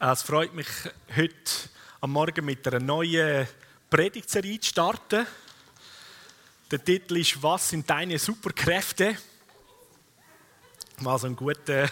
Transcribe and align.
Es 0.00 0.22
freut 0.22 0.52
mich, 0.52 0.66
heute 1.14 1.32
am 2.00 2.10
Morgen 2.10 2.44
mit 2.44 2.66
einer 2.66 2.80
neuen 2.80 3.46
Predigtserie 3.88 4.58
zu 4.58 4.68
starten. 4.68 5.24
Der 6.72 6.84
Titel 6.84 7.18
ist 7.18 7.40
Was 7.40 7.68
sind 7.68 7.88
deine 7.88 8.18
Superkräfte? 8.18 9.16
Mal 10.98 11.16
so 11.20 11.28
ein 11.28 11.36
guter, 11.36 11.88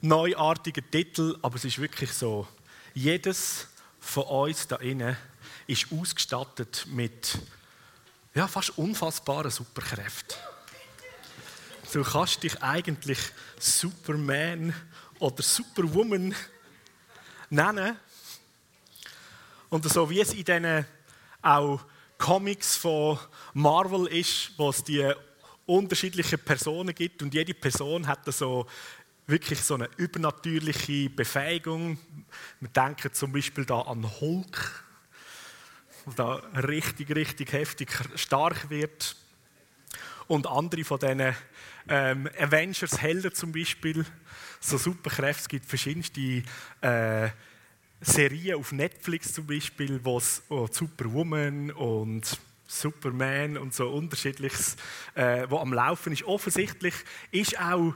neuartiger 0.00 0.82
Titel, 0.90 1.38
aber 1.42 1.54
es 1.54 1.64
ist 1.64 1.78
wirklich 1.78 2.12
so. 2.12 2.48
Jedes 2.92 3.68
von 4.00 4.24
uns 4.24 4.66
da 4.66 4.76
innen 4.76 5.16
ist 5.68 5.86
ausgestattet 5.92 6.86
mit 6.88 7.38
ja, 8.34 8.48
fast 8.48 8.76
unfassbaren 8.76 9.52
Superkräften. 9.52 10.49
Du 11.92 12.04
kannst 12.04 12.40
dich 12.44 12.62
eigentlich 12.62 13.18
Superman 13.58 14.72
oder 15.18 15.42
Superwoman 15.42 16.32
nennen. 17.48 17.96
Und 19.70 19.90
so 19.90 20.08
wie 20.08 20.20
es 20.20 20.32
in 20.32 20.44
diesen 20.44 20.86
auch 21.42 21.80
Comics 22.16 22.76
von 22.76 23.18
Marvel 23.54 24.06
ist, 24.06 24.52
wo 24.56 24.70
es 24.70 24.84
die 24.84 25.12
unterschiedlichen 25.66 26.38
Personen 26.38 26.94
gibt 26.94 27.22
und 27.22 27.34
jede 27.34 27.54
Person 27.54 28.06
hat 28.06 28.24
so 28.32 28.66
wirklich 29.26 29.60
so 29.60 29.74
eine 29.74 29.88
übernatürliche 29.96 31.10
Befähigung. 31.10 31.98
Wir 32.60 32.68
denken 32.68 33.12
zum 33.12 33.32
Beispiel 33.32 33.64
da 33.64 33.80
an 33.80 34.08
Hulk, 34.20 34.84
der 36.16 36.42
richtig, 36.68 37.14
richtig 37.16 37.52
heftig 37.52 37.90
stark 38.14 38.70
wird. 38.70 39.16
Und 40.28 40.46
andere 40.46 40.84
von 40.84 41.00
diesen 41.00 41.34
ähm, 41.88 42.28
Avengers 42.38 43.00
Helden 43.00 43.34
zum 43.34 43.52
Beispiel, 43.52 44.04
so 44.60 44.76
Superkräfte, 44.78 45.42
es 45.42 45.48
gibt 45.48 45.66
verschiedenste 45.66 46.42
äh, 46.80 47.28
Serien 48.00 48.58
auf 48.58 48.72
Netflix 48.72 49.32
zum 49.32 49.46
Beispiel, 49.46 50.00
wo 50.02 50.18
es 50.18 50.42
oh, 50.48 50.68
Superwoman 50.70 51.70
und 51.70 52.38
Superman 52.66 53.58
und 53.58 53.74
so 53.74 53.88
unterschiedliches, 53.90 54.76
äh, 55.14 55.46
wo 55.48 55.58
am 55.58 55.72
Laufen 55.72 56.12
ist. 56.12 56.22
Offensichtlich 56.22 56.94
ist 57.30 57.60
auch 57.60 57.94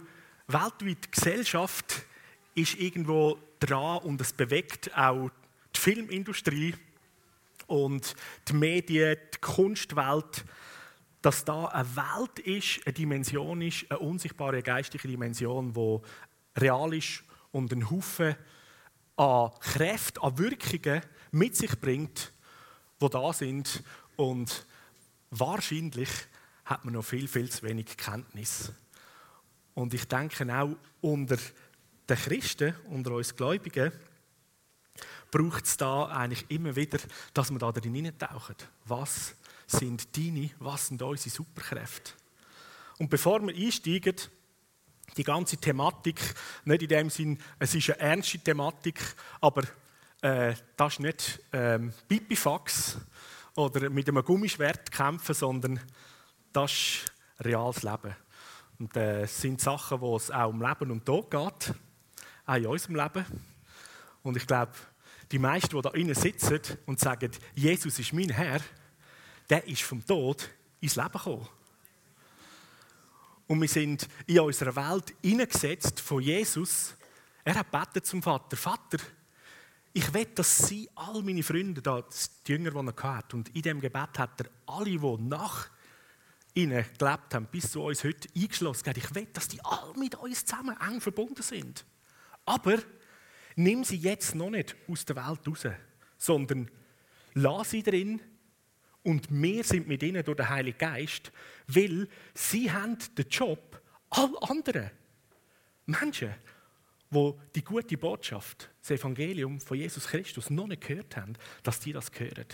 weltweit 0.48 1.04
die 1.04 1.10
Gesellschaft 1.10 2.02
ist 2.54 2.78
irgendwo 2.78 3.38
dran 3.60 3.98
und 3.98 4.20
es 4.20 4.32
bewegt 4.32 4.96
auch 4.96 5.30
die 5.74 5.80
Filmindustrie 5.80 6.74
und 7.66 8.14
die 8.48 8.52
Medien, 8.52 9.16
die 9.32 9.38
Kunstwelt 9.38 10.44
dass 11.24 11.42
da 11.42 11.64
eine 11.68 11.88
Welt 11.96 12.38
ist, 12.40 12.86
eine 12.86 12.92
Dimension 12.92 13.62
ist, 13.62 13.90
eine 13.90 13.98
unsichtbare 14.00 14.62
geistige 14.62 15.08
Dimension, 15.08 15.72
die 15.72 16.60
real 16.60 16.92
ist 16.92 17.24
und 17.50 17.72
einen 17.72 17.90
Haufen 17.90 18.36
an 19.16 19.50
Kräften, 19.58 20.22
an 20.22 20.36
Wirkungen 20.36 21.00
mit 21.30 21.56
sich 21.56 21.80
bringt, 21.80 22.30
die 23.00 23.08
da 23.08 23.32
sind. 23.32 23.82
Und 24.16 24.66
wahrscheinlich 25.30 26.10
hat 26.66 26.84
man 26.84 26.92
noch 26.92 27.04
viel, 27.06 27.26
viel 27.26 27.50
zu 27.50 27.62
wenig 27.62 27.96
Kenntnis. 27.96 28.70
Und 29.72 29.94
ich 29.94 30.06
denke 30.06 30.46
auch 30.54 30.76
unter 31.00 31.38
den 32.06 32.16
Christen, 32.18 32.74
unter 32.90 33.12
uns 33.12 33.34
Gläubigen, 33.34 33.92
braucht 35.30 35.64
es 35.64 35.78
da 35.78 36.04
eigentlich 36.04 36.44
immer 36.50 36.76
wieder, 36.76 36.98
dass 37.32 37.50
wir 37.50 37.58
da 37.58 37.72
drin 37.72 37.94
hineintauchen. 37.94 38.56
Was 38.84 39.34
sind 39.78 40.16
deine, 40.16 40.50
was 40.58 40.88
sind 40.88 41.02
unsere 41.02 41.30
Superkräfte? 41.30 42.12
Und 42.98 43.10
bevor 43.10 43.40
wir 43.40 43.54
einsteigen, 43.54 44.16
die 45.16 45.24
ganze 45.24 45.56
Thematik, 45.56 46.20
nicht 46.64 46.82
in 46.82 46.88
dem 46.88 47.10
Sinn, 47.10 47.38
es 47.58 47.74
ist 47.74 47.90
eine 47.90 48.00
ernste 48.00 48.38
Thematik, 48.38 49.00
aber 49.40 49.62
äh, 50.22 50.54
das 50.76 50.94
ist 50.94 51.00
nicht 51.00 51.40
ähm, 51.52 51.92
Pipifax 52.08 52.98
oder 53.56 53.90
mit 53.90 54.08
einem 54.08 54.24
Gummischwert 54.24 54.90
kämpfen, 54.90 55.34
sondern 55.34 55.80
das 56.52 56.72
ist 56.72 57.12
reales 57.40 57.82
Leben. 57.82 58.16
Und 58.78 58.96
äh, 58.96 59.22
es 59.22 59.40
sind 59.40 59.60
Sachen, 59.60 60.00
wo 60.00 60.16
es 60.16 60.30
auch 60.30 60.48
um 60.48 60.62
Leben 60.62 60.90
und 60.90 61.04
Tod 61.04 61.30
geht, 61.30 61.74
auch 62.46 62.54
in 62.54 62.66
unserem 62.66 62.96
Leben. 62.96 63.24
Und 64.22 64.36
ich 64.36 64.46
glaube, 64.46 64.72
die 65.30 65.38
meisten, 65.38 65.76
die 65.76 65.82
da 65.82 65.90
innen 65.90 66.14
sitzen 66.14 66.60
und 66.86 66.98
sagen, 66.98 67.30
Jesus 67.54 67.98
ist 67.98 68.12
mein 68.12 68.30
Herr, 68.30 68.60
der 69.48 69.66
ist 69.66 69.82
vom 69.82 70.04
Tod 70.04 70.48
ins 70.80 70.96
Leben 70.96 71.12
gekommen. 71.12 71.48
Und 73.46 73.60
wir 73.60 73.68
sind 73.68 74.08
in 74.26 74.40
unserer 74.40 74.74
Welt 74.74 75.14
hineingesetzt 75.22 76.00
von 76.00 76.22
Jesus. 76.22 76.94
Er 77.44 77.56
hat 77.56 77.70
betet 77.70 78.06
zum 78.06 78.22
Vater: 78.22 78.56
Vater, 78.56 78.98
ich 79.92 80.12
will, 80.12 80.26
dass 80.34 80.66
sie, 80.68 80.88
all 80.94 81.22
meine 81.22 81.42
Freunde, 81.42 81.80
da, 81.80 82.02
die 82.46 82.52
Jünger, 82.52 82.70
die 82.70 82.88
er 82.96 83.14
hatte, 83.14 83.36
und 83.36 83.54
in 83.54 83.62
dem 83.62 83.80
Gebet 83.80 84.18
hat 84.18 84.40
er 84.40 84.50
alle, 84.66 84.98
die 84.98 85.16
nach 85.18 85.68
ihnen 86.54 86.84
gelebt 86.98 87.34
haben, 87.34 87.46
bis 87.46 87.70
zu 87.70 87.82
uns 87.82 88.02
heute 88.02 88.28
eingeschlossen 88.34 88.86
haben. 88.86 88.98
Ich 88.98 89.14
will, 89.14 89.26
dass 89.32 89.48
die 89.48 89.62
alle 89.64 89.92
mit 89.98 90.14
uns 90.16 90.44
zusammen 90.44 90.76
eng 90.80 91.00
verbunden 91.00 91.42
sind. 91.42 91.84
Aber 92.44 92.78
nimm 93.56 93.84
sie 93.84 93.96
jetzt 93.96 94.34
noch 94.34 94.50
nicht 94.50 94.74
aus 94.88 95.04
der 95.04 95.16
Welt 95.16 95.46
raus, 95.46 95.66
sondern 96.16 96.70
lass 97.34 97.70
sie 97.70 97.82
drin 97.82 98.20
und 99.04 99.28
wir 99.30 99.62
sind 99.62 99.86
mit 99.86 100.02
ihnen 100.02 100.24
durch 100.24 100.36
den 100.36 100.48
Heiligen 100.48 100.78
Geist, 100.78 101.30
weil 101.68 102.08
sie 102.34 102.72
haben 102.72 102.98
den 103.16 103.28
Job, 103.28 103.80
all 104.10 104.32
anderen 104.40 104.90
Menschen, 105.86 106.34
wo 107.10 107.38
die 107.54 107.62
gute 107.62 107.96
Botschaft, 107.96 108.70
das 108.80 108.90
Evangelium 108.92 109.60
von 109.60 109.76
Jesus 109.76 110.08
Christus 110.08 110.50
noch 110.50 110.66
nicht 110.66 110.86
gehört 110.86 111.16
haben, 111.16 111.34
dass 111.62 111.78
die 111.80 111.92
das 111.92 112.10
hören. 112.16 112.46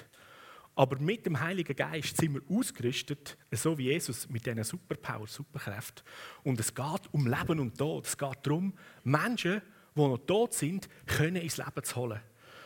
Aber 0.74 0.98
mit 0.98 1.26
dem 1.26 1.38
Heiligen 1.38 1.76
Geist 1.76 2.16
sind 2.16 2.34
wir 2.34 2.42
ausgerüstet, 2.48 3.36
so 3.52 3.76
wie 3.78 3.84
Jesus 3.84 4.28
mit 4.28 4.46
diesen 4.46 4.64
Superpower, 4.64 5.26
Superkräften. 5.26 6.04
Und 6.42 6.58
es 6.58 6.74
geht 6.74 7.12
um 7.12 7.26
Leben 7.26 7.60
und 7.60 7.76
Tod. 7.76 8.06
Es 8.06 8.16
geht 8.16 8.38
darum, 8.42 8.74
Menschen, 9.04 9.62
die 9.94 10.00
noch 10.00 10.18
tot 10.18 10.54
sind, 10.54 10.88
können 11.06 11.36
ins 11.36 11.58
Leben 11.58 11.84
zu 11.84 11.96
holen. 11.96 12.20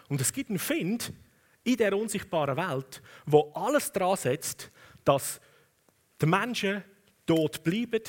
Und 0.09 0.21
es 0.21 0.33
gibt 0.33 0.51
einen 0.51 0.59
Find, 0.59 1.13
in 1.65 1.77
der 1.77 1.97
unsichtbaren 1.97 2.57
Welt, 2.57 3.03
wo 3.27 3.51
alles 3.55 3.91
daran 3.91 4.17
setzt, 4.17 4.71
dass 5.05 5.41
die 6.21 6.27
Menschen 6.27 6.85
dort 7.27 7.65
bleiben, 7.65 8.03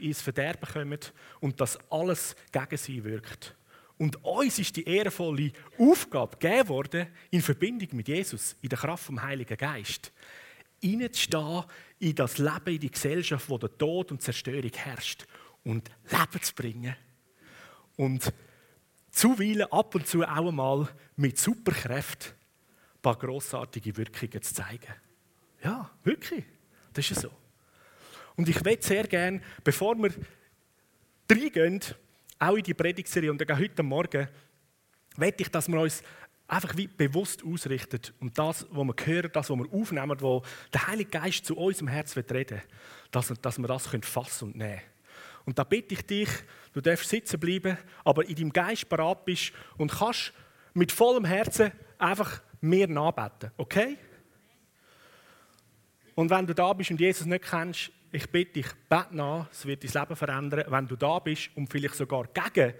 ins 0.00 0.20
Verderben 0.20 0.68
kommen 0.70 0.98
und 1.40 1.60
dass 1.60 1.78
alles 1.90 2.36
gegen 2.52 2.76
sie 2.76 3.02
wirkt. 3.02 3.56
Und 3.96 4.22
uns 4.24 4.58
ist 4.58 4.76
die 4.76 4.84
ehrenvolle 4.84 5.52
Aufgabe 5.78 6.36
gegeben 6.36 6.68
worden, 6.68 7.06
in 7.30 7.42
Verbindung 7.42 7.88
mit 7.92 8.08
Jesus, 8.08 8.56
in 8.62 8.68
der 8.68 8.78
Kraft 8.78 9.04
vom 9.04 9.20
Heiligen 9.20 9.56
Geist, 9.56 10.12
hineinzustehen 10.80 11.64
in 11.98 12.14
das 12.14 12.38
Leben, 12.38 12.74
in 12.74 12.80
die 12.80 12.90
Gesellschaft, 12.90 13.48
wo 13.48 13.58
der 13.58 13.76
Tod 13.76 14.10
und 14.10 14.22
Zerstörung 14.22 14.72
herrscht 14.74 15.26
und 15.64 15.90
Leben 16.10 16.42
zu 16.42 16.54
bringen. 16.54 16.96
Und 17.96 18.32
zuweilen 19.10 19.70
ab 19.70 19.94
und 19.94 20.06
zu 20.06 20.22
auch 20.22 20.48
einmal 20.48 20.88
mit 21.16 21.38
Superkräften 21.38 22.39
ein 23.00 23.02
paar 23.02 23.16
grossartige 23.16 23.96
Wirkungen 23.96 24.42
zu 24.42 24.54
zeigen. 24.54 24.94
Ja, 25.64 25.90
wirklich. 26.04 26.44
Das 26.92 27.10
ist 27.10 27.22
so. 27.22 27.30
Und 28.36 28.48
ich 28.48 28.62
möchte 28.62 28.86
sehr 28.86 29.06
gerne, 29.06 29.40
bevor 29.64 29.96
wir 29.96 30.12
reingehen, 31.30 31.80
auch 32.38 32.56
in 32.56 32.62
die 32.62 32.74
Predigtserie 32.74 33.30
und 33.30 33.40
dann 33.40 33.58
heute 33.58 33.82
Morgen, 33.82 34.28
möchte 35.16 35.42
ich, 35.42 35.50
dass 35.50 35.68
wir 35.68 35.80
uns 35.80 36.02
einfach 36.46 36.76
wie 36.76 36.88
bewusst 36.88 37.44
ausrichten 37.44 38.00
und 38.18 38.36
das, 38.38 38.66
was 38.70 38.84
wir 38.84 38.94
hören, 39.06 39.30
das, 39.32 39.50
was 39.50 39.58
wir 39.58 39.72
aufnehmen, 39.72 40.20
wo 40.20 40.42
der 40.72 40.88
Heilige 40.88 41.10
Geist 41.10 41.46
zu 41.46 41.56
unserem 41.56 41.88
Herz 41.88 42.16
reden 42.16 42.50
will, 42.50 42.62
dass, 43.10 43.32
dass 43.40 43.58
wir 43.58 43.68
das 43.68 43.88
fassen 44.02 44.48
und 44.48 44.56
nehmen 44.56 44.80
Und 45.44 45.58
da 45.58 45.64
bitte 45.64 45.94
ich 45.94 46.02
dich, 46.02 46.28
du 46.72 46.80
darfst 46.80 47.08
sitzen 47.08 47.38
bleiben, 47.38 47.78
aber 48.04 48.28
in 48.28 48.34
deinem 48.34 48.52
Geist 48.52 48.88
bereit 48.88 49.24
bist 49.24 49.52
und 49.78 49.92
kannst 49.92 50.32
mit 50.74 50.92
vollem 50.92 51.24
Herzen 51.24 51.72
einfach 51.98 52.42
mir 52.60 52.86
nachbeten, 52.88 53.50
okay? 53.56 53.96
Und 56.14 56.30
wenn 56.30 56.46
du 56.46 56.54
da 56.54 56.72
bist 56.72 56.90
und 56.90 57.00
Jesus 57.00 57.26
nicht 57.26 57.44
kennst, 57.44 57.90
ich 58.12 58.28
bitte 58.30 58.54
dich, 58.54 58.66
bete 58.88 59.16
nach, 59.16 59.48
es 59.50 59.64
wird 59.64 59.84
dein 59.84 60.02
Leben 60.02 60.16
verändern. 60.16 60.64
Wenn 60.68 60.86
du 60.86 60.96
da 60.96 61.18
bist 61.18 61.50
und 61.54 61.70
vielleicht 61.70 61.94
sogar 61.94 62.26
gegen 62.26 62.74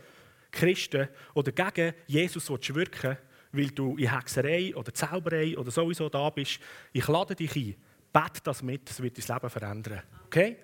Christen 0.50 1.08
oder 1.34 1.52
gegen 1.52 1.94
Jesus 2.06 2.50
willst 2.50 2.74
wirken 2.74 3.16
weil 3.52 3.70
du 3.70 3.96
in 3.96 4.12
Hexerei 4.12 4.74
oder 4.76 4.94
Zauberei 4.94 5.56
oder 5.56 5.70
sowieso 5.70 6.08
da 6.08 6.30
bist, 6.30 6.60
ich 6.92 7.06
lade 7.08 7.34
dich 7.34 7.54
ein, 7.56 7.74
bete 8.12 8.40
das 8.44 8.62
mit, 8.62 8.88
es 8.88 9.02
wird 9.02 9.18
dein 9.18 9.36
Leben 9.36 9.50
verändern. 9.50 10.02
Okay? 10.26 10.56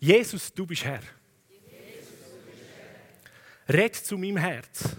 Jesus, 0.00 0.52
du 0.52 0.66
bist 0.66 0.84
Herr. 0.84 1.00
Red 3.68 3.94
zu 3.94 4.16
meinem 4.16 4.38
Herz. 4.38 4.96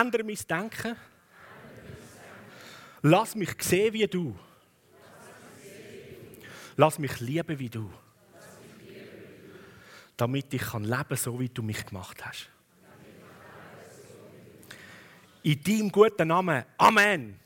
Ändere 0.00 0.24
mein 0.24 0.38
Denken. 0.48 0.96
Lass 3.02 3.34
mich 3.34 3.54
sehen 3.60 3.92
wie 3.92 4.06
du. 4.06 4.38
Lass 6.76 6.98
mich 6.98 7.20
lieben 7.20 7.58
wie 7.58 7.68
du. 7.68 7.92
Damit 10.16 10.54
ich 10.54 10.62
kann 10.62 10.84
leben 10.84 11.16
so 11.16 11.38
wie 11.38 11.48
du 11.48 11.62
mich 11.62 11.84
gemacht 11.84 12.24
hast. 12.24 12.48
In 15.42 15.62
deinem 15.62 15.90
guten 15.90 16.28
Namen. 16.28 16.64
Amen. 16.78 17.38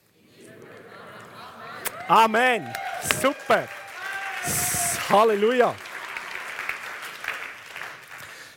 Amen. 2.06 2.72
Super. 3.20 3.68
Halleluja. 5.08 5.74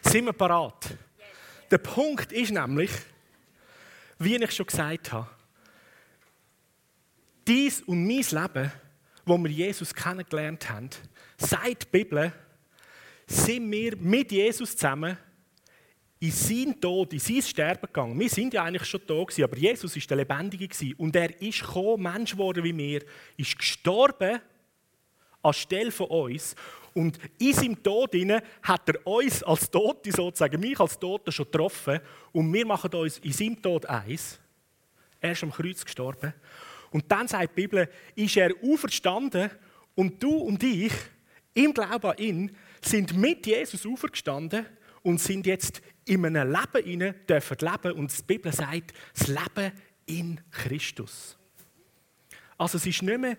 Sind 0.01 0.25
wir 0.25 0.33
parat? 0.33 0.97
Der 1.71 1.77
Punkt 1.77 2.31
ist 2.31 2.51
nämlich, 2.51 2.91
wie 4.19 4.36
ich 4.36 4.51
schon 4.51 4.66
gesagt 4.66 5.12
habe, 5.12 5.30
dies 7.48 7.81
und 7.81 8.06
mein 8.06 8.18
Leben, 8.18 8.71
wo 9.25 9.38
wir 9.38 9.50
Jesus 9.50 9.94
kennengelernt 9.94 10.69
haben, 10.69 10.89
seit 11.38 11.83
die 11.83 11.88
Bibel, 11.92 12.31
sind 13.25 13.71
wir 13.71 13.95
mit 13.95 14.31
Jesus 14.31 14.75
zusammen 14.75 15.18
in 16.19 16.31
sein 16.31 16.80
Tod, 16.81 17.13
in 17.13 17.19
sein 17.19 17.42
Sterben 17.42 17.88
gegangen. 17.88 18.19
Wir 18.19 18.30
sind 18.30 18.54
ja 18.54 18.63
eigentlich 18.63 18.86
schon 18.86 19.01
da 19.07 19.13
aber 19.13 19.57
Jesus 19.57 19.95
ist 19.95 20.10
der 20.10 20.18
Lebendige 20.18 20.95
und 20.98 21.15
er 21.15 21.42
ist 21.42 21.62
gekommen, 21.62 22.04
Mensch 22.04 22.31
geworden 22.31 22.63
wie 22.63 22.75
wir, 22.75 23.04
ist 23.38 23.57
gestorben 23.57 24.42
anstelle 25.42 25.92
von 25.92 26.07
uns 26.07 26.56
und 27.00 27.18
in 27.38 27.54
seinem 27.54 27.81
Tod 27.81 28.13
hat 28.62 28.90
er 28.90 29.07
uns 29.07 29.42
als 29.44 29.72
Tote 29.72 30.12
sozusagen, 30.12 30.60
mich 30.60 30.78
als 30.81 31.00
Tote 31.00 31.31
schon 31.31 31.46
getroffen 31.46 32.01
und 32.34 32.51
wir 32.51 32.66
machen 32.66 32.94
uns 32.94 33.19
in 33.19 33.31
seinem 33.31 33.62
Tod 33.62 33.86
eins. 33.86 34.38
Er 35.22 35.31
ist 35.31 35.42
am 35.44 35.51
Kreuz 35.51 35.86
gestorben. 35.86 36.34
Und 36.92 37.10
dann 37.10 37.25
sagt 37.25 37.51
die 37.51 37.62
Bibel, 37.62 37.90
ist 38.16 38.36
er 38.36 38.51
auferstanden 38.62 39.50
und 39.96 40.22
du 40.22 40.30
und 40.30 40.62
ich, 40.62 40.92
im 41.54 41.74
Glauben 41.74 42.06
an 42.06 42.18
ihn, 42.18 42.51
sind 42.81 43.16
mit 43.16 43.48
Jesus 43.48 43.86
auferstanden 43.86 44.66
und 45.01 45.22
sind 45.22 45.46
jetzt 45.46 45.81
in 46.04 46.25
einem 46.25 46.51
Leben 46.51 46.86
inne 46.86 47.13
dürfen 47.13 47.56
leben 47.62 47.98
und 47.98 48.18
die 48.18 48.24
Bibel 48.24 48.51
sagt, 48.51 48.92
das 49.18 49.28
Leben 49.30 49.72
in 50.06 50.42
Christus. 50.51 51.38
Also 52.57 52.78
es 52.78 52.86
ist 52.86 53.01
nicht 53.04 53.19
mehr 53.19 53.38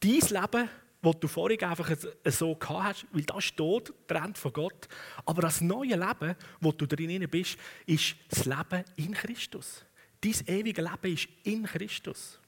dein 0.00 0.42
Leben, 0.42 0.70
das 1.04 1.20
du 1.20 1.28
vorhin 1.28 1.62
einfach 1.62 1.90
so 2.26 2.54
gehabt 2.54 2.84
hast, 2.84 3.06
weil 3.12 3.22
das 3.22 3.44
ist 3.44 3.56
tot, 3.56 3.92
trennt 4.06 4.38
von 4.38 4.52
Gott. 4.52 4.88
Aber 5.24 5.42
das 5.42 5.60
neue 5.60 5.96
Leben, 5.96 6.34
wo 6.60 6.72
du 6.72 6.86
drin 6.86 7.28
bist, 7.28 7.58
ist 7.86 8.16
das 8.28 8.44
Leben 8.44 8.84
in 8.96 9.12
Christus. 9.12 9.84
Dein 10.20 10.34
ewige 10.46 10.82
Leben 10.82 11.14
ist 11.14 11.28
in 11.44 11.64
Christus. 11.64 12.38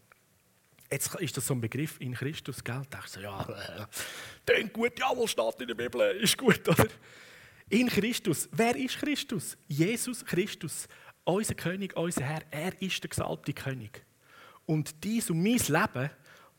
Jetzt 0.91 1.15
ist 1.17 1.37
das 1.37 1.47
so 1.47 1.55
ein 1.55 1.61
Begriff 1.61 2.01
in 2.01 2.15
Christus, 2.15 2.63
gell? 2.63 2.83
Da 2.91 2.99
denkst 2.99 3.15
du, 3.15 3.21
ja, 3.21 3.89
äh, 4.47 4.65
gut, 4.69 4.99
ja, 4.99 5.11
was 5.17 5.31
steht 5.33 5.61
in 5.61 5.69
der 5.69 5.75
Bibel, 5.75 6.01
ist 6.17 6.39
gut, 6.39 6.67
oder? 6.69 6.87
In 7.69 7.89
Christus. 7.89 8.49
Wer 8.53 8.77
ist 8.77 8.99
Christus? 8.99 9.57
Jesus 9.67 10.25
Christus, 10.25 10.87
unser 11.25 11.55
König, 11.55 11.97
unser 11.97 12.23
Herr. 12.23 12.43
Er 12.53 12.81
ist 12.81 13.03
der 13.03 13.11
gesalbte 13.11 13.53
König. 13.53 14.05
Und 14.65 15.03
dies 15.03 15.29
und 15.31 15.43
mein 15.43 15.59
Leben, 15.59 16.11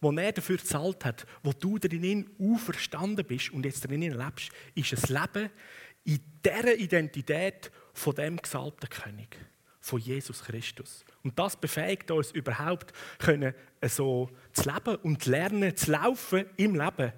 das 0.01 0.15
er 0.17 0.31
dafür 0.31 0.57
gezahlt 0.57 1.05
hat, 1.05 1.25
wo 1.43 1.53
du 1.53 1.77
darin 1.77 2.29
auferstanden 2.39 3.25
bist 3.25 3.51
und 3.51 3.65
jetzt 3.65 3.83
darin 3.83 4.01
lebst, 4.01 4.51
ist 4.75 4.93
ein 4.93 5.21
Leben 5.21 5.49
in 6.03 6.19
dieser 6.45 6.75
Identität 6.75 7.71
von 7.93 8.15
dem 8.15 8.37
gesalbten 8.37 8.89
König, 8.89 9.37
von 9.79 9.99
Jesus 9.99 10.43
Christus. 10.43 11.03
Und 11.23 11.37
das 11.37 11.57
befähigt 11.57 12.11
uns 12.11 12.31
überhaupt, 12.31 12.93
können 13.19 13.53
so 13.85 14.29
zu 14.53 14.69
leben 14.69 14.95
und 14.97 15.25
lernen 15.25 15.75
zu 15.75 15.91
laufen 15.91 16.45
im 16.55 16.75
Leben, 16.75 17.11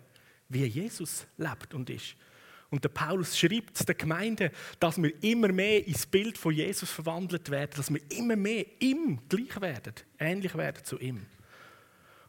wie 0.48 0.66
Jesus 0.66 1.28
lebt 1.38 1.74
und 1.74 1.90
ist. 1.90 2.16
Und 2.72 2.84
der 2.84 2.90
Paulus 2.90 3.38
schreibt 3.38 3.88
der 3.88 3.96
Gemeinde, 3.96 4.52
dass 4.80 5.02
wir 5.02 5.12
immer 5.24 5.50
mehr 5.50 5.86
ins 5.88 6.06
Bild 6.06 6.38
von 6.38 6.54
Jesus 6.54 6.92
verwandelt 6.92 7.50
werden, 7.50 7.72
dass 7.76 7.92
wir 7.92 8.02
immer 8.10 8.36
mehr 8.36 8.66
ihm 8.80 9.20
gleich 9.28 9.60
werden, 9.60 9.94
ähnlich 10.20 10.56
werden 10.56 10.84
zu 10.84 11.00
ihm. 11.00 11.26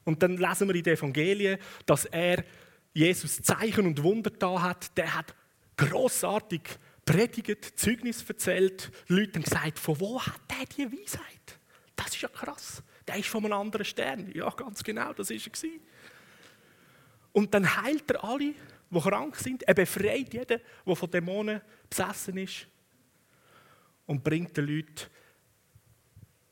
Und 0.05 0.23
dann 0.23 0.37
lesen 0.37 0.69
wir 0.69 0.75
in 0.75 0.83
den 0.83 0.97
Evangelien, 0.97 1.59
dass 1.87 2.05
er 2.07 2.45
Jesus 2.93 3.43
Zeichen 3.43 3.87
und 3.87 4.03
Wunder 4.03 4.31
da 4.31 4.63
hat. 4.63 4.97
Der 4.97 5.15
hat 5.15 5.35
großartig 5.77 6.63
predigt, 7.05 7.79
Zeugnis 7.79 8.25
erzählt. 8.29 8.91
Leute 9.09 9.35
haben 9.35 9.45
gesagt, 9.45 9.79
von 9.79 10.01
wo 10.01 10.21
hat 10.21 10.41
der 10.51 10.67
die 10.67 10.93
Weisheit? 10.93 11.59
Das 11.97 12.09
ist 12.09 12.23
ja 12.23 12.29
krass. 12.29 12.83
Der 13.07 13.17
ist 13.17 13.29
von 13.29 13.45
einem 13.45 13.55
anderen 13.55 13.85
Stern. 13.85 14.31
Ja, 14.33 14.49
ganz 14.51 14.83
genau, 14.83 15.13
das 15.13 15.31
ist 15.31 15.47
er. 15.47 15.71
Und 17.33 17.53
dann 17.55 17.83
heilt 17.83 18.11
er 18.11 18.25
alle 18.25 18.55
die 18.91 19.01
krank 19.01 19.37
sind. 19.37 19.63
Er 19.63 19.75
befreit 19.75 20.33
jeden, 20.35 20.61
der 20.87 20.97
von 20.97 21.11
Dämonen 21.11 21.61
besessen 21.89 22.37
ist. 22.39 22.67
Und 24.07 24.25
bringt 24.25 24.57
den 24.57 24.67
Leuten 24.67 25.07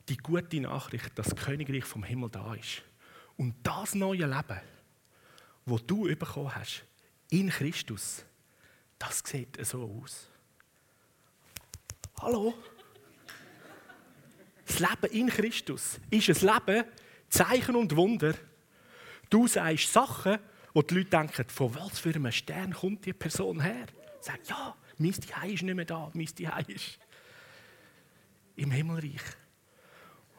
die 0.09 0.17
gute 0.17 0.61
Nachricht, 0.61 1.19
dass 1.19 1.31
das 1.31 1.45
Königreich 1.45 1.85
vom 1.85 2.05
Himmel 2.05 2.31
da 2.31 2.55
ist. 2.55 2.83
Und 3.39 3.55
das 3.63 3.95
neue 3.95 4.27
Leben, 4.27 4.61
das 5.65 5.87
du 5.87 6.03
bekommen 6.05 6.55
hast, 6.55 6.85
in 7.31 7.49
Christus, 7.49 8.25
das 8.99 9.23
sieht 9.25 9.65
so 9.65 10.03
aus. 10.03 10.29
Hallo? 12.21 12.53
Das 14.67 14.81
Leben 14.81 15.13
in 15.13 15.29
Christus 15.29 16.01
ist 16.11 16.29
ein 16.29 16.55
Leben, 16.55 16.85
Zeichen 17.31 17.77
und 17.77 17.95
Wunder. 17.95 18.35
Du 19.31 19.47
sagst 19.47 19.93
Sachen, 19.93 20.39
wo 20.75 20.83
die 20.83 20.97
Leute 20.97 21.11
denken, 21.11 21.49
von 21.49 21.75
was 21.75 22.01
für 22.01 22.11
einem 22.11 22.33
Stern 22.33 22.73
kommt 22.73 23.07
die 23.07 23.13
Person 23.13 23.61
her? 23.61 23.87
Sagt, 24.21 24.49
ja, 24.49 24.77
mein 24.99 25.13
Zuhause 25.13 25.53
ist 25.53 25.63
nicht 25.63 25.75
mehr 25.75 25.85
da, 25.85 26.11
mein 26.13 26.27
Zuhause 26.27 26.73
ist 26.73 26.99
im 28.57 28.73
Himmelreich. 28.73 29.23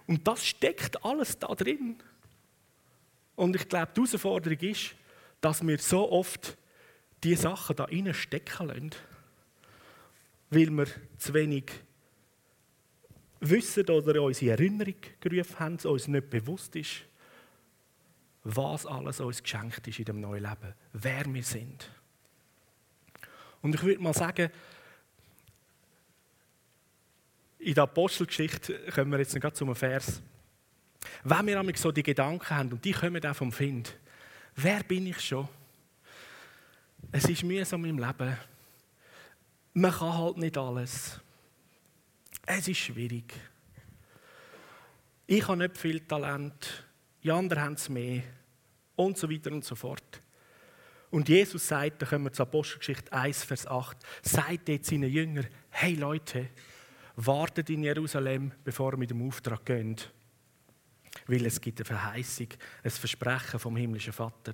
Und 0.05 0.27
das 0.27 0.45
steckt 0.45 1.03
alles 1.05 1.39
da 1.39 1.47
drin. 1.55 2.01
Und 3.39 3.55
ich 3.55 3.69
glaube, 3.69 3.91
die 3.95 4.01
Herausforderung 4.01 4.59
ist, 4.59 4.95
dass 5.39 5.65
wir 5.65 5.77
so 5.77 6.11
oft 6.11 6.57
die 7.23 7.35
Sachen 7.35 7.75
da 7.75 7.85
innen 7.85 8.13
stecken 8.13 8.67
lassen, 8.67 8.89
weil 10.49 10.69
wir 10.71 10.87
zu 11.17 11.33
wenig 11.33 11.71
wissen 13.39 13.87
oder 13.89 14.21
uns 14.21 14.41
in 14.41 14.49
Erinnerung 14.49 14.95
gerufen 15.21 15.59
haben, 15.59 15.77
uns 15.77 16.09
nicht 16.09 16.29
bewusst 16.29 16.75
ist 16.75 17.03
was 18.43 18.85
alles 18.85 19.19
uns 19.19 19.43
geschenkt 19.43 19.87
ist 19.87 19.99
in 19.99 20.05
dem 20.05 20.21
neuen 20.21 20.43
Leben, 20.43 20.73
wer 20.93 21.25
wir 21.25 21.43
sind. 21.43 21.89
Und 23.61 23.75
ich 23.75 23.83
würde 23.83 24.01
mal 24.01 24.13
sagen, 24.13 24.49
in 27.59 27.73
der 27.73 27.83
Apostelgeschichte 27.83 28.79
kommen 28.93 29.11
wir 29.11 29.19
jetzt 29.19 29.35
gerade 29.35 29.53
zum 29.53 29.75
Vers. 29.75 30.21
Wenn 31.23 31.47
wir 31.47 31.57
nämlich 31.57 31.77
so 31.77 31.91
die 31.91 32.03
Gedanken 32.03 32.49
haben, 32.49 32.73
und 32.73 32.83
die 32.83 32.91
kommen 32.91 33.25
auch 33.25 33.35
vom 33.35 33.51
Find, 33.51 33.95
wer 34.55 34.83
bin 34.83 35.07
ich 35.07 35.19
schon? 35.21 35.47
Es 37.11 37.25
ist 37.25 37.43
mühsam 37.43 37.85
im 37.85 37.97
Leben. 37.97 38.37
Man 39.73 39.91
kann 39.91 40.17
halt 40.17 40.37
nicht 40.37 40.57
alles. 40.57 41.19
Es 42.45 42.67
ist 42.67 42.77
schwierig. 42.77 43.33
Ich 45.27 45.47
habe 45.47 45.57
nicht 45.57 45.77
viel 45.77 46.01
Talent 46.01 46.85
die 47.23 47.31
anderen 47.31 47.63
haben 47.63 47.73
es 47.73 47.89
mehr 47.89 48.23
und 48.95 49.17
so 49.17 49.29
weiter 49.29 49.51
und 49.51 49.65
so 49.65 49.75
fort. 49.75 50.21
Und 51.11 51.27
Jesus 51.27 51.67
sagt, 51.67 52.01
da 52.01 52.05
kommen 52.05 52.25
wir 52.25 52.33
zur 52.33 52.45
Apostelgeschichte 52.45 53.11
1, 53.11 53.43
Vers 53.43 53.67
8, 53.67 53.97
sagt 54.21 54.69
jetzt 54.69 54.89
seinen 54.89 55.09
Jüngern, 55.09 55.47
hey 55.71 55.95
Leute, 55.95 56.49
wartet 57.15 57.69
in 57.69 57.83
Jerusalem, 57.83 58.51
bevor 58.63 58.93
ihr 58.93 58.97
mit 58.97 59.09
dem 59.09 59.27
Auftrag 59.27 59.65
geht. 59.65 60.11
Weil 61.29 61.45
es 61.45 61.61
gibt 61.61 61.79
eine 61.79 61.85
Verheißung, 61.85 62.47
ein 62.83 62.89
Versprechen 62.89 63.59
vom 63.59 63.77
himmlischen 63.77 64.13
Vater. 64.13 64.53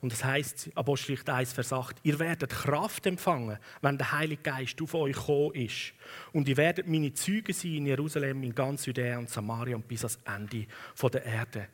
Und 0.00 0.12
das 0.12 0.24
heißt, 0.24 0.70
Apostelgeschichte 0.74 1.34
1, 1.34 1.52
Vers 1.52 1.74
8, 1.74 1.96
ihr 2.04 2.18
werdet 2.18 2.50
Kraft 2.50 3.04
empfangen, 3.04 3.58
wenn 3.82 3.98
der 3.98 4.12
Heilige 4.12 4.42
Geist 4.42 4.80
auf 4.80 4.94
euch 4.94 5.14
gekommen 5.14 5.54
ist. 5.56 5.92
Und 6.32 6.48
ihr 6.48 6.56
werdet 6.56 6.86
meine 6.88 7.12
Züge 7.12 7.52
sein 7.52 7.74
in 7.74 7.86
Jerusalem, 7.86 8.42
in 8.44 8.54
ganz 8.54 8.86
Judäa 8.86 9.18
und 9.18 9.28
Samaria 9.28 9.76
und 9.76 9.86
bis 9.86 10.04
ans 10.04 10.18
Ende 10.24 10.66
der 11.12 11.24
Erde. 11.24 11.68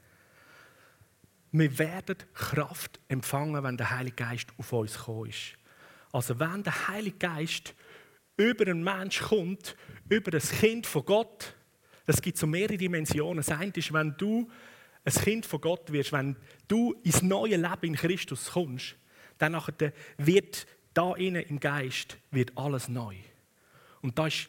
Wir 1.52 1.78
werden 1.78 2.16
Kraft 2.34 2.98
empfangen, 3.06 3.62
wenn 3.62 3.76
der 3.76 3.90
Heilige 3.90 4.16
Geist 4.16 4.48
auf 4.58 4.72
uns 4.72 4.98
gekommen 4.98 5.30
ist. 5.30 5.56
Also 6.10 6.40
wenn 6.40 6.64
der 6.64 6.88
Heilige 6.88 7.18
Geist 7.18 7.74
über 8.36 8.66
einen 8.66 8.82
Mensch 8.82 9.20
kommt, 9.20 9.76
über 10.08 10.32
das 10.32 10.50
Kind 10.50 10.84
von 10.84 11.04
Gott, 11.04 11.54
es 12.06 12.20
gibt 12.20 12.38
so 12.38 12.46
mehrere 12.46 12.76
Dimensionen. 12.76 13.38
Das 13.38 13.50
eine 13.50 13.72
ist, 13.74 13.92
wenn 13.92 14.14
du 14.16 14.50
ein 15.04 15.12
Kind 15.12 15.46
von 15.46 15.60
Gott 15.60 15.92
wirst, 15.92 16.12
wenn 16.12 16.36
du 16.68 16.94
ins 17.02 17.22
neue 17.22 17.56
Leben 17.56 17.86
in 17.86 17.96
Christus 17.96 18.50
kommst, 18.52 18.96
dann 19.38 19.60
wird 20.18 20.66
da 20.94 21.14
innen 21.14 21.42
im 21.42 21.58
Geist 21.58 22.18
wird 22.30 22.56
alles 22.56 22.88
neu. 22.88 23.16
Und 24.00 24.18
da 24.18 24.26
ist 24.26 24.48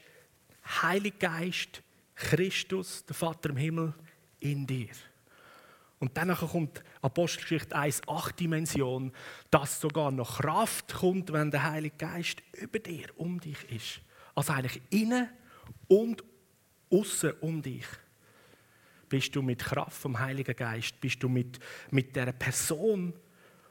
Heilig 0.81 1.19
Geist, 1.19 1.81
Christus, 2.15 3.05
der 3.05 3.15
Vater 3.15 3.49
im 3.49 3.57
Himmel, 3.57 3.93
in 4.39 4.65
dir. 4.65 4.89
Und 5.99 6.17
dann 6.17 6.35
kommt 6.35 6.83
Apostelgeschichte 7.01 7.75
1, 7.75 8.01
8 8.07 8.39
Dimension, 8.39 9.11
dass 9.49 9.79
sogar 9.79 10.11
noch 10.11 10.39
Kraft 10.39 10.93
kommt, 10.93 11.31
wenn 11.31 11.51
der 11.51 11.63
Heilige 11.63 11.95
Geist 11.97 12.43
über 12.53 12.79
dir, 12.79 13.07
um 13.15 13.39
dich 13.39 13.57
ist. 13.71 14.01
Also 14.35 14.53
eigentlich 14.53 14.81
innen 14.89 15.29
und 15.87 16.23
außen 16.93 17.33
um 17.41 17.61
dich. 17.61 17.85
Bist 19.09 19.35
du 19.35 19.41
mit 19.41 19.59
Kraft 19.59 19.97
vom 19.97 20.19
Heiligen 20.19 20.55
Geist, 20.55 20.99
bist 20.99 21.21
du 21.21 21.29
mit, 21.29 21.59
mit 21.91 22.15
der 22.15 22.31
Person 22.31 23.13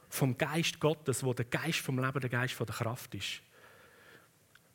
vom 0.08 0.36
Geist 0.36 0.78
Gottes, 0.78 1.24
wo 1.24 1.32
der 1.32 1.46
Geist 1.46 1.78
vom 1.78 1.98
Leben, 1.98 2.20
der 2.20 2.30
Geist 2.30 2.54
von 2.54 2.66
der 2.66 2.76
Kraft 2.76 3.14
ist, 3.14 3.40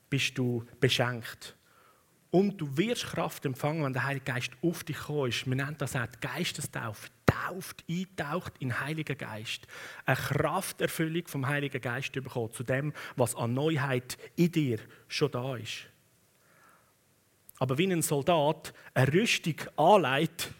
bist 0.09 0.37
du 0.37 0.65
beschenkt. 0.79 1.55
Und 2.31 2.57
du 2.57 2.75
wirst 2.75 3.05
Kraft 3.05 3.45
empfangen, 3.45 3.83
wenn 3.83 3.93
der 3.93 4.03
Heilige 4.03 4.25
Geist 4.25 4.51
auf 4.61 4.83
dich 4.83 4.97
kommt. 4.97 5.45
Wir 5.45 5.55
nennen 5.55 5.75
das 5.77 5.95
auch 5.95 6.07
Geistestaufe. 6.19 7.09
Tauft, 7.25 7.83
eintaucht 7.89 8.53
in 8.59 8.69
den 8.69 8.79
Heiligen 8.79 9.17
Geist. 9.17 9.67
Eine 10.05 10.17
Krafterfüllung 10.17 11.27
vom 11.27 11.47
Heiligen 11.47 11.79
Geist 11.79 12.11
bekommen, 12.11 12.51
zu 12.51 12.63
dem, 12.63 12.93
was 13.15 13.35
an 13.35 13.53
Neuheit 13.53 14.17
in 14.35 14.51
dir 14.51 14.79
schon 15.07 15.31
da 15.31 15.55
ist. 15.55 15.87
Aber 17.59 17.77
wie 17.77 17.91
ein 17.91 18.01
Soldat 18.01 18.73
eine 18.93 19.13
Rüstung 19.13 19.55
anlegt 19.75 20.51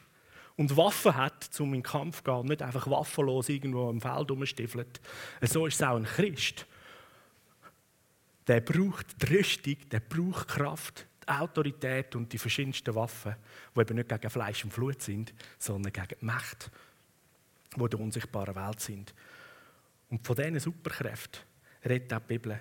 und 0.56 0.76
Waffen 0.76 1.16
hat, 1.16 1.50
um 1.60 1.68
in 1.68 1.82
den 1.82 1.84
Kampf 1.84 2.18
zu 2.18 2.24
gehen, 2.24 2.46
nicht 2.48 2.62
einfach 2.62 2.90
waffenlos 2.90 3.50
irgendwo 3.50 3.90
im 3.90 4.02
Feld 4.02 4.32
rumstiefelt, 4.32 5.00
so 5.42 5.68
ist 5.68 5.76
es 5.76 5.84
auch 5.84 5.96
ein 5.96 6.06
Christ. 6.06 6.66
Der 8.48 8.62
braucht 8.62 9.22
die 9.22 9.36
Rüstung, 9.36 9.76
der 9.92 10.00
braucht 10.00 10.48
Kraft, 10.48 11.06
die 11.24 11.30
Autorität 11.32 12.16
und 12.16 12.32
die 12.32 12.38
verschiedensten 12.38 12.96
Waffen, 12.96 13.36
die 13.76 13.82
eben 13.82 13.96
nicht 13.96 14.10
gegen 14.10 14.30
Fleisch 14.30 14.64
und 14.64 14.74
Blut 14.74 15.02
sind, 15.02 15.34
sondern 15.60 15.94
gegen 15.94 16.20
die 16.20 16.26
Macht, 16.26 16.72
die 17.76 17.82
in 17.82 17.90
der 17.90 18.00
unsichtbaren 18.00 18.56
Welt 18.56 18.80
sind. 18.80 19.14
Und 20.10 20.26
von 20.26 20.36
diesen 20.36 20.60
Superkräften 20.60 21.42
redet 21.86 22.14
auch 22.14 22.20
die 22.20 22.38
Bibel. 22.38 22.60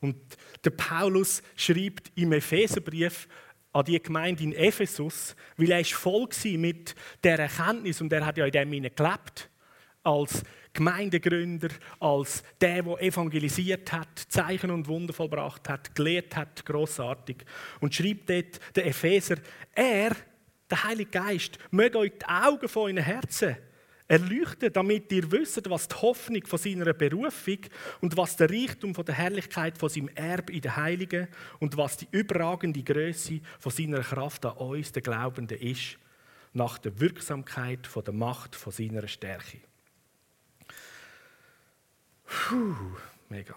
Und 0.00 0.16
der 0.64 0.70
Paulus 0.70 1.42
schreibt 1.56 2.10
im 2.16 2.32
Epheserbrief 2.32 3.28
an 3.72 3.84
die 3.84 4.02
Gemeinde 4.02 4.42
in 4.42 4.52
Ephesus, 4.52 5.36
weil 5.56 5.70
er 5.70 5.84
voll 5.84 6.28
mit 6.56 6.94
der 7.22 7.38
Erkenntnis 7.38 8.00
und 8.00 8.12
er 8.12 8.26
hat 8.26 8.36
ja 8.36 8.46
in 8.46 8.52
dem 8.52 8.70
gelebt 8.70 9.50
als 10.02 10.42
Gemeindegründer, 10.72 11.68
als 11.98 12.42
der, 12.60 12.82
der 12.82 13.02
evangelisiert 13.02 13.92
hat, 13.92 14.18
Zeichen 14.28 14.70
und 14.70 14.86
Wunder 14.88 15.12
vollbracht 15.12 15.68
hat, 15.68 15.94
gelehrt 15.94 16.36
hat, 16.36 16.64
großartig 16.64 17.38
und 17.80 17.94
schreibt 17.94 18.30
dort 18.30 18.76
der 18.76 18.86
Epheser: 18.86 19.36
Er, 19.74 20.16
der 20.70 20.84
Heilige 20.84 21.10
Geist, 21.10 21.58
möge 21.70 21.98
euch 21.98 22.12
die 22.18 22.26
Augen 22.26 22.68
von 22.68 22.84
euren 22.84 22.98
Herzen 22.98 23.56
erleuchten, 24.10 24.72
damit 24.72 25.12
ihr 25.12 25.30
wisst, 25.30 25.70
was 25.70 25.86
die 25.86 25.94
Hoffnung 25.94 26.44
von 26.44 26.58
seiner 26.58 26.92
Berufung 26.92 27.58
und 28.00 28.16
was 28.16 28.34
der 28.36 28.50
Reichtum 28.50 28.92
von 28.92 29.04
der 29.04 29.14
Herrlichkeit 29.14 29.78
von 29.78 29.88
seinem 29.88 30.08
Erb 30.16 30.50
in 30.50 30.60
den 30.60 30.74
Heiligen 30.74 31.28
und 31.60 31.76
was 31.76 31.96
die 31.96 32.08
überragende 32.10 32.82
Größe 32.82 33.40
von 33.60 33.70
seiner 33.70 34.00
Kraft 34.00 34.44
an 34.44 34.56
uns, 34.56 34.90
den 34.90 35.04
Glaubenden, 35.04 35.56
ist, 35.58 35.96
nach 36.52 36.78
der 36.78 36.98
Wirksamkeit 36.98 37.86
von 37.86 38.02
der 38.02 38.12
Macht 38.12 38.56
von 38.56 38.72
seiner 38.72 39.06
Stärke. 39.06 39.58
Puh, 42.24 42.96
mega. 43.28 43.54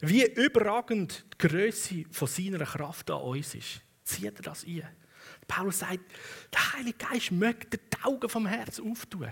Wie 0.00 0.30
überragend 0.30 1.24
die 1.32 1.48
Größe 1.48 2.04
von 2.10 2.28
seiner 2.28 2.66
Kraft 2.66 3.10
an 3.10 3.22
uns 3.22 3.54
ist. 3.54 3.80
Zieht 4.04 4.36
er 4.36 4.42
das 4.42 4.66
ein? 4.66 4.86
Paulus 5.52 5.80
sagt, 5.80 6.00
der 6.50 6.72
Heilige 6.72 6.96
Geist 6.96 7.30
möchte 7.30 7.76
die 7.76 8.04
Augen 8.04 8.28
vom 8.28 8.46
Herz 8.46 8.80
auftun. 8.80 9.30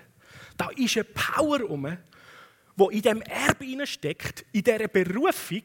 Da 0.58 0.68
ist 0.76 0.96
eine 0.96 1.04
Power 1.04 1.70
um, 1.70 1.96
wo 2.76 2.90
in 2.90 3.00
dem 3.00 3.22
Erbe 3.22 3.86
steckt, 3.86 4.44
in 4.52 4.62
dieser 4.62 4.88
Berufung, 4.88 5.62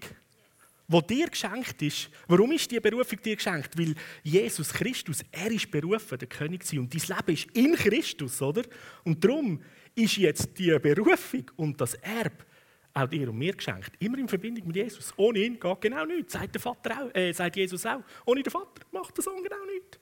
wo 0.88 1.02
dir 1.02 1.28
geschenkt 1.28 1.82
ist. 1.82 2.10
Warum 2.28 2.54
ist 2.54 2.72
die 2.72 2.80
Berufung 2.80 3.22
dir 3.22 3.36
geschenkt? 3.36 3.78
Weil 3.78 3.96
Jesus 4.24 4.72
Christus, 4.72 5.26
er 5.30 5.52
ist 5.52 5.70
berufen, 5.70 6.18
der 6.18 6.28
König 6.30 6.64
zu 6.64 6.76
sein. 6.76 6.80
Und 6.80 6.94
dein 6.94 7.18
Leben 7.18 7.34
ist 7.34 7.58
in 7.58 7.76
Christus, 7.76 8.42
oder? 8.42 8.64
Und 9.04 9.22
darum 9.24 9.62
ist 9.94 10.16
jetzt 10.16 10.58
die 10.58 10.78
Berufung 10.80 11.52
und 11.58 11.82
das 11.82 11.96
Erbe 11.96 12.46
auch 12.94 13.08
dir 13.08 13.30
und 13.30 13.38
mir 13.38 13.54
geschenkt. 13.54 13.92
Immer 14.00 14.20
in 14.20 14.30
Verbindung 14.30 14.68
mit 14.68 14.78
Jesus. 14.78 15.14
Ohne 15.18 15.40
ihn 15.40 15.60
geht 15.60 15.82
genau 15.82 16.06
nichts, 16.06 16.32
sagt, 16.32 16.56
der 16.56 16.62
Vater 16.62 17.04
auch, 17.04 17.14
äh, 17.14 17.34
sagt 17.34 17.58
Jesus 17.58 17.86
auch. 17.86 18.02
Ohne 18.26 18.42
den 18.42 18.52
Vater 18.52 18.86
macht 18.92 19.18
der 19.18 19.24
Sohn 19.24 19.44
genau 19.44 19.66
nichts. 19.66 20.00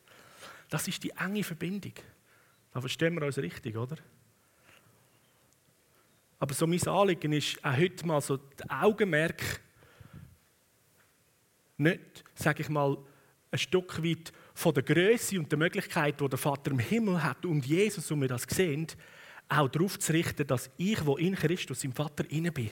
Das 0.73 0.87
ist 0.87 1.03
die 1.03 1.11
enge 1.11 1.43
Verbindung. 1.43 1.93
Da 2.73 2.81
verstehen 2.81 3.13
wir 3.13 3.27
uns 3.27 3.37
richtig, 3.37 3.77
oder? 3.77 3.95
Aber 6.39 6.51
so 6.55 6.65
mein 6.65 6.81
Anliegen 6.87 7.31
ist 7.31 7.63
auch 7.63 7.77
heute 7.77 8.07
mal 8.07 8.19
so 8.21 8.37
das 8.37 8.67
Augenmerk 8.71 9.61
nicht, 11.77 12.23
sage 12.33 12.63
ich 12.63 12.69
mal, 12.69 12.97
ein 13.51 13.59
Stück 13.59 14.03
weit 14.03 14.33
von 14.55 14.73
der 14.73 14.81
Größe 14.81 15.37
und 15.37 15.51
der 15.51 15.59
Möglichkeit, 15.59 16.19
die 16.19 16.27
der 16.27 16.39
Vater 16.39 16.71
im 16.71 16.79
Himmel 16.79 17.21
hat 17.21 17.45
und 17.45 17.63
Jesus, 17.67 18.09
und 18.09 18.21
wir 18.21 18.29
das 18.29 18.47
sehen, 18.49 18.87
auch 19.49 19.69
darauf 19.69 19.99
zu 19.99 20.11
richten, 20.11 20.47
dass 20.47 20.71
ich, 20.77 21.05
wo 21.05 21.17
in 21.17 21.35
Christus, 21.35 21.83
im 21.83 21.93
Vater, 21.93 22.27
inne 22.31 22.51
bin, 22.51 22.71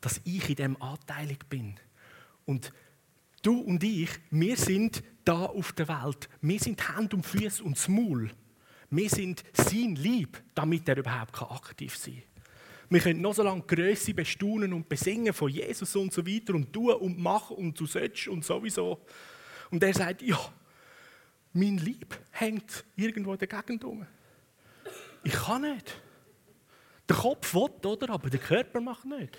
dass 0.00 0.20
ich 0.24 0.48
in 0.48 0.56
dem 0.56 0.82
anteilig 0.82 1.38
bin. 1.48 1.78
Und 2.46 2.72
du 3.42 3.60
und 3.60 3.84
ich, 3.84 4.10
wir 4.32 4.56
sind 4.56 5.04
da 5.24 5.46
auf 5.46 5.72
der 5.72 5.88
Welt. 5.88 6.28
Wir 6.40 6.58
sind 6.58 6.88
Hand 6.88 7.14
und 7.14 7.24
Füße 7.24 7.62
und 7.62 7.76
das 7.76 7.88
Maul. 7.88 8.30
Wir 8.90 9.08
sind 9.08 9.42
sein 9.52 9.96
Lieb, 9.96 10.42
damit 10.54 10.88
er 10.88 10.98
überhaupt 10.98 11.40
aktiv 11.40 11.96
sein 11.96 12.22
kann. 12.22 12.32
Wir 12.90 13.00
können 13.00 13.22
noch 13.22 13.32
so 13.32 13.42
lange 13.42 13.62
Größe 13.62 14.12
bestaunen 14.12 14.74
und 14.74 14.86
besingen 14.86 15.32
von 15.32 15.50
Jesus 15.50 15.96
und 15.96 16.12
so 16.12 16.26
weiter 16.26 16.54
und 16.54 16.72
tun 16.72 16.92
und 16.92 17.18
machen 17.18 17.56
und 17.56 17.80
du 17.80 17.86
sollst 17.86 18.28
und 18.28 18.44
sowieso. 18.44 19.00
Und 19.70 19.82
er 19.82 19.94
sagt, 19.94 20.20
ja, 20.20 20.38
mein 21.54 21.78
Lieb 21.78 22.18
hängt 22.32 22.84
irgendwo 22.94 23.32
in 23.32 23.38
der 23.38 23.48
Gegend 23.48 23.82
rum. 23.84 24.06
Ich 25.24 25.32
kann 25.32 25.62
nicht. 25.62 26.02
Der 27.08 27.16
Kopf 27.16 27.54
will, 27.54 27.86
oder? 27.86 28.10
Aber 28.10 28.28
der 28.28 28.40
Körper 28.40 28.80
macht 28.80 29.06
nicht. 29.06 29.38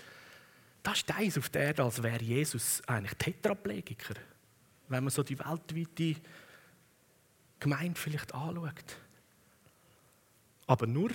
Das 0.82 0.98
ist 0.98 1.14
eins 1.16 1.38
auf 1.38 1.48
der 1.48 1.62
Erde, 1.62 1.84
als 1.84 2.02
wäre 2.02 2.22
Jesus 2.22 2.82
eigentlich 2.86 3.14
Tetraplegiker. 3.14 4.14
Wenn 4.88 5.04
man 5.04 5.10
so 5.10 5.22
die 5.22 5.38
weltweite 5.38 6.20
Gemeinde 7.58 7.98
vielleicht 7.98 8.34
anschaut. 8.34 8.96
Aber 10.66 10.86
nur, 10.86 11.10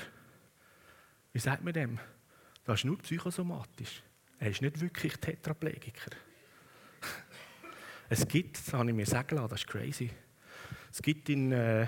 wie 1.34 1.40
sagt 1.40 1.64
man 1.64 1.74
dem? 1.74 2.00
Das 2.66 2.80
ist 2.80 2.86
nur 2.86 2.98
psychosomatisch. 3.00 4.04
Er 4.40 4.52
ist 4.52 4.62
nicht 4.62 4.80
wirklich 4.80 5.16
Tetraplegiker. 5.18 6.12
Es 8.10 8.28
gibt, 8.28 8.58
das 8.58 8.74
habe 8.74 8.90
ich 8.90 8.96
mir 8.96 9.06
sagen 9.06 9.36
lassen, 9.36 9.50
das 9.50 9.62
ist 9.62 9.68
crazy. 9.68 10.10
Es 10.92 11.02
gibt 11.02 11.30
in 11.30 11.52
äh, 11.52 11.86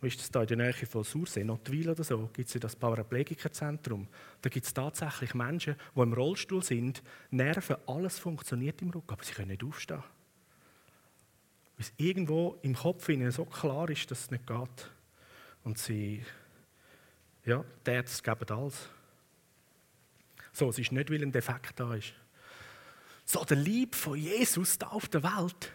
wo 0.00 0.06
ist 0.06 0.20
das 0.20 0.30
da 0.30 0.42
in 0.42 0.48
der 0.48 0.56
Nähe 0.58 0.72
von 0.74 1.04
Sursee, 1.04 1.42
Notwil 1.42 1.88
oder 1.88 2.04
so, 2.04 2.28
gibt 2.32 2.54
es 2.54 2.60
das 2.60 2.76
Paraplegikerzentrum. 2.76 4.06
Da 4.42 4.50
gibt 4.50 4.66
es 4.66 4.74
tatsächlich 4.74 5.34
Menschen, 5.34 5.76
die 5.94 6.00
im 6.00 6.12
Rollstuhl 6.12 6.62
sind, 6.62 7.02
Nerven, 7.30 7.76
alles 7.86 8.18
funktioniert 8.18 8.82
im 8.82 8.90
Rücken, 8.90 9.12
aber 9.12 9.24
sie 9.24 9.32
können 9.32 9.48
nicht 9.48 9.64
aufstehen. 9.64 10.02
Weil 11.76 11.86
es 11.86 11.92
irgendwo 11.96 12.58
im 12.62 12.74
Kopf 12.74 13.08
ihnen 13.08 13.30
so 13.30 13.44
klar 13.44 13.88
ist, 13.90 14.10
dass 14.10 14.20
es 14.20 14.30
nicht 14.30 14.46
geht. 14.46 14.90
Und 15.62 15.78
sie, 15.78 16.24
ja, 17.44 17.64
die 17.86 17.90
Ärzte 17.90 18.22
geben 18.22 18.58
alles. 18.58 18.88
So, 20.52 20.70
es 20.70 20.78
ist 20.78 20.92
nicht, 20.92 21.10
weil 21.10 21.22
ein 21.22 21.32
Defekt 21.32 21.78
da 21.78 21.94
ist. 21.94 22.14
So, 23.24 23.44
der 23.44 23.56
Lieb 23.56 23.94
von 23.94 24.16
Jesus 24.16 24.78
da 24.78 24.86
auf 24.86 25.08
der 25.08 25.22
Welt, 25.22 25.72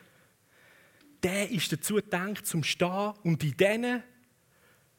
der 1.22 1.52
ist 1.52 1.72
dazu 1.72 1.96
gedacht, 1.96 2.48
zum 2.48 2.64
Stehen 2.64 3.14
und 3.24 3.44
in 3.44 3.56
diesen 3.56 4.04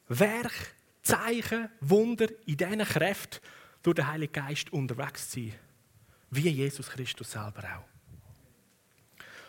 Werk, 0.09 0.75
Zeichen, 1.03 1.69
Wunder, 1.81 2.29
in 2.47 2.57
diesen 2.57 2.79
Kräften 2.79 3.41
durch 3.83 3.97
den 3.97 4.07
Heiligen 4.07 4.33
Geist 4.33 4.73
unterwegs 4.73 5.31
zu 5.31 5.41
sein. 5.41 5.55
Wie 6.31 6.49
Jesus 6.49 6.89
Christus 6.91 7.33
selber 7.33 7.65
auch. 7.77 7.92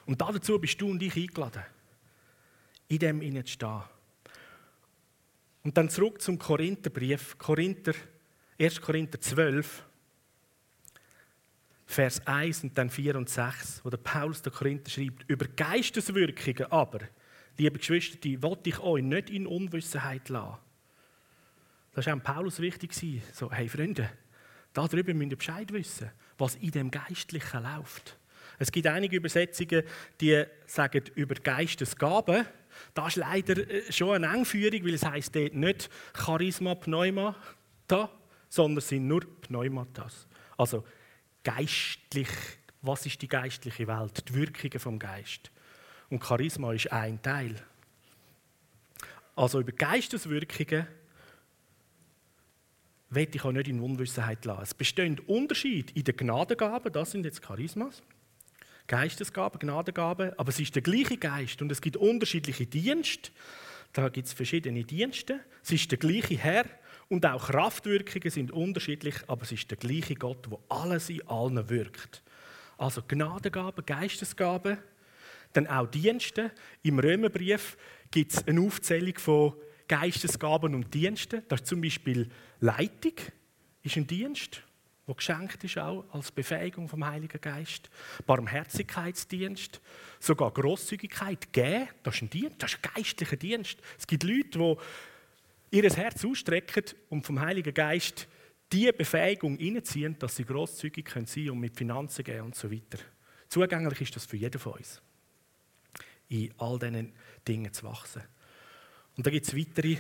Und 0.06 0.20
dazu 0.20 0.60
bist 0.60 0.80
du 0.82 0.90
und 0.90 1.02
ich 1.02 1.16
eingeladen, 1.16 1.64
in 2.88 3.00
dem 3.00 3.22
innen 3.22 3.46
zu 3.46 3.54
stehen. 3.54 3.82
Und 5.64 5.78
dann 5.78 5.90
zurück 5.90 6.22
zum 6.22 6.38
Korintherbrief, 6.38 7.38
Korinther, 7.38 7.94
1. 8.60 8.82
Korinther 8.82 9.20
12, 9.20 9.84
Vers 11.86 12.26
1 12.26 12.64
und 12.64 12.78
dann 12.78 12.90
4 12.90 13.16
und 13.16 13.30
6, 13.30 13.82
wo 13.84 13.90
der 13.90 13.98
Paulus 13.98 14.42
der 14.42 14.52
Korinther 14.52 14.90
schreibt, 14.90 15.24
über 15.30 15.46
Geisteswirkungen 15.48 16.72
aber 16.72 17.00
liebe 17.58 17.78
Geschwister, 17.78 18.18
die 18.18 18.42
wollte 18.42 18.70
ich 18.70 18.80
euch 18.80 19.04
nicht 19.04 19.30
in 19.30 19.48
Unwissenheit 19.48 20.30
lassen. 20.30 20.58
Das 21.94 22.08
war 22.08 22.16
auch 22.16 22.24
Paulus 22.24 22.60
wichtig. 22.60 22.94
So, 23.34 23.52
hey 23.52 23.70
Freunde, 23.70 24.10
darüber 24.74 25.14
müsst 25.14 25.32
ihr 25.32 25.38
Bescheid 25.38 25.72
wissen, 25.72 26.10
was 26.38 26.56
in 26.56 26.72
dem 26.72 26.90
Geistlichen 26.90 27.64
läuft. 27.64 28.18
Es 28.60 28.72
gibt 28.72 28.88
einige 28.88 29.18
Übersetzungen, 29.18 29.84
die 30.22 30.44
sagen 30.66 31.04
über 31.16 31.36
Geistesgaben. 31.36 32.46
Das 32.94 33.10
ist 33.10 33.16
leider 33.18 33.58
äh, 33.58 33.92
schon 33.92 34.24
eine 34.24 34.36
Engführung, 34.36 34.86
weil 34.86 34.94
es 34.94 35.06
heisst 35.06 35.36
dort 35.36 35.54
nicht 35.54 35.90
Charisma, 36.14 36.76
Pneuma, 36.76 37.36
da, 37.88 38.10
sondern 38.50 38.80
es 38.80 38.88
sind 38.88 39.08
nur 39.08 39.22
Pneumatas. 39.42 40.28
Also 40.58 40.84
geistlich, 41.44 42.30
was 42.82 43.06
ist 43.06 43.22
die 43.22 43.28
geistliche 43.28 43.88
Welt? 43.88 44.28
Die 44.30 44.34
Wirkungen 44.34 44.80
vom 44.80 45.00
Geist. 45.00 45.52
Und 46.10 46.24
Charisma 46.24 46.74
ist 46.74 46.92
ein 46.92 47.22
Teil. 47.22 47.56
Also 49.36 49.60
über 49.60 49.72
Geisteswirkungen 49.72 50.88
will 53.10 53.28
ich 53.32 53.44
auch 53.44 53.52
nicht 53.52 53.68
in 53.68 53.80
Unwissenheit 53.80 54.46
lassen. 54.46 54.64
Es 54.64 54.74
bestehen 54.74 55.20
Unterschiede 55.20 55.94
in 55.94 56.04
den 56.04 56.16
Gnadengaben, 56.16 56.92
das 56.92 57.12
sind 57.12 57.26
jetzt 57.26 57.42
Charismas, 57.42 58.02
Geistesgaben, 58.88 59.60
Gnadengaben, 59.60 60.38
aber 60.38 60.50
es 60.50 60.60
ist 60.60 60.76
der 60.76 60.82
gleiche 60.82 61.18
Geist 61.18 61.62
und 61.62 61.72
es 61.72 61.82
gibt 61.82 61.98
unterschiedliche 61.98 62.66
Dienste. 62.66 63.32
Da 63.94 64.10
gibt 64.10 64.28
es 64.28 64.34
verschiedene 64.34 64.84
Dienste. 64.84 65.40
Es 65.64 65.72
ist 65.72 65.92
der 65.92 66.00
gleiche 66.00 66.38
Herr 66.38 66.66
und 67.10 67.26
auch 67.26 67.48
Kraftwirkungen 67.48 68.30
sind 68.30 68.52
unterschiedlich, 68.52 69.16
aber 69.28 69.44
es 69.44 69.52
ist 69.52 69.70
der 69.70 69.78
gleiche 69.78 70.16
Gott, 70.16 70.50
wo 70.50 70.62
alles 70.68 71.10
in 71.10 71.26
allen 71.28 71.70
wirkt. 71.70 72.24
Also 72.78 73.02
Gnadengaben, 73.08 73.86
Geistesgaben, 73.86 74.78
dann 75.54 75.68
auch 75.68 75.88
Dienste. 75.88 76.52
Im 76.82 77.00
Römerbrief 77.00 77.78
gibt 78.12 78.34
es 78.34 78.48
eine 78.48 78.62
Aufzählung 78.62 79.18
von 79.18 79.54
Geistesgaben 79.88 80.74
und 80.74 80.94
Diensten. 80.94 81.44
Das 81.48 81.62
ist 81.62 81.68
zum 81.68 81.82
Beispiel 81.82 82.30
Leitung, 82.60 83.14
ist 83.84 83.96
ein 83.96 84.08
Dienst, 84.08 84.64
der 85.08 85.16
geschenkt 85.16 85.64
ist 85.64 85.78
auch 85.78 86.06
als 86.12 86.32
Befähigung 86.32 86.88
vom 86.88 87.06
Heiligen 87.06 87.42
Geist. 87.42 87.90
Barmherzigkeitsdienst, 88.26 89.82
sogar 90.20 90.52
Großzügigkeit, 90.52 91.52
geben, 91.52 91.90
das 92.04 92.16
ist 92.16 92.22
ein 92.22 92.30
Dienst, 92.30 92.56
das 92.64 92.74
ist 92.74 92.80
ein 92.84 92.94
geistlicher 92.96 93.36
Dienst. 93.36 93.80
Es 93.98 94.08
gibt 94.08 94.24
Leute, 94.24 94.78
die 95.72 95.78
ihr 95.78 95.90
Herz 95.90 96.24
ausstrecken 96.24 96.86
und 97.10 97.26
vom 97.26 97.42
Heiligen 97.42 97.74
Geist 97.74 98.28
die 98.72 98.92
Befähigung 98.92 99.58
hineinziehen, 99.58 100.18
dass 100.18 100.38
sie 100.38 100.46
großzügig 100.46 101.10
sein 101.10 101.26
können 101.26 101.50
und 101.52 101.60
mit 101.60 101.76
Finanzen 101.76 102.24
gehen 102.24 102.42
und 102.42 102.56
so 102.56 102.72
weiter. 102.72 103.00
Zugänglich 103.50 104.02
ist 104.02 104.16
das 104.16 104.26
für 104.26 104.38
jeden 104.38 104.60
von 104.60 104.74
uns, 104.74 105.02
in 106.30 106.54
all 106.58 106.80
diesen 106.80 107.14
Dingen 107.48 107.72
zu 107.74 107.86
wachsen. 107.86 108.24
Und 109.16 109.28
da 109.28 109.32
gibt 109.32 109.46
es 109.46 109.56
weitere 109.56 109.98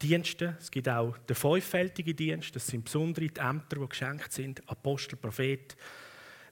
Dienste. 0.00 0.56
Es 0.60 0.70
gibt 0.70 0.88
auch 0.88 1.16
den 1.18 1.36
fünffältigen 1.36 2.14
Dienst. 2.14 2.54
Das 2.54 2.66
sind 2.66 2.84
besondere 2.84 3.26
Ämter, 3.26 3.76
die 3.80 3.88
geschenkt 3.88 4.32
sind. 4.32 4.68
Apostel, 4.68 5.16
Prophet, 5.16 5.76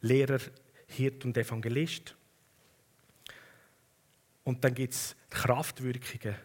Lehrer, 0.00 0.40
Hirt 0.88 1.24
und 1.24 1.36
Evangelist. 1.36 2.16
Und 4.44 4.62
dann 4.62 4.74
gibt 4.74 4.94
es 4.94 5.16
Kraftwirkungen. 5.30 6.36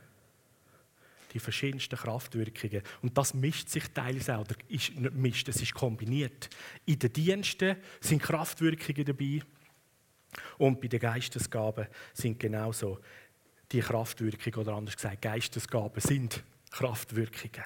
Die 1.34 1.39
verschiedensten 1.39 1.96
Kraftwirkungen. 1.96 2.81
Und 3.01 3.17
das 3.17 3.34
mischt 3.34 3.70
sich 3.70 3.88
teilweise 3.93 4.38
auch. 4.38 4.41
Oder 4.41 4.55
ist 4.67 4.96
nicht 4.96 5.13
mischt, 5.13 5.48
es 5.48 5.62
ist 5.62 5.74
kombiniert. 5.74 6.50
In 6.86 7.00
den 7.00 7.13
Diensten 7.13 7.77
sind 8.00 8.22
Kraftwirkungen 8.22 9.05
dabei. 9.05 9.41
Und 10.58 10.81
bei 10.81 10.88
den 10.88 11.00
Geistesgaben 11.00 11.88
sind 12.13 12.39
genauso 12.39 13.00
die 13.72 13.79
Kraftwirkungen, 13.79 14.67
oder 14.67 14.75
anders 14.75 14.96
gesagt, 14.96 15.22
Geistesgaben 15.22 16.01
sind 16.01 16.43
Kraftwirkungen. 16.72 17.66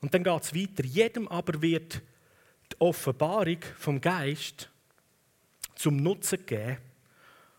Und 0.00 0.14
dann 0.14 0.24
geht 0.24 0.42
es 0.42 0.54
weiter. 0.54 0.84
Jedem 0.84 1.28
aber 1.28 1.60
wird 1.60 2.00
die 2.72 2.80
Offenbarung 2.80 3.58
vom 3.76 4.00
Geist 4.00 4.70
zum 5.74 5.96
Nutzen 5.96 6.38
gegeben. 6.38 6.78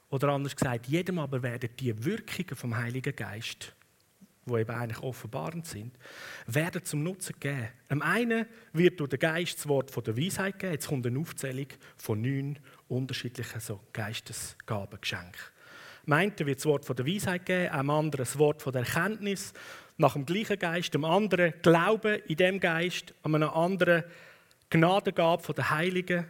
Oder 0.10 0.30
anders 0.30 0.56
gesagt, 0.56 0.88
jedem 0.88 1.20
aber 1.20 1.42
werden 1.42 1.70
die 1.80 2.04
Wirkungen 2.04 2.56
vom 2.56 2.76
Heiligen 2.76 3.16
Geist, 3.16 3.74
wo 4.46 4.58
eben 4.58 4.72
eigentlich 4.72 5.02
offenbarend 5.02 5.66
sind, 5.66 5.96
werden 6.48 6.84
zum 6.84 7.04
Nutzen 7.04 7.34
gegeben. 7.40 7.70
Am 7.90 8.02
einen 8.02 8.46
wird 8.74 9.00
durch 9.00 9.12
den 9.12 9.20
Geist 9.20 9.60
das 9.60 9.68
Wort 9.68 9.90
von 9.90 10.04
der 10.04 10.18
Weisheit 10.18 10.56
gegeben. 10.56 10.74
Jetzt 10.74 10.88
kommt 10.88 11.08
eine 11.08 11.20
Aufzählung 11.20 11.68
von 11.98 12.22
neun 12.22 12.60
unterschiedlichen 12.90 13.60
so 13.62 13.80
Geistesgaben 13.94 15.00
geschenkt. 15.00 15.52
Am 16.06 16.14
einen 16.14 16.34
wird 16.40 16.58
das 16.58 16.66
Wort 16.66 16.86
von 16.86 16.96
der 16.96 17.06
Weisheit 17.06 17.46
geben, 17.46 17.72
am 17.72 17.90
anderen 17.90 18.26
das 18.26 18.38
Wort 18.38 18.62
von 18.62 18.74
der 18.74 18.82
Erkenntnis, 18.82 19.54
nach 19.98 20.14
dem 20.14 20.26
gleichen 20.26 20.58
Geist, 20.58 20.96
am 20.96 21.06
anderen 21.06 21.54
Glauben 21.62 22.22
in 22.28 22.36
dem 22.36 22.60
Geist, 22.60 23.14
am 23.22 23.36
anderen 23.36 24.04
Gnadengabe 24.70 25.44
von 25.44 25.56
der 25.56 25.70
Heiligen 25.70 26.26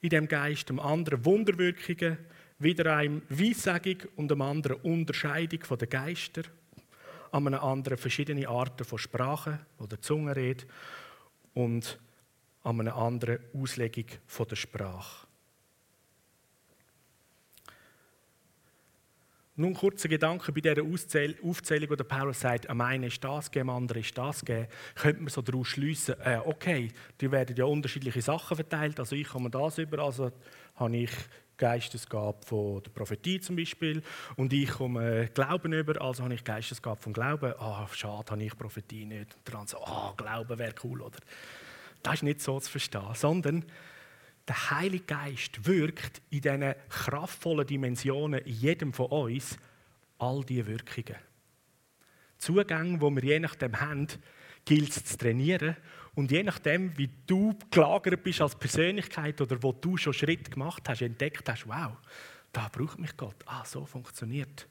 in 0.00 0.08
dem 0.08 0.26
Geist, 0.26 0.70
am 0.70 0.80
anderen 0.80 1.24
Wunderwirkungen, 1.24 2.16
wieder 2.58 2.96
einem 2.96 3.22
Weissagung 3.28 3.96
und 4.16 4.32
am 4.32 4.42
anderen 4.42 4.78
Unterscheidung 4.78 5.64
von 5.64 5.78
den 5.78 5.90
Geister, 5.90 6.42
am 7.32 7.46
anderen 7.46 7.98
verschiedene 7.98 8.48
Arten 8.48 8.84
von 8.84 8.98
Sprachen 8.98 9.60
oder 9.78 10.00
Zungenrede 10.00 10.64
und 11.54 11.98
an 12.62 12.80
einer 12.80 12.96
anderen 12.96 13.38
Auslegung 13.54 14.06
von 14.26 14.46
der 14.48 14.56
Sprache. 14.56 15.26
Nun 19.56 19.74
kurzer 19.74 20.08
Gedanke 20.08 20.52
bei 20.52 20.60
dieser 20.60 20.82
Aufzählung, 20.82 21.90
wo 21.90 21.94
der 21.94 22.04
Paulus 22.04 22.40
sagt, 22.40 22.70
am 22.70 22.80
einen 22.80 23.04
ist 23.04 23.22
das 23.22 23.50
gegeben, 23.50 23.70
am 23.70 23.76
anderen 23.76 24.00
ist 24.00 24.16
das 24.16 24.44
gegeben, 24.44 24.68
könnte 24.94 25.22
man 25.22 25.28
so 25.28 25.42
daraus 25.42 25.68
schliessen, 25.68 26.14
äh, 26.24 26.38
okay, 26.44 26.90
die 27.20 27.30
werden 27.30 27.56
ja 27.56 27.64
unterschiedliche 27.64 28.22
Sachen 28.22 28.54
verteilt, 28.54 28.98
also 28.98 29.16
ich 29.16 29.28
komme 29.28 29.50
das 29.50 29.78
über, 29.78 29.98
also 29.98 30.30
habe 30.76 30.96
ich 30.96 31.10
Geistesgabe 31.60 32.38
von 32.46 32.82
der 32.82 32.90
Prophetie 32.90 33.38
zum 33.38 33.54
Beispiel 33.54 34.02
und 34.36 34.52
ich 34.52 34.70
komme 34.70 35.28
Glauben 35.34 35.74
über, 35.74 36.00
also 36.00 36.24
habe 36.24 36.32
ich 36.32 36.42
Geistesgabe 36.42 37.00
vom 37.00 37.12
Glauben. 37.12 37.52
Ah, 37.58 37.84
oh, 37.84 37.94
schade, 37.94 38.30
habe 38.30 38.42
ich 38.42 38.56
Prophetie 38.56 39.04
nicht. 39.04 39.36
Und 39.36 39.54
dann 39.54 39.66
so, 39.66 39.76
ah, 39.84 40.10
oh, 40.10 40.16
Glauben 40.16 40.58
wäre 40.58 40.74
cool, 40.82 41.02
oder? 41.02 41.18
Das 42.02 42.14
ist 42.14 42.22
nicht 42.22 42.40
so 42.40 42.58
zu 42.58 42.70
verstehen, 42.70 43.14
sondern 43.14 43.66
der 44.48 44.70
Heilige 44.70 45.04
Geist 45.04 45.66
wirkt 45.66 46.22
in 46.30 46.40
diesen 46.40 46.74
kraftvollen 46.88 47.66
Dimensionen 47.66 48.40
in 48.40 48.54
jedem 48.54 48.92
von 48.92 49.06
uns 49.06 49.56
all 50.18 50.44
diese 50.44 50.66
Wirkungen. 50.66 51.16
Zugänge, 52.38 52.98
die 52.98 53.16
wir 53.16 53.24
je 53.24 53.40
nachdem 53.40 53.80
haben, 53.80 54.06
gilt 54.64 54.90
es 54.90 55.04
zu 55.04 55.18
trainieren. 55.18 55.76
Und 56.14 56.30
je 56.30 56.42
nachdem, 56.42 56.96
wie 56.98 57.10
du 57.26 57.56
gelagert 57.70 58.22
bist 58.22 58.40
als 58.40 58.56
Persönlichkeit 58.56 59.40
oder 59.40 59.62
wo 59.62 59.72
du 59.72 59.96
schon 59.96 60.12
Schritt 60.12 60.50
gemacht 60.50 60.88
hast, 60.88 61.02
entdeckt 61.02 61.48
hast, 61.48 61.66
wow, 61.68 61.92
da 62.52 62.68
braucht 62.68 62.98
mich 62.98 63.16
Gott. 63.16 63.36
Ah, 63.46 63.64
so 63.64 63.86
funktioniert 63.86 64.66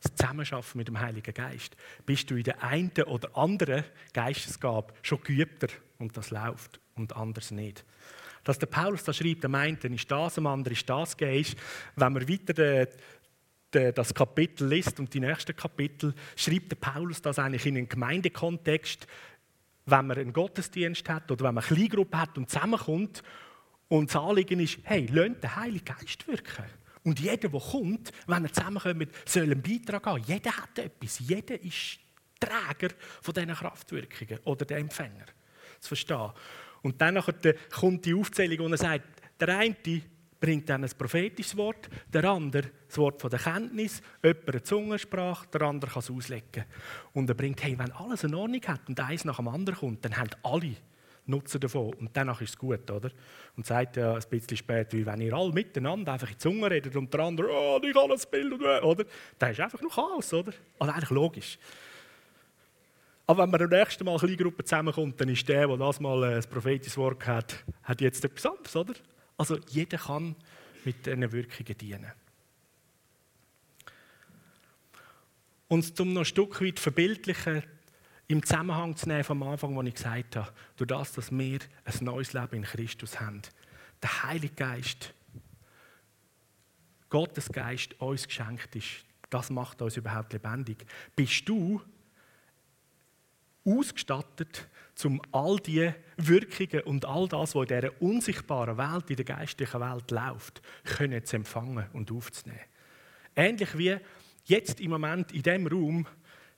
das 0.00 0.14
Zusammenschaffen 0.14 0.78
mit 0.78 0.88
dem 0.88 1.00
Heiligen 1.00 1.34
Geist. 1.34 1.76
Bist 2.06 2.30
du 2.30 2.36
in 2.36 2.44
der 2.44 2.62
einen 2.62 2.92
oder 3.06 3.36
anderen 3.36 3.84
Geistesgabe 4.12 4.94
schon 5.02 5.20
geübter 5.22 5.68
und 5.98 6.16
das 6.16 6.30
läuft 6.30 6.80
und 6.94 7.16
anders 7.16 7.50
nicht 7.50 7.84
dass 8.44 8.58
der 8.58 8.66
Paulus 8.66 9.04
da 9.04 9.12
schreibt, 9.12 9.44
am 9.44 9.54
einen 9.54 9.76
ist 9.94 10.10
das, 10.10 10.38
am 10.38 10.46
anderen 10.46 10.76
ist 10.76 10.88
das 10.88 11.14
ist, 11.14 11.56
wenn 11.96 12.12
man 12.12 12.28
weiter 12.28 12.54
de, 12.54 12.88
de, 13.72 13.92
das 13.92 14.14
Kapitel 14.14 14.68
liest 14.68 14.98
und 14.98 15.12
die 15.12 15.20
nächsten 15.20 15.54
Kapitel, 15.54 16.14
schreibt 16.36 16.70
der 16.70 16.76
Paulus 16.76 17.22
das 17.22 17.38
eigentlich 17.38 17.66
in 17.66 17.76
einen 17.76 17.88
Gemeindekontext, 17.88 19.06
wenn 19.86 20.06
man 20.06 20.18
einen 20.18 20.32
Gottesdienst 20.32 21.08
hat 21.08 21.30
oder 21.30 21.46
wenn 21.46 21.54
man 21.54 21.64
eine 21.64 21.74
Kleingruppe 21.74 22.18
hat 22.18 22.36
und 22.36 22.50
zusammenkommt 22.50 23.22
und 23.88 24.10
das 24.10 24.16
Anliegen 24.16 24.60
ist, 24.60 24.78
hey, 24.84 25.06
lasst 25.10 25.42
den 25.42 25.56
Heiligen 25.56 25.84
Geist 25.84 26.26
wirken. 26.28 26.64
Und 27.04 27.20
jeder, 27.20 27.48
der 27.48 27.60
kommt, 27.60 28.12
wenn 28.26 28.44
er 28.44 28.52
zusammenkommt, 28.52 29.08
soll 29.24 29.44
einen 29.44 29.62
Beitrag 29.62 30.04
haben. 30.06 30.22
Jeder 30.24 30.54
hat 30.54 30.78
etwas. 30.78 31.18
Jeder 31.20 31.60
ist 31.62 31.98
Träger 32.38 32.94
von 33.22 33.34
diesen 33.34 33.54
Kraftwirkungen 33.54 34.38
oder 34.44 34.64
der 34.64 34.78
Empfänger. 34.78 35.26
Zu 35.80 35.88
verstehen. 35.88 36.32
Und 36.82 37.00
dann 37.00 37.20
kommt 37.70 38.04
die 38.04 38.14
Aufzählung, 38.14 38.66
und 38.66 38.72
er 38.72 38.78
sagt, 38.78 39.04
der 39.40 39.58
eine 39.58 39.76
bringt 40.40 40.68
dann 40.68 40.84
ein 40.84 40.90
prophetisches 40.96 41.56
Wort, 41.56 41.88
der 42.12 42.24
andere 42.24 42.70
das 42.86 42.96
Wort 42.98 43.20
von 43.20 43.30
der 43.30 43.40
Kenntnis, 43.40 44.00
jemand 44.22 44.48
eine 44.48 44.62
Zungensprache, 44.62 45.46
der 45.52 45.62
andere 45.62 45.90
kann 45.90 46.00
es 46.00 46.10
auslegen. 46.10 46.64
Und 47.12 47.28
er 47.28 47.34
bringt, 47.34 47.62
hey, 47.62 47.78
wenn 47.78 47.92
alles 47.92 48.24
in 48.24 48.34
Ordnung 48.34 48.62
hat 48.66 48.80
und 48.88 48.98
eins 49.00 49.24
nach 49.24 49.36
dem 49.36 49.48
anderen 49.48 49.78
kommt, 49.78 50.04
dann 50.04 50.16
haben 50.16 50.30
alle 50.42 50.76
Nutzen 51.26 51.60
davon 51.60 51.92
und 51.94 52.10
danach 52.14 52.40
ist 52.40 52.50
es 52.50 52.58
gut, 52.58 52.90
oder? 52.90 53.10
Und 53.54 53.66
sagt 53.66 53.98
ja 53.98 54.14
ein 54.14 54.22
bisschen 54.30 54.56
später, 54.56 54.96
wie 54.96 55.04
wenn 55.04 55.20
ihr 55.20 55.34
alle 55.34 55.52
miteinander 55.52 56.14
einfach 56.14 56.28
in 56.28 56.34
die 56.34 56.38
Zunge 56.38 56.70
redet 56.70 56.96
und 56.96 57.12
der 57.12 57.20
andere, 57.20 57.48
oh, 57.50 57.78
ich 57.82 57.92
kann 57.92 58.08
das 58.08 58.24
Bild, 58.24 58.54
oder? 58.54 59.04
Dann 59.38 59.50
ist 59.50 59.60
einfach 59.60 59.82
nur 59.82 59.90
Chaos, 59.90 60.32
oder? 60.32 60.52
Also 60.78 60.92
eigentlich 60.92 61.10
logisch. 61.10 61.58
Aber 63.28 63.42
wenn 63.42 63.50
man 63.50 63.60
am 63.60 63.68
nächsten 63.68 64.06
Mal 64.06 64.18
eine 64.18 64.36
Gruppe 64.38 64.64
zusammenkommt, 64.64 65.20
dann 65.20 65.28
ist 65.28 65.46
der, 65.46 65.66
der 65.66 65.76
das 65.76 66.00
mal 66.00 66.24
ein 66.24 66.42
prophetisches 66.44 66.96
Wort 66.96 67.26
hat, 67.26 67.62
hat 67.82 68.00
jetzt 68.00 68.24
etwas 68.24 68.46
anderes, 68.46 68.74
oder? 68.74 68.94
Also 69.36 69.58
jeder 69.68 69.98
kann 69.98 70.34
mit 70.86 71.04
diesen 71.04 71.30
Wirkungen 71.30 71.76
dienen. 71.76 72.12
Und 75.68 76.00
um 76.00 76.14
noch 76.14 76.22
ein 76.22 76.24
Stück 76.24 76.62
weit 76.62 76.80
verbildlichen, 76.80 77.64
im 78.28 78.42
Zusammenhang 78.42 78.96
zu 78.96 79.06
nehmen 79.06 79.24
vom 79.24 79.42
Anfang, 79.42 79.76
wo 79.76 79.82
ich 79.82 79.94
gesagt 79.94 80.36
habe, 80.36 80.50
durch 80.78 80.88
das, 80.88 81.12
dass 81.12 81.30
wir 81.30 81.58
ein 81.84 82.04
neues 82.04 82.32
Leben 82.32 82.56
in 82.56 82.62
Christus 82.62 83.20
haben, 83.20 83.42
der 84.02 84.22
Heilige 84.22 84.54
Geist 84.54 85.12
Gottes 87.10 87.52
Geist 87.52 88.00
uns 88.00 88.26
geschenkt 88.26 88.74
ist, 88.74 89.04
das 89.28 89.50
macht 89.50 89.82
uns 89.82 89.98
überhaupt 89.98 90.32
lebendig. 90.32 90.86
Bist 91.14 91.46
du 91.46 91.82
ausgestattet, 93.68 94.68
um 95.04 95.20
all 95.30 95.58
die 95.58 95.92
Wirkungen 96.16 96.82
und 96.84 97.04
all 97.04 97.28
das, 97.28 97.54
was 97.54 97.68
in 97.68 97.80
dieser 97.80 98.02
unsichtbaren 98.02 98.76
Welt, 98.76 99.10
in 99.10 99.16
der 99.16 99.24
geistlichen 99.24 99.80
Welt 99.80 100.10
läuft, 100.10 100.60
können 100.84 101.24
zu 101.24 101.36
empfangen 101.36 101.86
und 101.92 102.10
aufzunehmen. 102.10 102.60
Ähnlich 103.36 103.78
wie 103.78 103.96
jetzt 104.44 104.80
im 104.80 104.90
Moment 104.90 105.32
in 105.32 105.42
diesem 105.42 105.66
Raum 105.66 106.06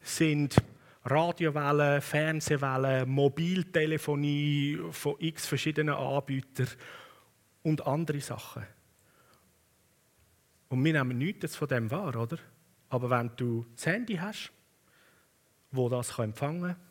sind 0.01 0.57
Radiowellen, 1.05 2.01
Fernsehwellen, 2.01 3.09
Mobiltelefonie 3.09 4.79
von 4.90 5.16
x 5.18 5.46
verschiedenen 5.46 5.94
Anbietern 5.94 6.68
und 7.62 7.87
andere 7.87 8.20
Sachen. 8.20 8.62
Und 10.68 10.85
wir 10.85 10.92
nehmen 10.92 11.18
nichts 11.18 11.57
von 11.57 11.68
dem 11.68 11.90
wahr, 11.90 12.16
oder? 12.16 12.38
Aber 12.90 13.11
wenn 13.11 13.31
du 13.37 13.66
das 13.75 13.87
Handy 13.87 14.16
hast, 14.16 14.53
wo 15.70 15.88
das 15.88 16.18
empfangen 16.18 16.75
kann, 16.75 16.89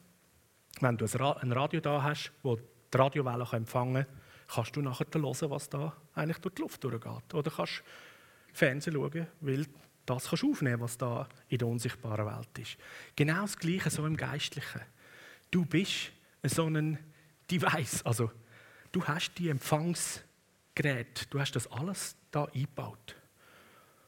wenn 0.81 0.97
du 0.97 1.05
ein 1.05 1.51
Radio 1.51 1.79
da 1.79 2.03
hast, 2.03 2.31
wo 2.43 2.55
die 2.55 2.97
Radiowellen 2.97 3.47
empfangen 3.51 4.05
kann, 4.05 4.19
kannst 4.47 4.75
du 4.75 4.81
nachher 4.81 5.05
hören, 5.13 5.49
was 5.49 5.69
da 5.69 5.95
eigentlich 6.15 6.39
durch 6.39 6.55
die 6.55 6.61
Luft 6.61 6.83
durchgeht. 6.83 7.33
Oder 7.33 7.51
kannst 7.51 7.83
Fernsehen 8.53 8.93
schauen, 8.93 9.27
weil 9.41 9.65
das 10.05 10.27
kannst 10.27 10.43
du 10.43 10.51
aufnehmen, 10.51 10.81
was 10.81 10.97
da 10.97 11.27
in 11.49 11.59
der 11.59 11.67
unsichtbaren 11.67 12.25
Welt 12.25 12.57
ist. 12.57 12.77
Genau 13.15 13.41
das 13.41 13.57
Gleiche 13.57 13.89
so 13.89 14.05
im 14.05 14.17
Geistlichen. 14.17 14.81
Du 15.51 15.65
bist 15.65 16.11
so 16.43 16.65
ein 16.65 16.97
Device, 17.49 18.03
also 18.05 18.31
du 18.91 19.03
hast 19.05 19.33
die 19.37 19.49
Empfangsgeräte, 19.49 21.27
du 21.29 21.39
hast 21.39 21.55
das 21.55 21.71
alles 21.71 22.15
da 22.31 22.45
eingebaut. 22.45 23.15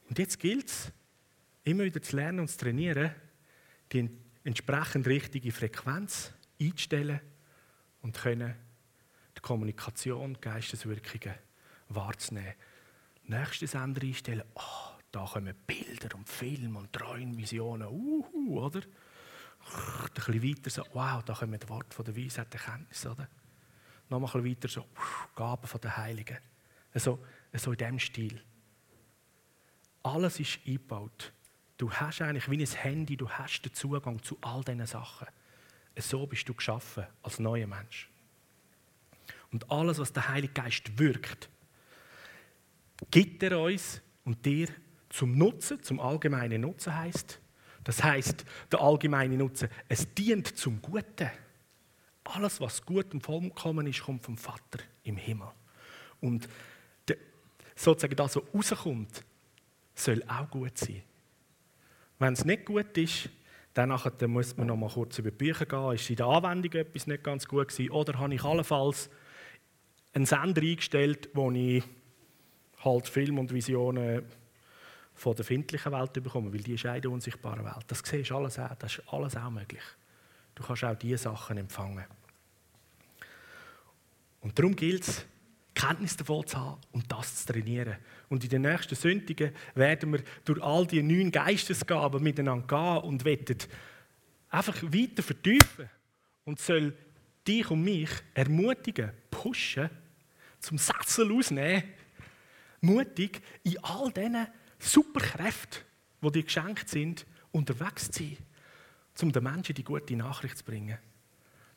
Und 0.09 0.19
jetzt 0.19 0.39
gilt 0.39 0.67
es, 0.67 0.91
immer 1.63 1.83
wieder 1.83 2.01
zu 2.01 2.15
lernen 2.15 2.39
und 2.39 2.47
zu 2.47 2.57
trainieren, 2.57 3.13
die 3.91 4.09
entsprechend 4.43 5.05
richtige 5.07 5.51
Frequenz 5.51 6.33
einzustellen 6.61 7.19
und 8.01 8.17
können 8.17 8.55
die 9.35 9.41
Kommunikation, 9.41 10.35
die 10.35 10.41
Geisteswirkungen 10.41 11.35
wahrzunehmen. 11.89 12.53
Nächste 13.23 13.67
Sender 13.67 14.01
einstellen, 14.01 14.43
oh, 14.55 14.97
da 15.11 15.25
kommen 15.25 15.55
Bilder 15.67 16.15
und 16.15 16.27
Filme 16.27 16.79
und 16.79 16.93
Träume, 16.93 17.37
Visionen, 17.37 17.87
uhu, 17.87 18.59
oder? 18.59 18.81
Ein 18.81 20.13
bisschen 20.13 20.43
weiter 20.43 20.69
so, 20.69 20.83
wow, 20.93 21.23
da 21.23 21.33
kommen 21.33 21.59
die 21.59 21.69
Worte 21.69 21.95
von 21.95 22.05
der 22.05 22.15
Weisheit, 22.15 22.51
der 22.51 22.59
Kenntnis, 22.59 23.05
oder? 23.05 23.27
Noch 24.09 24.19
ein 24.19 24.43
bisschen 24.43 24.45
weiter 24.45 24.67
so, 24.67 24.85
Gaben 25.35 25.67
von 25.67 25.81
der 25.81 25.97
Heiligen. 25.97 26.37
So, 26.95 27.23
so 27.53 27.71
in 27.71 27.77
diesem 27.77 27.99
Stil. 27.99 28.43
Alles 30.03 30.39
ist 30.39 30.59
eingebaut. 30.65 31.31
Du 31.77 31.91
hast 31.91 32.21
eigentlich 32.21 32.49
wie 32.49 32.61
ein 32.61 32.65
Handy, 32.65 33.15
du 33.15 33.29
hast 33.29 33.61
den 33.61 33.73
Zugang 33.73 34.21
zu 34.21 34.37
all 34.41 34.63
diesen 34.63 34.85
Sachen. 34.85 35.27
So 35.97 36.25
bist 36.25 36.47
du 36.47 36.53
geschaffen 36.53 37.05
als 37.21 37.39
neuer 37.39 37.67
Mensch. 37.67 38.09
Und 39.51 39.69
alles, 39.69 39.99
was 39.99 40.13
der 40.13 40.29
Heilige 40.29 40.53
Geist 40.53 40.97
wirkt, 40.97 41.49
gibt 43.09 43.43
er 43.43 43.59
uns 43.59 44.01
und 44.23 44.45
dir 44.45 44.69
zum 45.09 45.37
Nutzen, 45.37 45.81
zum 45.83 45.99
allgemeinen 45.99 46.61
Nutzen 46.61 46.95
heißt. 46.95 47.39
Das 47.83 48.03
heißt, 48.03 48.45
der 48.71 48.79
allgemeine 48.79 49.37
Nutzen, 49.37 49.69
es 49.89 50.13
dient 50.13 50.47
zum 50.57 50.81
Guten. 50.81 51.29
Alles, 52.23 52.61
was 52.61 52.85
gut 52.85 53.13
und 53.13 53.21
vollkommen 53.21 53.87
ist, 53.87 54.01
kommt 54.03 54.23
vom 54.23 54.37
Vater 54.37 54.79
im 55.03 55.17
Himmel. 55.17 55.49
Und 56.21 56.47
der, 57.07 57.17
sozusagen 57.75 58.15
das, 58.15 58.35
was 58.35 58.43
rauskommt, 58.53 59.23
soll 59.95 60.23
auch 60.27 60.49
gut 60.49 60.77
sein. 60.77 61.01
Wenn 62.19 62.33
es 62.33 62.45
nicht 62.45 62.65
gut 62.65 62.95
ist, 62.97 63.29
dann 63.73 63.97
muss 64.27 64.57
man 64.57 64.67
noch 64.67 64.75
mal 64.75 64.89
kurz 64.89 65.17
über 65.19 65.31
die 65.31 65.37
Bücher 65.37 65.65
gehen. 65.65 65.93
Ist 65.93 66.09
in 66.09 66.17
der 66.17 66.25
Anwendung 66.25 66.73
etwas 66.73 67.07
nicht 67.07 67.23
ganz 67.23 67.47
gut 67.47 67.69
gewesen? 67.69 67.91
Oder 67.91 68.19
habe 68.19 68.35
ich 68.35 68.43
allenfalls 68.43 69.09
einen 70.13 70.25
Sender 70.25 70.61
eingestellt, 70.61 71.29
wo 71.33 71.49
ich 71.51 71.83
halt 72.83 73.07
Film 73.07 73.39
und 73.39 73.53
Visionen 73.53 74.23
von 75.13 75.35
der 75.35 75.45
findlichen 75.45 75.91
Welt 75.91 76.13
bekomme, 76.13 76.51
weil 76.51 76.61
die 76.61 76.73
ist 76.73 76.85
in 76.85 77.01
der 77.01 77.11
unsichtbaren 77.11 77.63
Welt. 77.63 77.85
Das 77.87 78.01
siehst 78.03 78.31
alles 78.31 78.59
auch, 78.59 78.75
das 78.75 78.97
ist 78.97 79.13
alles 79.13 79.37
auch 79.37 79.49
möglich. 79.49 79.83
Du 80.55 80.63
kannst 80.63 80.83
auch 80.83 80.95
diese 80.95 81.17
Sachen 81.17 81.57
empfangen. 81.57 82.05
Und 84.41 84.57
darum 84.57 84.75
gilt 84.75 85.07
es, 85.07 85.25
Kenntnis 85.73 86.17
davon 86.17 86.45
zu 86.45 86.57
haben 86.57 86.81
und 86.91 87.11
das 87.11 87.45
zu 87.45 87.53
trainieren. 87.53 87.95
Und 88.29 88.43
in 88.43 88.49
den 88.49 88.63
nächsten 88.63 88.95
Sündigen 88.95 89.51
werden 89.73 90.11
wir 90.13 90.23
durch 90.43 90.61
all 90.61 90.85
die 90.85 91.01
neun 91.01 91.31
Geistesgaben 91.31 92.21
miteinander 92.21 92.67
gehen 92.67 93.09
und 93.09 93.25
werden 93.25 93.57
einfach 94.49 94.81
weiter 94.83 95.23
vertiefen 95.23 95.89
und 96.43 96.59
soll 96.59 96.95
dich 97.47 97.69
und 97.71 97.83
mich 97.83 98.09
ermutigen, 98.33 99.11
pushen, 99.29 99.89
zum 100.59 100.77
Satzel 100.77 101.31
ausnehmen, 101.31 101.83
mutig 102.81 103.41
in 103.63 103.83
all 103.83 104.11
diesen 104.11 104.47
Superkräften, 104.77 105.81
die 106.21 106.31
dir 106.31 106.43
geschenkt 106.43 106.89
sind, 106.89 107.25
unterwegs 107.51 108.11
zu 108.11 108.23
sein, 108.23 108.37
um 109.21 109.31
den 109.31 109.43
Menschen 109.43 109.75
die 109.75 109.83
gute 109.83 110.15
Nachricht 110.15 110.57
zu 110.57 110.63
bringen, 110.63 110.97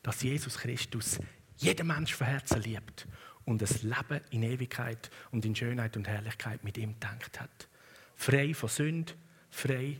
dass 0.03 0.21
Jesus 0.21 0.57
Christus 0.57 1.19
jeden 1.57 1.87
Menschen 1.87 2.17
von 2.17 2.27
Herzen 2.27 2.61
liebt 2.61 3.07
und 3.45 3.61
das 3.61 3.83
Leben 3.83 4.21
in 4.31 4.43
Ewigkeit 4.43 5.09
und 5.31 5.45
in 5.45 5.55
Schönheit 5.55 5.95
und 5.97 6.07
Herrlichkeit 6.07 6.63
mit 6.63 6.77
ihm 6.77 6.93
gedacht 6.93 7.39
hat. 7.39 7.67
Frei 8.15 8.53
von 8.53 8.69
Sünde, 8.69 9.13
frei 9.49 9.99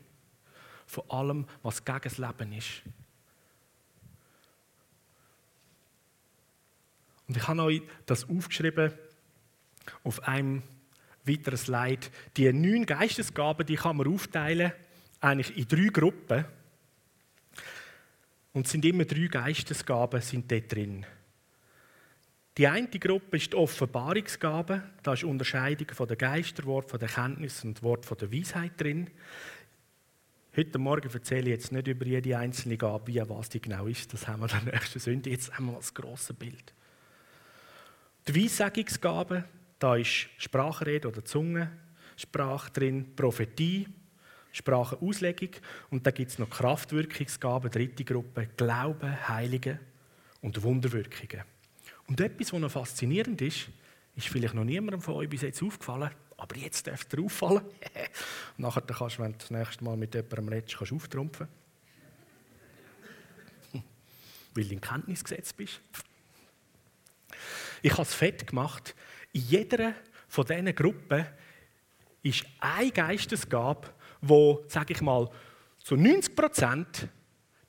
von 0.85 1.09
allem, 1.09 1.47
was 1.63 1.83
gegen 1.83 2.01
das 2.03 2.17
Leben 2.17 2.53
ist. 2.53 2.81
Und 7.27 7.37
ich 7.37 7.47
habe 7.47 7.63
euch 7.63 7.81
das 8.05 8.29
aufgeschrieben 8.29 8.93
auf 10.03 10.27
einem 10.27 10.63
weiteren 11.23 11.57
Slide. 11.57 12.07
Die 12.37 12.51
neun 12.53 12.85
Geistesgaben, 12.85 13.65
die 13.65 13.75
kann 13.75 13.97
man 13.97 14.07
aufteilen 14.07 14.71
eigentlich 15.19 15.57
in 15.57 15.67
drei 15.67 15.87
Gruppen. 15.87 16.45
Und 18.53 18.65
es 18.65 18.71
sind 18.71 18.85
immer 18.85 19.05
drei 19.05 19.27
Geistesgaben 19.27 20.21
sind 20.21 20.51
dort 20.51 20.71
drin. 20.71 21.05
Die 22.57 22.67
eine 22.67 22.87
Gruppe 22.87 23.35
ist 23.35 23.51
die 23.51 23.57
Offenbarungsgabe. 23.57 24.81
Da 25.03 25.13
ist 25.13 25.25
Unterscheidung 25.25 25.89
von 25.91 26.07
der 26.07 26.15
Geisterwort, 26.15 26.89
von 26.89 26.99
der 26.99 27.09
Kenntnis 27.09 27.65
und 27.65 27.83
Wort 27.83 28.05
von 28.05 28.17
der 28.17 28.31
Weisheit 28.31 28.79
drin. 28.79 29.09
Heute 30.55 30.79
Morgen 30.79 31.09
erzähle 31.11 31.49
ich 31.49 31.57
jetzt 31.57 31.73
nicht 31.73 31.89
über 31.89 32.05
jede 32.05 32.37
einzelne 32.37 32.77
Gabe, 32.77 33.07
wie 33.07 33.21
was 33.27 33.49
die 33.49 33.59
genau 33.59 33.87
ist. 33.87 34.13
Das 34.13 34.25
haben 34.29 34.39
wir 34.39 34.47
der 34.47 34.61
nächsten 34.73 34.99
Sünde. 34.99 35.29
Jetzt 35.29 35.53
haben 35.53 35.65
wir 35.65 35.73
das 35.73 35.93
grosse 35.93 36.33
Bild. 36.33 36.73
Die 38.25 38.41
Weissagungsgabe, 38.41 39.43
da 39.77 39.97
ist 39.97 40.29
Sprachrede 40.37 41.09
oder 41.09 41.25
Zungensprache 41.25 42.71
drin, 42.71 43.17
Prophetie, 43.17 43.85
Sprachenauslegung 44.53 45.49
und 45.89 46.07
da 46.07 46.11
gibt 46.11 46.31
es 46.31 46.39
noch 46.39 46.49
Kraftwirkungsgaben, 46.49 47.69
dritte 47.69 48.05
Gruppe, 48.05 48.47
Glauben, 48.55 49.27
Heilige 49.27 49.77
und 50.39 50.63
Wunderwirkungen. 50.63 51.43
Und 52.07 52.19
etwas, 52.21 52.53
was 52.53 52.59
noch 52.59 52.71
faszinierend 52.71 53.41
ist, 53.41 53.69
ist 54.15 54.27
vielleicht 54.27 54.53
noch 54.53 54.63
niemandem 54.63 55.01
von 55.01 55.15
euch 55.15 55.29
bis 55.29 55.41
jetzt 55.41 55.61
aufgefallen, 55.61 56.11
aber 56.37 56.55
jetzt 56.57 56.87
darf 56.87 57.01
es 57.01 57.07
dir 57.07 57.23
auffallen. 57.23 57.63
Und 57.63 57.71
nachher 58.57 58.81
kannst 58.81 59.17
du, 59.17 59.23
wenn 59.23 59.31
du 59.31 59.37
das 59.37 59.51
nächste 59.51 59.83
Mal 59.83 59.97
mit 59.97 60.13
jemandem 60.13 60.49
redest, 60.49 60.77
kannst 60.77 60.93
auftrumpfen. 60.93 61.47
Weil 64.53 64.63
du 64.63 64.73
in 64.73 64.81
Kenntnis 64.81 65.23
gesetzt 65.23 65.57
bist. 65.57 65.81
Ich 67.81 67.91
habe 67.93 68.03
es 68.03 68.13
fett 68.13 68.47
gemacht. 68.47 68.95
In 69.33 69.41
jeder 69.41 69.93
von 70.27 70.45
diesen 70.45 70.73
Gruppen 70.75 71.25
ist 72.23 72.45
eine 72.59 72.91
Geistesgabe, 72.91 73.89
die, 74.21 74.57
sage 74.67 74.93
ich 74.93 75.01
mal, 75.01 75.29
zu 75.83 75.95
90 75.95 76.35
Prozent 76.35 77.07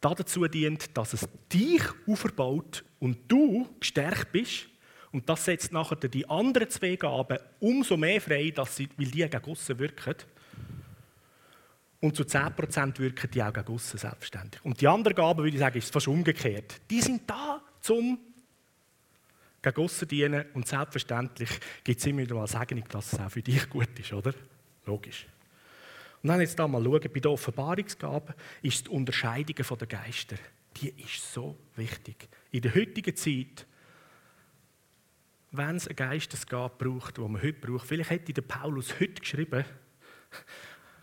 dazu 0.00 0.46
dient, 0.46 0.96
dass 0.96 1.12
es 1.12 1.28
dich 1.52 1.82
aufbaut 2.06 2.84
und 3.00 3.18
du 3.28 3.68
gestärkt 3.80 4.32
bist. 4.32 4.68
Und 5.12 5.28
das 5.28 5.44
setzt 5.44 5.72
nachher 5.72 5.96
die 5.96 6.28
anderen 6.28 6.68
zwei 6.68 6.96
Gaben 6.96 7.38
umso 7.60 7.96
mehr 7.96 8.20
frei, 8.20 8.52
dass 8.54 8.76
sie, 8.76 8.88
weil 8.96 9.06
die 9.06 9.26
gegen 9.26 9.44
aussen 9.44 9.78
wirken. 9.78 10.14
Und 12.00 12.14
zu 12.14 12.24
10% 12.24 12.98
wirken 12.98 13.30
die 13.30 13.42
auch 13.42 13.52
gegen 13.52 13.68
aussen 13.68 13.98
selbstständig. 13.98 14.64
Und 14.64 14.80
die 14.80 14.86
anderen 14.86 15.14
Gaben, 15.14 15.38
würde 15.38 15.56
ich 15.56 15.58
sagen, 15.58 15.78
ist 15.78 15.92
fast 15.92 16.08
umgekehrt. 16.08 16.80
Die 16.90 17.00
sind 17.00 17.22
da, 17.26 17.62
um 17.88 18.18
gegen 19.62 19.80
aussen 19.80 20.08
dienen. 20.08 20.44
Und 20.54 20.68
selbstverständlich 20.68 21.50
gibt 21.82 22.00
es 22.00 22.06
immer 22.06 22.22
wieder 22.22 22.34
mal 22.34 22.46
Segnung, 22.46 22.84
dass 22.88 23.12
es 23.12 23.18
auch 23.18 23.30
für 23.30 23.42
dich 23.42 23.68
gut 23.68 23.98
ist, 23.98 24.12
oder? 24.12 24.34
Logisch. 24.84 25.26
Und 26.22 26.28
dann 26.28 26.40
jetzt 26.40 26.58
da 26.58 26.66
mal 26.66 26.82
schauen, 26.82 27.10
bei 27.12 27.20
der 27.20 27.30
Offenbarungsgabe 27.30 28.34
ist 28.62 28.86
die 28.86 28.90
Unterscheidung 28.90 29.78
der 29.78 29.86
Geister, 29.86 30.36
die 30.76 30.90
ist 31.02 31.32
so 31.32 31.56
wichtig. 31.76 32.28
In 32.50 32.60
der 32.60 32.74
heutigen 32.74 33.16
Zeit, 33.16 33.66
wenn 35.52 35.76
es 35.76 35.86
eine 35.88 35.94
Geistesgabe 35.94 36.74
braucht, 36.76 37.16
die 37.16 37.22
man 37.22 37.42
heute 37.42 37.54
braucht, 37.54 37.86
vielleicht 37.86 38.10
hätte 38.10 38.32
der 38.32 38.42
Paulus 38.42 39.00
heute 39.00 39.20
geschrieben, 39.20 39.64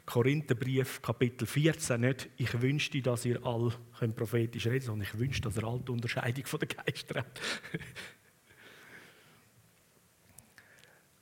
Korintherbrief, 0.05 1.01
Kapitel 1.01 1.47
14, 1.47 2.01
nicht 2.01 2.29
ich 2.37 2.61
wünschte, 2.61 3.01
dass 3.01 3.25
ihr 3.25 3.43
all 3.45 3.73
könnt 3.97 4.17
prophetisch 4.17 4.67
reden 4.67 4.85
sondern 4.85 5.07
ich 5.07 5.17
wünschte, 5.17 5.43
dass 5.43 5.57
ihr 5.57 5.63
all 5.63 5.79
die 5.79 5.91
Unterscheidung 5.91 6.45
von 6.45 6.59
der 6.59 6.67
Geister 6.67 7.19
habt. 7.19 7.41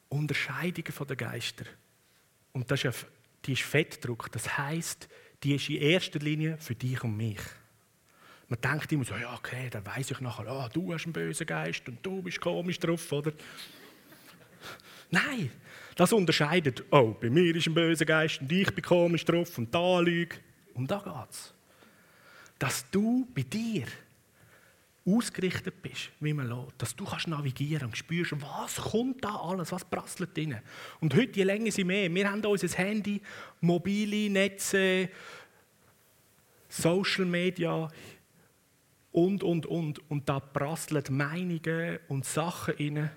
Unterscheidungen 0.10 0.92
von 0.92 1.08
den 1.08 1.18
Geister. 1.18 1.66
Und 2.52 2.70
das 2.70 2.84
ist, 2.84 3.06
die 3.46 3.54
ist 3.54 3.62
Fettdruck. 3.62 4.32
Das 4.32 4.58
heißt, 4.58 5.08
die 5.44 5.56
ist 5.56 5.70
in 5.70 5.78
erster 5.78 6.20
Linie 6.20 6.58
für 6.58 6.76
dich 6.76 7.02
und 7.04 7.16
mich. 7.16 7.40
Man 8.52 8.60
denkt 8.60 8.92
immer 8.92 9.06
so, 9.06 9.16
ja, 9.16 9.34
okay, 9.34 9.70
dann 9.70 9.86
weiß 9.86 10.12
ich 10.12 10.20
nachher, 10.20 10.46
ah, 10.46 10.68
du 10.68 10.94
hast 10.94 11.06
einen 11.06 11.14
bösen 11.14 11.48
Geist 11.48 11.88
und 11.88 12.06
du 12.06 12.22
bist 12.22 12.42
komisch 12.42 12.78
drauf, 12.80 13.10
oder? 13.14 13.32
Nein, 15.10 15.50
das 15.96 16.12
unterscheidet, 16.12 16.84
oh, 16.92 17.16
bei 17.18 17.30
mir 17.30 17.56
ist 17.56 17.68
ein 17.68 17.74
böser 17.74 18.04
Geist 18.04 18.42
und 18.42 18.52
ich 18.52 18.70
bin 18.76 18.84
komisch 18.84 19.24
drauf 19.24 19.58
und 19.58 19.74
da 19.74 20.02
lüge. 20.02 20.36
Um 20.74 20.86
da 20.86 20.98
geht's. 20.98 21.54
Dass 22.60 22.86
du 22.92 23.26
bei 23.34 23.44
dir 23.44 23.86
ausgerichtet 25.06 25.82
bist, 25.82 26.10
wie 26.20 26.34
man 26.34 26.50
lässt, 26.50 26.74
dass 26.78 26.94
du 26.94 27.06
kannst 27.06 27.30
navigieren 27.30 27.86
und 27.86 27.98
spürst, 27.98 28.34
was 28.34 28.76
kommt 28.76 29.24
da 29.24 29.34
alles, 29.34 29.72
was 29.72 29.86
prasselt 29.86 30.36
drin. 30.36 30.58
Und 31.00 31.16
heute, 31.16 31.40
je 31.40 31.44
länger 31.44 31.72
sie 31.72 31.86
mehr, 31.86 32.14
wir 32.14 32.30
haben 32.30 32.46
unser 32.46 32.68
Handy, 32.78 33.22
mobile 33.62 34.30
Netze, 34.30 35.08
Social 36.68 37.24
Media 37.26 37.90
und, 39.12 39.44
und, 39.44 39.66
und. 39.66 40.10
Und 40.10 40.30
da 40.30 40.40
prasseln 40.40 41.04
Meinungen 41.10 42.00
und 42.08 42.26
Sachen 42.26 42.76
rein. 42.76 43.12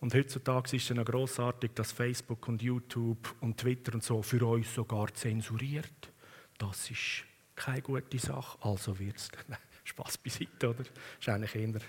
Und 0.00 0.14
heutzutage 0.14 0.76
ist 0.76 0.90
es 0.90 0.96
noch 0.96 1.04
grossartig, 1.04 1.72
dass 1.74 1.92
Facebook 1.92 2.48
und 2.48 2.62
YouTube 2.62 3.34
und 3.40 3.58
Twitter 3.58 3.94
und 3.94 4.02
so 4.02 4.22
für 4.22 4.44
uns 4.46 4.74
sogar 4.74 5.12
zensuriert. 5.12 6.10
Das 6.56 6.90
ist 6.90 7.24
keine 7.54 7.82
gute 7.82 8.18
Sache, 8.18 8.58
also 8.62 8.98
wird 8.98 9.16
es. 9.16 9.30
Spaß 9.84 10.18
beiseite, 10.18 10.70
oder? 10.70 10.84
Ist 11.18 11.28
eigentlich 11.28 11.54
eher 11.54 11.80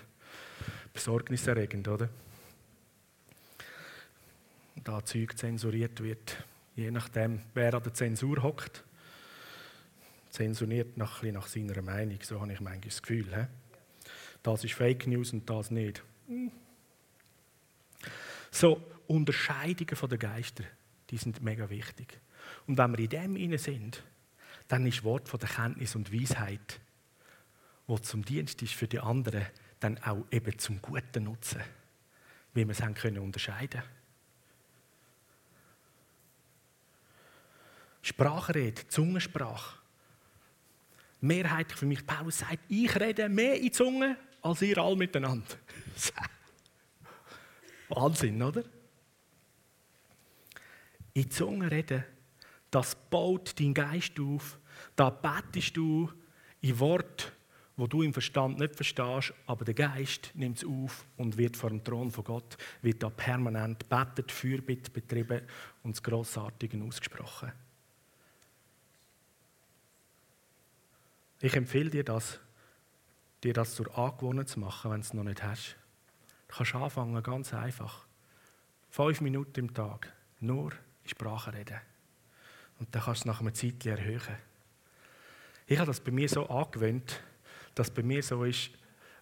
besorgniserregend, 0.92 1.88
oder? 1.88 2.08
Da 4.82 5.04
Zeug 5.04 5.38
zensuriert 5.38 6.02
wird, 6.02 6.44
je 6.74 6.90
nachdem, 6.90 7.40
wer 7.54 7.74
an 7.74 7.82
der 7.82 7.94
Zensur 7.94 8.42
hockt, 8.42 8.82
zensuriert 10.32 10.96
nach, 10.96 11.22
nach 11.22 11.46
seiner 11.46 11.80
Meinung, 11.82 12.18
so 12.22 12.40
habe 12.40 12.52
ich 12.52 12.60
manchmal 12.60 12.88
das 12.88 13.02
Gefühl. 13.02 13.26
He? 13.34 13.46
Das 14.42 14.64
ist 14.64 14.74
Fake 14.74 15.06
News 15.06 15.32
und 15.32 15.48
das 15.48 15.70
nicht. 15.70 16.02
Hm. 16.26 16.50
So, 18.50 18.82
Unterscheidungen 19.06 19.94
von 19.94 20.08
den 20.08 20.18
Geistern, 20.18 20.66
die 21.10 21.18
sind 21.18 21.42
mega 21.42 21.68
wichtig. 21.70 22.18
Und 22.66 22.78
wenn 22.78 22.92
wir 22.92 22.98
in 22.98 23.08
dem 23.08 23.36
inne 23.36 23.58
sind, 23.58 24.02
dann 24.68 24.86
ist 24.86 24.98
das 24.98 25.04
Wort 25.04 25.28
von 25.28 25.38
der 25.38 25.48
Kenntnis 25.48 25.94
und 25.94 26.12
Weisheit, 26.12 26.80
wo 27.86 27.98
zum 27.98 28.24
Dienst 28.24 28.62
ist 28.62 28.74
für 28.74 28.88
die 28.88 29.00
anderen, 29.00 29.46
dann 29.80 29.98
auch 29.98 30.24
eben 30.30 30.58
zum 30.58 30.80
Guten 30.80 31.24
nutzen, 31.24 31.60
wie 32.54 32.64
wir 32.64 32.72
es 32.72 32.82
haben 32.82 32.94
können 32.94 33.18
unterscheiden. 33.18 33.82
Sprachrede, 38.00 38.86
Zungensprache. 38.88 39.81
Mehrheitlich 41.22 41.78
für 41.78 41.86
mich, 41.86 42.04
Paulus 42.04 42.40
sagt, 42.40 42.58
ich 42.68 42.94
rede 42.98 43.28
mehr 43.28 43.58
in 43.60 43.72
Zungen 43.72 44.16
als 44.42 44.60
ihr 44.60 44.76
alle 44.76 44.96
miteinander. 44.96 45.54
Wahnsinn, 47.88 48.42
oder? 48.42 48.64
In 51.14 51.30
Zungen 51.30 51.68
reden, 51.68 52.04
das 52.72 52.96
baut 53.08 53.58
deinen 53.60 53.72
Geist 53.72 54.18
auf, 54.18 54.58
da 54.96 55.10
betest 55.10 55.76
du 55.76 56.10
in 56.60 56.78
Wort, 56.80 57.32
wo 57.76 57.86
du 57.86 58.02
im 58.02 58.12
Verstand 58.12 58.58
nicht 58.58 58.74
verstehst, 58.74 59.32
aber 59.46 59.64
der 59.64 59.74
Geist 59.74 60.32
nimmt 60.34 60.58
es 60.58 60.64
auf 60.64 61.06
und 61.16 61.36
wird 61.38 61.56
vor 61.56 61.70
dem 61.70 61.84
Thron 61.84 62.10
von 62.10 62.24
Gott, 62.24 62.56
wird 62.80 63.00
da 63.00 63.10
permanent 63.10 63.88
betet, 63.88 64.32
Fürbitte 64.32 64.90
betrieben 64.90 65.42
und 65.84 65.94
das 65.94 66.02
Grossartige 66.02 66.82
ausgesprochen. 66.82 67.52
Ich 71.44 71.56
empfehle 71.56 71.90
dir 71.90 72.04
das, 72.04 72.38
dir 73.42 73.52
das 73.52 73.74
zur 73.74 73.98
Angewohnheit 73.98 74.48
zu 74.48 74.60
machen, 74.60 74.92
wenn 74.92 75.00
du 75.00 75.04
es 75.04 75.12
noch 75.12 75.24
nicht 75.24 75.42
hast. 75.42 75.76
Du 76.46 76.54
kannst 76.54 76.74
anfangen, 76.76 77.20
ganz 77.20 77.52
einfach. 77.52 78.06
Fünf 78.90 79.20
Minuten 79.20 79.58
im 79.58 79.74
Tag, 79.74 80.12
nur 80.38 80.70
in 81.02 81.08
Sprache 81.08 81.52
reden. 81.52 81.80
Und 82.78 82.94
dann 82.94 83.02
kannst 83.02 83.22
du 83.22 83.22
es 83.22 83.26
nach 83.26 83.40
einer 83.40 83.52
Zeit 83.52 83.84
erhöhen. 83.84 84.36
Ich 85.66 85.78
habe 85.78 85.88
das 85.88 85.98
bei 85.98 86.12
mir 86.12 86.28
so 86.28 86.48
angewöhnt, 86.48 87.20
dass 87.74 87.90
bei 87.90 88.04
mir 88.04 88.22
so 88.22 88.44
ist, 88.44 88.70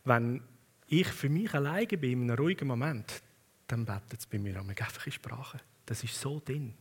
wenn 0.04 0.42
ich 0.88 1.06
für 1.08 1.30
mich 1.30 1.54
alleine 1.54 1.86
bin, 1.86 2.24
in 2.24 2.30
einem 2.30 2.38
ruhigen 2.38 2.68
Moment, 2.68 3.22
dann 3.66 3.86
betet 3.86 4.20
es 4.20 4.26
bei 4.26 4.38
mir 4.38 4.60
einfach 4.60 5.06
in 5.06 5.12
Sprache. 5.12 5.58
Das 5.86 6.04
ist 6.04 6.20
so 6.20 6.38
drin. 6.38 6.74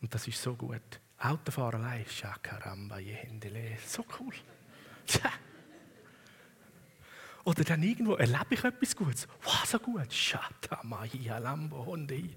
Und 0.00 0.14
das 0.14 0.28
ist 0.28 0.40
so 0.40 0.54
gut. 0.54 1.00
Autofahren 1.20 1.84
allein, 1.84 2.06
Shakaramba, 2.06 2.98
Jehendele, 2.98 3.76
so 3.86 4.02
cool. 4.18 4.32
Oder 7.44 7.64
dann 7.64 7.82
irgendwo 7.82 8.14
erlebe 8.14 8.54
ich 8.54 8.64
etwas 8.64 8.96
Gutes. 8.96 9.28
Wow, 9.42 9.64
so 9.66 9.78
gut. 9.78 10.10
Shatamaya, 10.10 11.36
Lambo, 11.38 11.84
Hundi. 11.84 12.36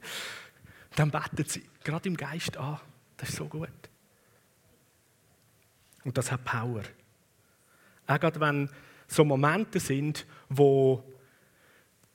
Dann 0.96 1.12
betet 1.12 1.50
sie 1.50 1.64
gerade 1.84 2.10
im 2.10 2.18
Geist 2.18 2.58
an. 2.58 2.80
Das 3.16 3.30
ist 3.30 3.38
so 3.38 3.46
gut. 3.46 3.70
Und 6.04 6.18
das 6.18 6.30
hat 6.32 6.44
Power. 6.44 6.84
Auch 8.06 8.20
gerade 8.20 8.40
wenn 8.40 8.70
so 9.08 9.24
Momente 9.24 9.80
sind, 9.80 10.26
wo 10.50 11.10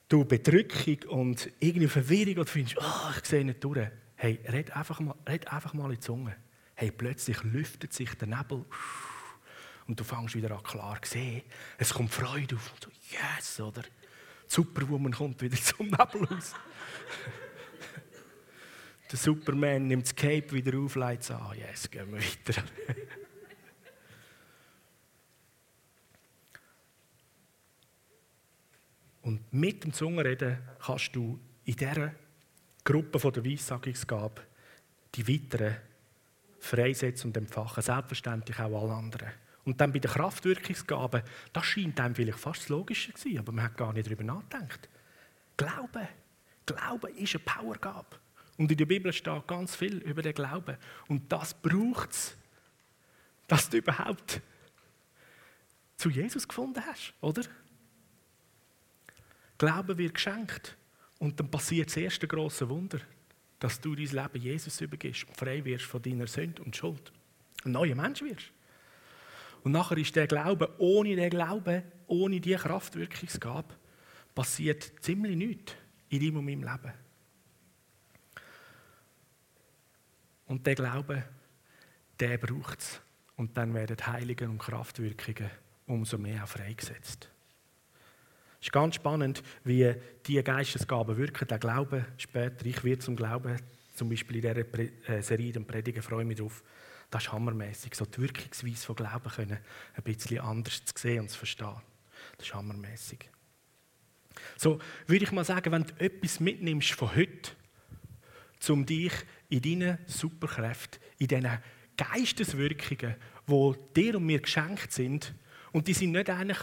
du 0.09 0.27
Bedrückung 0.27 0.99
und 1.09 1.51
irgendwie 1.61 1.89
Verwirrung 1.89 2.35
oder 2.35 2.47
findest, 2.47 2.77
oh, 2.79 3.11
ich 3.17 3.25
sehe 3.25 3.45
nicht 3.45 3.65
durch. 3.65 3.89
Hey, 4.17 4.39
red 4.49 4.77
einfach 4.77 5.01
mal, 5.01 5.15
red 5.27 5.51
einfach 5.51 5.73
mal 5.73 5.87
in 5.87 5.93
die 5.93 6.01
Zunge 6.01 6.37
hey, 6.79 6.93
plötzlich 6.93 7.43
lüftet 7.43 7.93
sich 7.93 8.15
der 8.15 8.29
Nebel 8.29 8.65
und 9.89 9.99
du 9.99 10.05
fängst 10.05 10.37
wieder 10.37 10.53
an 10.53 10.63
klar 10.63 11.03
zu 11.03 11.11
sehen. 11.11 11.43
Es 11.77 11.93
kommt 11.93 12.15
Freude 12.15 12.55
auf. 12.55 12.73
Und 12.73 12.85
so, 12.85 12.91
yes, 13.11 13.59
oder? 13.59 13.83
Die 13.83 13.89
Superwoman 14.47 15.13
kommt 15.13 15.43
wieder 15.43 15.57
zum 15.61 15.87
Nebel 15.87 16.25
raus. 16.25 16.55
der 19.11 19.19
Superman 19.19 19.89
nimmt 19.89 20.05
das 20.05 20.15
Cape 20.15 20.53
wieder 20.53 20.79
auf, 20.79 20.95
leitet 20.95 21.25
es 21.25 21.33
an. 21.33 21.59
Yes, 21.59 21.91
gehen 21.91 22.13
wir 22.13 22.21
weiter. 22.21 22.63
Und 29.23 29.53
mit 29.53 29.83
dem 29.83 29.93
Zungenreden 29.93 30.59
kannst 30.79 31.17
du 31.17 31.41
in 31.65 31.75
dieser 31.75 32.15
Gruppe 32.85 33.33
der 33.33 33.45
Weissagungsgabe 33.45 34.43
die 35.17 35.27
weiteren 35.27 35.88
freisetzen 36.59 37.31
und 37.31 37.37
empfachen. 37.37 37.83
Selbstverständlich 37.83 38.59
auch 38.59 38.83
alle 38.83 38.95
anderen. 38.95 39.29
Und 39.65 39.81
dann 39.81 39.93
bei 39.93 39.99
den 39.99 40.11
Kraftwirkungsgaben, 40.11 41.23
das 41.53 41.65
scheint 41.67 42.01
einem 42.01 42.15
vielleicht 42.15 42.39
fast 42.39 42.63
das 42.63 42.69
Logische 42.71 43.13
zu 43.13 43.29
sein, 43.29 43.39
aber 43.39 43.53
man 43.53 43.65
hat 43.67 43.77
gar 43.77 43.93
nicht 43.93 44.07
darüber 44.07 44.25
nachgedacht. 44.25 44.89
Glaube. 45.57 46.09
Glaube 46.65 47.11
ist 47.11 47.35
eine 47.35 47.45
Powergabe. 47.45 48.17
Und 48.57 48.71
in 48.71 48.77
der 48.77 48.87
Bibel 48.87 49.13
steht 49.13 49.47
ganz 49.47 49.77
viel 49.77 49.99
über 49.99 50.23
den 50.23 50.35
Glauben. 50.35 50.77
Und 51.07 51.31
das 51.31 51.55
braucht 51.55 52.11
es, 52.11 52.37
dass 53.47 53.71
du 53.71 53.79
überhaupt 53.79 54.41
zu 55.97 56.11
Jesus 56.11 56.47
gefunden 56.47 56.83
hast, 56.87 57.13
oder? 57.21 57.43
Glauben 59.59 59.99
wird 59.99 60.15
geschenkt. 60.15 60.77
Und 61.19 61.39
dann 61.41 61.51
passiert 61.51 61.89
das 61.89 61.97
erste 61.97 62.27
große 62.27 62.69
Wunder 62.69 63.01
dass 63.59 63.81
du 63.81 63.95
dein 63.95 64.07
Leben 64.07 64.43
Jesus 64.43 64.81
übergibst 64.81 65.27
frei 65.35 65.65
wirst 65.65 65.85
von 65.85 66.03
deiner 66.03 66.27
Sünde 66.27 66.63
und 66.63 66.77
Schuld. 66.77 67.13
Ein 67.65 67.73
neuer 67.73 67.95
Mensch 67.95 68.23
wirst. 68.23 68.53
Und 69.65 69.73
nachher 69.73 69.99
ist 69.99 70.15
der 70.15 70.27
Glaube, 70.27 70.75
ohne 70.79 71.17
den 71.17 71.31
Glauben, 71.31 71.83
ohne 72.07 72.41
diese 72.41 72.59
Kraftwirkungsgabe, 72.59 73.75
passiert 74.35 74.93
ziemlich 75.01 75.37
nichts 75.37 75.75
in 76.09 76.21
deinem 76.21 76.37
und 76.37 76.45
meinem 76.45 76.63
Leben. 76.63 76.93
Und 80.47 80.67
der 80.67 80.75
Glaube, 80.75 81.25
der 82.19 82.39
braucht 82.39 82.81
es. 82.81 83.01
Und 83.37 83.57
dann 83.57 83.75
werden 83.75 83.97
Heiligen 84.07 84.51
und 84.51 84.59
Kraftwirkungen 84.59 85.51
umso 85.87 86.19
mehr 86.19 86.47
freigesetzt. 86.47 87.31
Es 88.61 88.67
ist 88.67 88.73
ganz 88.73 88.97
spannend, 88.97 89.43
wie 89.65 89.95
diese 90.27 90.43
Geistesgaben 90.43 91.17
wirken. 91.17 91.47
Der 91.47 91.59
Glaube 91.59 92.07
später, 92.17 92.67
ich 92.67 92.83
werde 92.83 92.99
zum 92.99 93.15
Glauben, 93.15 93.57
zum 93.95 94.09
Beispiel 94.09 94.45
in 94.45 94.65
dieser 94.65 95.09
äh, 95.09 95.23
Serie, 95.23 95.53
dem 95.53 95.65
Predigen, 95.65 96.03
freue 96.03 96.25
mich 96.25 96.39
drauf. 96.39 96.63
Das 97.11 97.25
ist 97.25 97.33
hammermäßig. 97.33 97.95
So 97.95 98.05
die 98.05 98.21
Wirkungsweise 98.21 98.85
von 98.85 98.97
Glauben 98.97 99.31
können, 99.31 99.59
ein 99.95 100.03
bisschen 100.03 100.41
anders 100.41 100.85
zu 100.85 100.93
sehen 100.97 101.21
und 101.21 101.31
zu 101.31 101.39
verstehen. 101.39 101.81
Das 102.37 102.49
ist 102.49 102.55
hammermäßig. 102.55 103.31
So 104.57 104.81
würde 105.07 105.25
ich 105.25 105.33
mal 105.33 105.45
sagen, 105.45 105.73
wenn 105.73 105.85
du 105.85 105.95
etwas 105.99 106.41
mitnimmst 106.41 106.93
von 106.93 107.15
heute, 107.15 107.53
um 108.69 108.85
dich 108.85 109.13
in 109.49 109.63
deinen 109.63 109.99
Superkräften, 110.07 111.01
in 111.19 111.29
diesen 111.29 111.59
Geisteswirkungen, 111.97 113.17
die 113.47 113.75
dir 113.95 114.17
und 114.17 114.27
mir 114.27 114.41
geschenkt 114.41 114.93
sind, 114.93 115.35
und 115.73 115.87
die 115.87 115.93
sind 115.93 116.13
nicht 116.13 116.31
eigentlich 116.31 116.59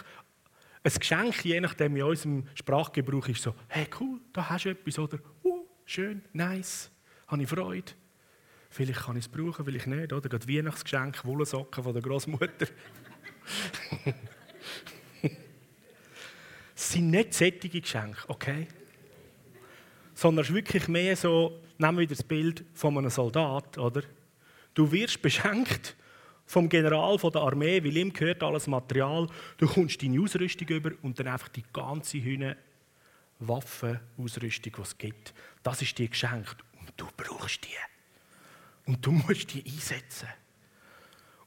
ein 0.86 1.00
Geschenk, 1.00 1.44
je 1.44 1.60
nachdem 1.60 1.96
in 1.96 2.04
unserem 2.04 2.48
Sprachgebrauch 2.54 3.28
ist 3.28 3.42
so, 3.42 3.56
hey 3.68 3.88
cool, 4.00 4.20
da 4.32 4.50
hast 4.50 4.66
du 4.66 4.70
etwas, 4.70 5.00
oder 5.00 5.18
uh, 5.44 5.66
schön, 5.84 6.22
nice, 6.32 6.92
habe 7.28 7.42
ich 7.42 7.50
Freude. 7.50 7.92
Vielleicht 8.70 9.00
kann 9.02 9.18
ich 9.18 9.26
es 9.26 9.32
brauchen, 9.32 9.66
vielleicht 9.66 9.88
nicht, 9.88 10.14
oder? 10.14 10.30
Gerade 10.30 10.48
Weihnachtsgeschenk, 10.48 11.26
Wollsocken 11.26 11.84
von 11.84 11.94
der 11.94 12.04
Großmutter. 12.04 12.68
Es 16.76 16.90
sind 16.92 17.10
nicht 17.10 17.34
sättige 17.34 17.82
Geschenke, 17.82 18.20
okay? 18.28 18.68
Sondern 20.14 20.44
es 20.44 20.50
ist 20.50 20.56
wirklich 20.56 20.88
mehr 20.88 21.16
so, 21.16 21.62
nehmen 21.78 21.98
wir 21.98 22.08
das 22.08 22.22
Bild 22.22 22.64
von 22.74 22.98
einem 22.98 23.10
Soldat, 23.10 23.78
oder? 23.78 24.04
Du 24.74 24.92
wirst 24.92 25.22
beschenkt 25.22 25.96
vom 26.46 26.70
General 26.70 27.18
von 27.18 27.32
der 27.32 27.42
Armee, 27.42 27.84
weil 27.84 27.98
ihm 27.98 28.14
gehört 28.14 28.44
alles 28.44 28.68
Material. 28.68 29.28
Du 29.58 29.68
kommst 29.68 30.02
deine 30.02 30.22
Ausrüstung 30.22 30.68
über 30.68 30.92
und 31.02 31.20
dann 31.20 31.28
einfach 31.28 31.50
die 31.50 31.64
ganze 31.74 32.22
Hühne 32.22 32.58
Waffenausrüstung, 33.40 34.74
die 34.78 34.82
es 34.82 34.98
gibt. 34.98 35.34
Das 35.64 35.82
ist 35.82 35.98
dir 35.98 36.08
geschenkt 36.08 36.58
und 36.80 36.94
du 36.96 37.08
brauchst 37.18 37.64
die. 37.66 38.90
Und 38.90 39.06
du 39.06 39.12
musst 39.12 39.54
die 39.54 39.64
einsetzen. 39.66 40.30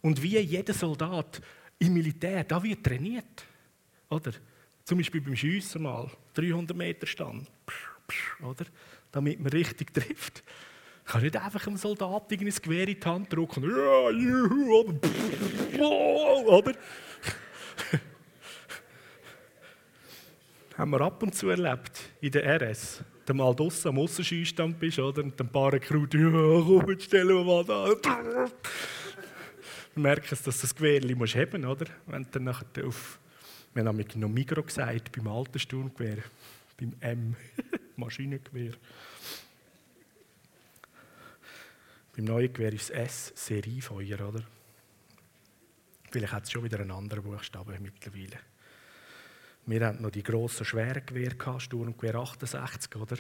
Und 0.01 0.23
wie 0.23 0.39
jeder 0.39 0.75
Soldat 0.75 1.41
im 1.79 1.95
Militär, 1.95 2.45
da 2.45 2.63
wird 2.63 2.85
trainiert. 2.85 3.45
Oder? 4.09 4.33
Zum 4.85 4.99
Beispiel 4.99 5.21
beim 5.21 5.37
Schiessen 5.37 5.83
mal, 5.83 6.11
300 6.35 6.77
Meter 6.77 7.07
Stand. 7.07 7.49
Oder? 8.43 8.65
Damit 9.13 9.41
man 9.41 9.53
richtig 9.53 9.93
trifft. 9.93 10.43
Ich 11.09 11.13
kann 11.13 11.23
nicht 11.23 11.37
einfach 11.39 11.67
einem 11.67 11.79
Soldaten 11.79 12.39
ein 12.39 12.51
Gewehr 12.51 12.87
in 12.87 13.01
die 13.01 13.07
Hand 13.07 13.33
drücken. 13.33 13.63
Ja, 13.63 14.11
juhu, 14.11 14.99
oder? 16.45 16.75
haben 20.77 20.91
wir 20.91 21.01
ab 21.01 21.23
und 21.23 21.35
zu 21.35 21.49
erlebt 21.49 21.99
in 22.21 22.31
der 22.31 22.61
RS. 22.61 23.03
Wenn 23.27 23.39
du 23.39 23.43
mal 23.43 23.55
draussen 23.55 23.89
am 23.89 23.99
Aussenschießstand 24.01 24.79
bist, 24.79 24.99
oder? 24.99 25.23
Und 25.23 25.41
ein 25.41 25.49
paar 25.49 25.79
Kraut, 25.79 26.13
ja, 26.13 26.31
komm, 26.31 26.91
jetzt 26.91 27.05
stellen 27.05 27.29
wir 27.29 27.43
mal 27.43 27.65
da. 27.65 27.89
Du 29.95 30.01
merkst, 30.03 30.33
dass 30.33 30.43
du 30.43 30.51
das 30.51 30.75
Gewehr 30.75 31.17
musst 31.17 31.37
haben 31.37 31.65
oder? 31.65 31.87
Wenn 32.07 32.25
du 32.25 32.29
dann 32.33 32.45
nachher 32.45 32.87
auf, 32.87 33.19
wir 33.73 33.83
haben 33.83 34.05
noch 34.17 34.29
Migro 34.29 34.63
gesagt, 34.63 35.11
beim 35.13 35.27
alten 35.27 35.59
Sturmgewehr, 35.59 36.19
beim 36.79 36.93
M, 37.01 37.35
Maschinengewehr. 37.97 38.75
Beim 42.19 42.25
neuen 42.25 42.53
Gewehr 42.53 42.73
ist 42.73 42.91
es 42.91 43.31
S, 43.31 43.33
Seriefeuer, 43.37 44.29
oder? 44.29 44.43
Vielleicht 46.11 46.33
hat 46.33 46.43
es 46.43 46.51
schon 46.51 46.65
wieder 46.65 46.81
einen 46.81 46.91
anderen 46.91 47.23
Buchstaben 47.23 47.81
mittlerweile. 47.81 48.41
Wir 49.67 49.87
hatten 49.87 50.03
noch 50.03 50.11
die 50.11 50.25
grossen, 50.25 50.67
schweren 50.67 51.07
Gewehre, 51.07 51.61
Sturmgewehr 51.61 52.17
68, 52.17 52.97
oder? 52.97 53.19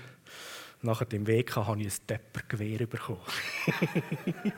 Nachher 0.83 1.05
dem 1.05 1.29
WK 1.29 1.55
habe 1.55 1.81
ich 1.81 1.87
ein 1.87 2.07
Töppergewehr 2.09 2.89
bekommen. 2.89 3.21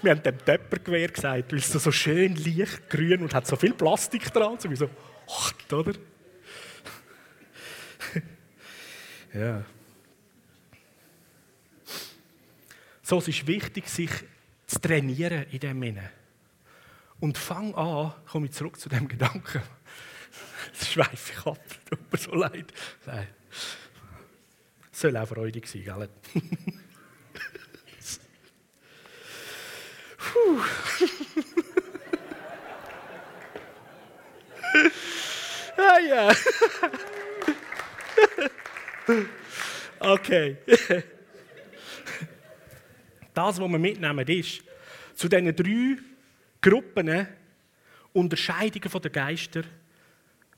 wir 0.00 0.10
haben 0.10 0.22
dem 0.22 0.38
Töppergewehr 0.38 1.08
gesagt, 1.08 1.52
weil 1.52 1.58
es 1.58 1.70
so 1.70 1.92
schön 1.92 2.36
leicht 2.36 2.88
grün 2.88 3.20
und 3.20 3.34
hat 3.34 3.46
so 3.46 3.56
viel 3.56 3.74
Plastik 3.74 4.32
dran, 4.32 4.58
so 4.58 4.70
wie 4.70 4.76
so, 4.76 4.88
oder? 5.70 5.92
ja. 9.34 9.66
So, 13.10 13.18
es 13.18 13.26
ist 13.26 13.44
wichtig, 13.48 13.88
sich 13.88 14.12
zu 14.68 14.80
trainieren 14.80 15.44
in 15.50 15.58
dem 15.58 15.82
Sinne. 15.82 16.12
Und 17.18 17.36
fang 17.36 17.74
an, 17.74 18.14
komme 18.30 18.46
ich 18.46 18.52
zurück 18.52 18.78
zu 18.78 18.88
dem 18.88 19.08
Gedanken, 19.08 19.62
das 20.78 20.92
schweife 20.92 21.32
ich 21.32 21.44
ab, 21.44 21.58
tut 21.90 22.12
mir 22.12 22.18
so 22.18 22.32
leid. 22.36 22.72
Nein. 23.06 23.26
Soll 24.92 25.16
auch 25.16 25.26
freudig 25.26 25.66
sein, 25.66 25.82
gell? 25.82 26.08
Puh. 30.16 30.60
ah 35.78 35.98
ja. 35.98 36.32
okay. 39.98 40.58
Das, 43.34 43.60
was 43.60 43.70
wir 43.70 43.78
mitnehmen, 43.78 44.26
ist, 44.26 44.62
zu 45.14 45.28
diesen 45.28 45.54
drei 45.54 45.96
Gruppen 46.60 47.26
Unterscheidungen 48.12 49.02
der 49.02 49.10
Geister 49.10 49.62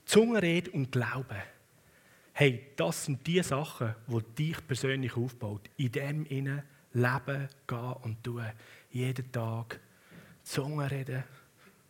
Zungenrede 0.05 0.71
und 0.71 0.91
Glauben. 0.91 1.37
Hey, 2.33 2.71
das 2.75 3.05
sind 3.05 3.25
die 3.25 3.41
Sachen, 3.43 3.95
die 4.07 4.35
dich 4.35 4.67
persönlich 4.67 5.15
aufbaut. 5.15 5.69
In 5.77 5.91
dem 5.91 6.25
innen 6.25 6.63
leben, 6.93 7.47
gehen 7.67 7.93
und 8.01 8.23
tun. 8.23 8.43
Jeden 8.91 9.31
Tag 9.31 9.79
Zungenreden, 10.43 11.23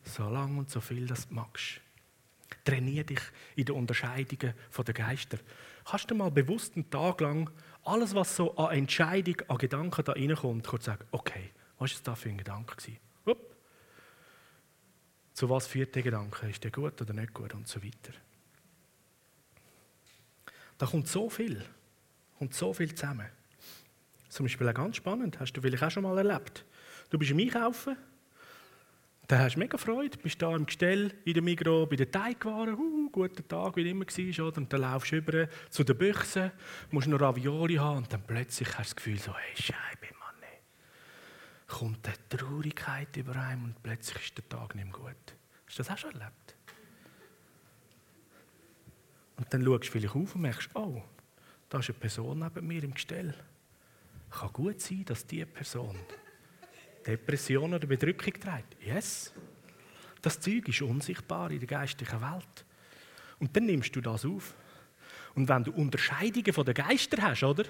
so 0.04 0.30
lang 0.30 0.58
und 0.58 0.70
so 0.70 0.82
viel 0.82 1.08
das 1.08 1.28
du 1.28 1.36
magst. 1.36 1.82
Trainier 2.64 3.04
dich 3.04 3.22
in 3.56 3.66
den 3.66 3.76
Unterscheidungen 3.76 4.54
der 4.86 4.94
Geister. 4.94 5.40
Kannst 5.86 6.12
du 6.12 6.16
mal 6.16 6.30
bewusst 6.30 6.76
einen 6.76 6.90
Tag 6.90 7.22
lang 7.22 7.50
alles, 7.84 8.16
was 8.16 8.36
so 8.36 8.56
an 8.56 8.76
Entscheidung, 8.76 9.42
an 9.48 9.58
Gedanken 9.58 10.04
da 10.04 10.14
reinkommt, 10.14 10.66
kurz 10.66 10.86
sagen, 10.86 11.06
okay, 11.12 11.52
was 11.78 11.94
war 11.94 12.14
das 12.14 12.20
für 12.20 12.30
ein 12.30 12.38
Gedanke? 12.38 12.76
Zu 15.34 15.50
was 15.50 15.66
führt 15.66 15.96
der 15.96 16.04
Gedanke? 16.04 16.48
Ist 16.48 16.64
der 16.64 16.72
gut 16.72 17.02
oder 17.02 17.14
nicht 17.14 17.34
gut 17.34 17.54
und 17.54 17.68
so 17.68 17.84
weiter. 17.84 18.14
Da 20.78 20.86
kommt 20.86 21.08
so 21.08 21.30
viel, 21.30 21.64
kommt 22.38 22.54
so 22.54 22.74
viel 22.74 22.94
zusammen. 22.94 23.28
Zum 24.30 24.46
Beispiel 24.46 24.70
auch 24.70 24.74
ganz 24.74 24.98
spannend, 24.98 25.40
hast 25.40 25.54
du 25.54 25.62
vielleicht 25.62 25.84
auch 25.84 25.92
schon 25.92 26.04
mal 26.04 26.18
erlebt. 26.18 26.66
Du 27.10 27.18
bist 27.18 27.32
im 27.32 27.40
Einkaufen, 27.40 27.98
dann 29.28 29.40
hast 29.40 29.56
du 29.56 29.60
mega 29.60 29.78
Freude, 29.78 30.18
bist 30.18 30.42
da 30.42 30.56
im 30.56 30.66
Gestell 30.66 31.14
in 31.24 31.34
der 31.34 31.44
Migros 31.44 31.90
bei 31.90 31.96
den 31.96 32.12
Teigwaren, 32.12 32.76
uh, 32.76 33.10
guter 33.10 33.48
Tag, 33.48 33.76
wie 33.78 33.90
immer 33.90 34.06
war, 34.06 34.48
oder? 34.48 34.58
und 34.58 34.74
dann 34.74 34.82
laufst 34.82 35.12
du 35.12 35.18
über 35.18 35.48
zu 35.70 35.84
den 35.84 35.98
Büchsen, 35.98 36.52
musst 36.92 37.08
noch 37.08 37.22
Ravioli 37.22 37.76
haben 37.76 37.98
und 37.98 38.14
dann 38.14 38.24
plötzlich 38.26 38.68
hast 38.70 38.78
du 38.78 38.84
das 38.84 38.96
Gefühl 38.96 39.20
so, 39.20 39.34
hey 39.34 39.56
Scheibe, 39.56 40.14
kommt 41.74 42.08
eine 42.08 42.16
Traurigkeit 42.30 43.18
über 43.18 43.36
einem 43.36 43.66
und 43.66 43.84
plötzlich 43.84 44.24
ist 44.24 44.38
der 44.38 44.48
Tag 44.48 44.76
nicht 44.76 44.86
mehr 44.86 44.94
gut. 44.94 45.36
Hast 45.66 45.80
du 45.80 45.84
das 45.84 45.90
auch 45.90 45.98
schon 45.98 46.12
erlebt? 46.12 46.56
Und 49.38 49.52
dann 49.52 49.66
schaust 49.66 49.88
du 49.88 49.92
vielleicht 49.92 50.16
auf 50.16 50.36
und 50.36 50.42
merkst, 50.42 50.70
oh, 50.76 51.02
da 51.70 51.80
ist 51.80 51.90
eine 51.90 51.98
Person 51.98 52.40
neben 52.40 52.68
mir 52.68 52.84
im 52.84 52.94
Gestell. 52.94 53.34
Kann 54.30 54.54
gut 54.54 54.82
sein, 54.82 55.04
dass 55.06 55.26
diese 55.26 55.48
Person 55.48 55.98
Depression 57.06 57.74
oder 57.74 57.88
Bedrückung 57.88 58.34
trägt. 58.34 58.78
Yes. 58.84 59.34
Das 60.22 60.40
Zeug 60.40 60.68
ist 60.70 60.82
unsichtbar 60.82 61.52
in 61.52 61.60
der 61.60 61.68
geistlichen 61.68 62.22
Welt. 62.22 62.66
Und 63.40 63.56
dann 63.56 63.66
nimmst 63.66 63.96
du 63.96 64.02
das 64.02 64.26
auf. 64.26 64.56
Und 65.36 65.50
wenn 65.50 65.64
du 65.64 65.72
Unterscheidungen 65.72 66.54
von 66.54 66.66
den 66.66 66.76
Geistern 66.76 67.24
hast, 67.24 67.44
oder? 67.44 67.66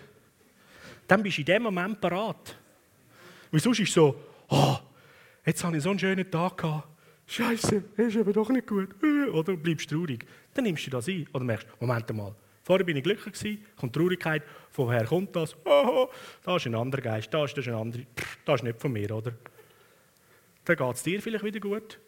Dann 1.08 1.24
bist 1.24 1.38
du 1.38 1.42
in 1.42 1.46
dem 1.46 1.64
Moment 1.64 2.00
parat. 2.00 2.58
Weil 3.52 3.60
sonst 3.60 3.80
ist 3.80 3.90
es 3.90 3.96
so, 3.96 4.16
oh, 4.50 4.78
jetzt 5.46 5.64
habe 5.64 5.78
ich 5.78 5.84
so 5.84 5.90
einen 5.90 6.00
schönen 6.00 6.30
Tag 6.30 6.58
gehabt. 6.58 6.88
Scheiße, 7.26 7.84
ist 7.98 8.18
aber 8.18 8.34
doch 8.34 8.50
nicht 8.50 8.68
gut. 8.68 8.90
Oder 9.34 9.56
bleibst 9.56 9.90
traurig. 9.90 10.26
Dann 10.54 10.66
nimmst 10.66 10.86
du 10.86 10.92
das 10.92 11.08
ein. 11.08 11.28
Oder 11.34 11.44
merkst, 11.44 11.68
Moment 11.80 12.14
mal, 12.14 12.36
vorher 12.64 12.86
bin 12.86 12.98
ich 12.98 13.04
glücklich 13.04 13.60
kommt 13.76 13.94
Traurigkeit, 13.94 14.44
woher 14.74 15.06
kommt 15.06 15.36
das? 15.36 15.56
Oh, 15.66 16.10
da 16.44 16.56
ist 16.56 16.66
ein 16.66 16.76
anderer 16.76 17.02
Geist, 17.02 17.34
da 17.34 17.46
ist, 17.46 17.58
das 17.58 17.68
ein 17.68 17.76
anderer, 17.76 18.04
das 18.46 18.56
ist 18.56 18.64
nicht 18.64 18.82
von 18.82 18.92
mir, 18.92 19.12
oder? 19.12 19.34
Dann 20.66 20.76
geht 20.76 20.96
es 20.96 21.04
dir 21.04 21.22
vielleicht 21.22 21.44
wieder 21.44 21.60
gut. 21.60 22.00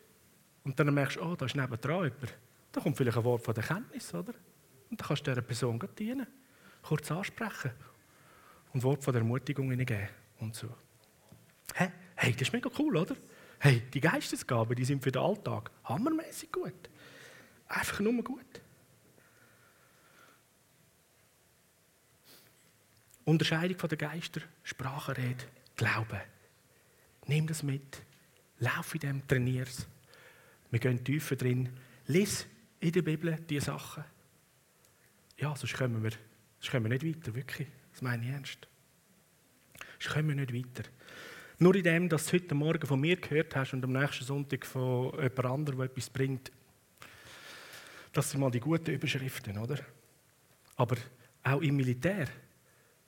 Und 0.63 0.79
dann 0.79 0.93
merkst 0.93 1.17
du, 1.17 1.21
oh, 1.21 1.35
da 1.35 1.45
ist 1.45 1.55
nebendran 1.55 2.05
jemand. 2.05 2.33
Da 2.71 2.81
kommt 2.81 2.97
vielleicht 2.97 3.17
ein 3.17 3.23
Wort 3.23 3.43
von 3.43 3.53
der 3.53 3.63
Kenntnis, 3.63 4.13
oder? 4.13 4.33
Und 4.89 4.99
dann 4.99 5.07
kannst 5.07 5.27
du 5.27 5.31
dieser 5.31 5.41
Person 5.41 5.79
dienen, 5.97 6.27
kurz 6.81 7.11
ansprechen 7.11 7.71
und 8.73 8.83
Wort 8.83 9.03
von 9.03 9.13
der 9.13 9.21
Ermutigung 9.21 9.69
geben 9.69 10.09
und 10.39 10.55
so. 10.55 10.67
Hey, 11.73 11.91
hey, 12.15 12.31
das 12.33 12.43
ist 12.43 12.53
mega 12.53 12.69
cool, 12.79 12.97
oder? 12.97 13.15
Hey, 13.59 13.81
die 13.93 14.01
Geistesgaben, 14.01 14.75
die 14.75 14.85
sind 14.85 15.03
für 15.03 15.11
den 15.11 15.21
Alltag 15.21 15.71
hammermäßig 15.85 16.51
gut. 16.51 16.89
Einfach 17.67 17.99
nur 17.99 18.23
gut. 18.23 18.61
Unterscheidung 23.25 23.77
von 23.77 23.89
den 23.89 23.97
Geister, 23.97 24.41
Sprachenrede, 24.63 25.45
Glauben. 25.75 26.21
Nimm 27.27 27.47
das 27.47 27.63
mit. 27.63 28.01
Lauf 28.59 28.93
in 28.93 28.99
dem, 28.99 29.27
trainier 29.27 29.63
es. 29.63 29.87
Wir 30.71 30.79
gehen 30.79 31.03
tiefer 31.03 31.35
drin. 31.35 31.69
Lies 32.07 32.45
in 32.79 32.91
der 32.91 33.01
Bibel 33.01 33.37
diese 33.49 33.65
Sachen. 33.65 34.03
Ja, 35.37 35.55
sonst 35.55 35.73
kommen 35.73 36.01
wir, 36.03 36.11
sonst 36.59 36.71
kommen 36.71 36.89
wir 36.89 36.97
nicht 36.97 37.05
weiter, 37.05 37.35
wirklich. 37.35 37.67
Das 37.91 38.01
meine 38.01 38.23
ich 38.23 38.29
ernst. 38.29 38.67
sonst 39.99 40.13
kommen 40.13 40.29
wir 40.29 40.35
nicht 40.35 40.53
weiter. 40.53 40.89
Nur 41.57 41.75
in 41.75 41.83
dem, 41.83 42.09
dass 42.09 42.27
du 42.27 42.33
heute 42.33 42.53
Morgen 42.53 42.85
von 42.85 42.99
mir 42.99 43.15
gehört 43.15 43.55
hast 43.55 43.73
und 43.73 43.83
am 43.83 43.93
nächsten 43.93 44.25
Sonntag 44.25 44.65
von 44.65 45.11
jemand 45.13 45.45
anderem, 45.45 45.79
der 45.79 45.85
etwas 45.87 46.09
bringt, 46.09 46.51
das 48.13 48.29
sind 48.29 48.39
mal 48.39 48.51
die 48.51 48.59
guten 48.59 48.91
Überschriften, 48.91 49.57
oder? 49.57 49.79
Aber 50.75 50.95
auch 51.43 51.61
im 51.61 51.75
Militär. 51.75 52.27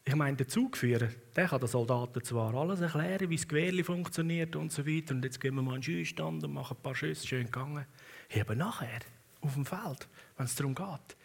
Ich 0.07 0.15
meine, 0.15 0.37
der 0.37 0.47
Zugführer, 0.47 1.09
der 1.35 1.49
kann 1.49 1.59
den 1.59 1.67
Soldaten 1.67 2.23
zwar 2.23 2.53
alles 2.55 2.79
erklären, 2.79 3.29
wie 3.29 3.35
das 3.35 3.45
Gewehr 3.45 3.83
funktioniert 3.83 4.55
und 4.55 4.71
so 4.71 4.87
weiter. 4.87 5.13
Und 5.13 5.25
jetzt 5.25 5.41
gehen 5.41 5.53
wir 5.55 5.61
mal 5.61 5.73
einen 5.73 5.83
Schießstand 5.83 6.45
und 6.45 6.53
machen 6.53 6.77
ein 6.77 6.81
paar 6.81 6.95
Schüsse, 6.95 7.27
schön 7.27 7.43
gegangen. 7.47 7.85
Hey, 8.29 8.39
aber 8.39 8.55
nachher, 8.55 9.01
auf 9.41 9.55
dem 9.55 9.65
Feld, 9.65 10.07
wenn 10.37 10.45
es 10.45 10.55
darum 10.55 10.73
geht, 10.73 11.17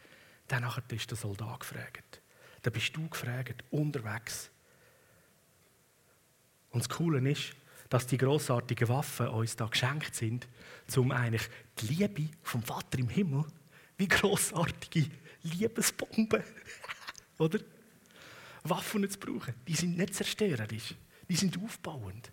dann 0.49 0.67
ist 0.89 1.09
der 1.09 1.17
Soldat 1.17 1.61
gefragt. 1.61 2.21
Dann 2.63 2.73
bist 2.73 2.97
du 2.97 3.09
gefragt, 3.09 3.63
unterwegs. 3.71 4.51
Und 6.71 6.81
das 6.81 6.89
Coole 6.89 7.31
ist, 7.31 7.55
dass 7.89 8.09
die 8.09 8.19
grossartigen 8.19 8.89
Waffen 8.89 9.29
uns 9.29 9.55
da 9.55 9.67
geschenkt 9.67 10.17
sind, 10.17 10.49
um 10.97 11.13
eigentlich 11.13 11.49
die 11.79 11.87
Liebe 11.87 12.31
vom 12.43 12.65
Vater 12.65 12.99
im 12.99 13.09
Himmel, 13.09 13.45
wie 13.97 14.09
grossartige 14.09 15.09
Liebesbomben, 15.45 16.43
oder? 17.39 17.61
Waffen 18.65 19.09
zu 19.09 19.19
brauchen. 19.19 19.55
Die 19.67 19.75
sind 19.75 19.97
nicht 19.97 20.15
zerstörerisch, 20.15 20.95
die 21.29 21.37
sind 21.37 21.59
aufbauend. 21.63 22.31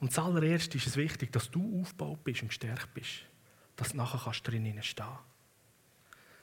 Und 0.00 0.12
zuallererst 0.12 0.74
ist 0.74 0.86
es 0.86 0.96
wichtig, 0.96 1.30
dass 1.32 1.50
du 1.50 1.80
aufgebaut 1.80 2.24
bist 2.24 2.42
und 2.42 2.48
gestärkt 2.48 2.94
bist, 2.94 3.26
dass 3.76 3.90
du 3.90 3.98
nachher 3.98 4.20
kannst 4.24 4.46
drinnen 4.46 4.82
stehen 4.82 5.06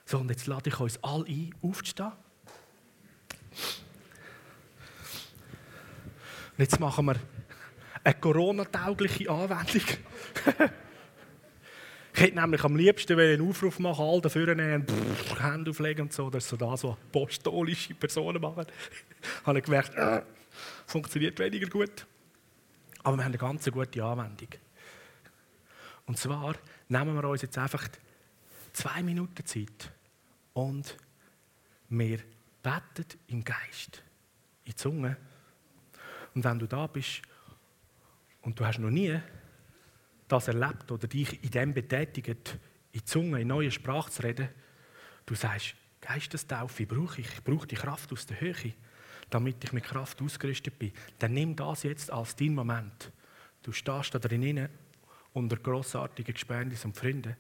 So, 0.05 0.19
und 0.19 0.29
jetzt 0.29 0.45
lade 0.45 0.69
ich 0.69 0.79
uns 0.79 1.03
alle 1.03 1.25
ein, 1.25 1.55
aufzustehen. 1.61 2.11
Und 6.51 6.59
jetzt 6.59 6.79
machen 6.79 7.05
wir 7.05 7.15
eine 8.03 8.13
Corona-taugliche 8.13 9.29
Anwendung. 9.29 9.83
ich 12.17 12.23
hätte 12.23 12.39
nämlich 12.39 12.63
am 12.63 12.75
liebsten 12.75 13.19
einen 13.19 13.47
Aufruf 13.47 13.77
machen, 13.77 14.03
all 14.03 14.19
dafür 14.19 14.55
nehmen, 14.55 14.87
Hände 15.39 15.69
auflegen 15.69 16.05
und 16.05 16.13
so, 16.13 16.31
dass 16.31 16.49
so 16.49 16.57
da 16.57 16.75
so 16.75 16.93
apostolische 16.93 17.93
Personen 17.93 18.41
machen. 18.41 18.65
habe 19.45 19.59
ich 19.59 19.63
gemerkt, 19.63 19.93
äh, 19.93 20.23
funktioniert 20.87 21.37
weniger 21.37 21.67
gut. 21.67 22.07
Aber 23.03 23.17
wir 23.17 23.23
haben 23.23 23.29
eine 23.29 23.37
ganz 23.37 23.69
gute 23.69 24.03
Anwendung. 24.03 24.47
Und 26.07 26.17
zwar 26.17 26.55
nehmen 26.89 27.13
wir 27.13 27.23
uns 27.29 27.43
jetzt 27.43 27.57
einfach 27.59 27.87
zwei 28.73 29.03
Minuten 29.03 29.45
Zeit 29.45 29.91
und 30.53 30.97
wir 31.89 32.17
beten 32.63 33.19
im 33.27 33.43
Geist, 33.43 34.01
in 34.65 34.71
die 34.71 34.75
Zunge. 34.75 35.17
Und 36.33 36.43
wenn 36.43 36.57
du 36.57 36.65
da 36.65 36.87
bist 36.87 37.21
und 38.41 38.59
du 38.59 38.65
hast 38.65 38.79
noch 38.79 38.89
nie 38.89 39.21
das 40.27 40.47
erlebt 40.47 40.91
oder 40.91 41.07
dich 41.07 41.43
in 41.43 41.51
dem 41.51 41.73
betätigt, 41.73 42.57
in 42.91 43.05
Zunge, 43.05 43.41
in 43.41 43.47
neue 43.47 43.71
Sprache 43.71 44.11
zu 44.11 44.23
reden, 44.23 44.49
du 45.25 45.35
sagst, 45.35 45.75
Geistestaufe 46.01 46.85
brauche 46.85 47.21
ich, 47.21 47.27
ich 47.27 47.43
brauche 47.43 47.67
die 47.67 47.75
Kraft 47.75 48.11
aus 48.11 48.25
der 48.25 48.39
Höhe, 48.39 48.73
damit 49.29 49.63
ich 49.63 49.73
mit 49.73 49.83
Kraft 49.83 50.21
ausgerüstet 50.21 50.77
bin, 50.79 50.93
dann 51.19 51.33
nimm 51.33 51.55
das 51.55 51.83
jetzt 51.83 52.11
als 52.11 52.35
dein 52.35 52.55
Moment. 52.55 53.11
Du 53.63 53.71
stehst 53.71 54.13
da 54.15 54.19
drinnen 54.19 54.69
unter 55.33 55.57
grossartigen 55.57 56.33
Gespendis 56.33 56.85
und 56.85 56.95
Freunden. 56.95 57.35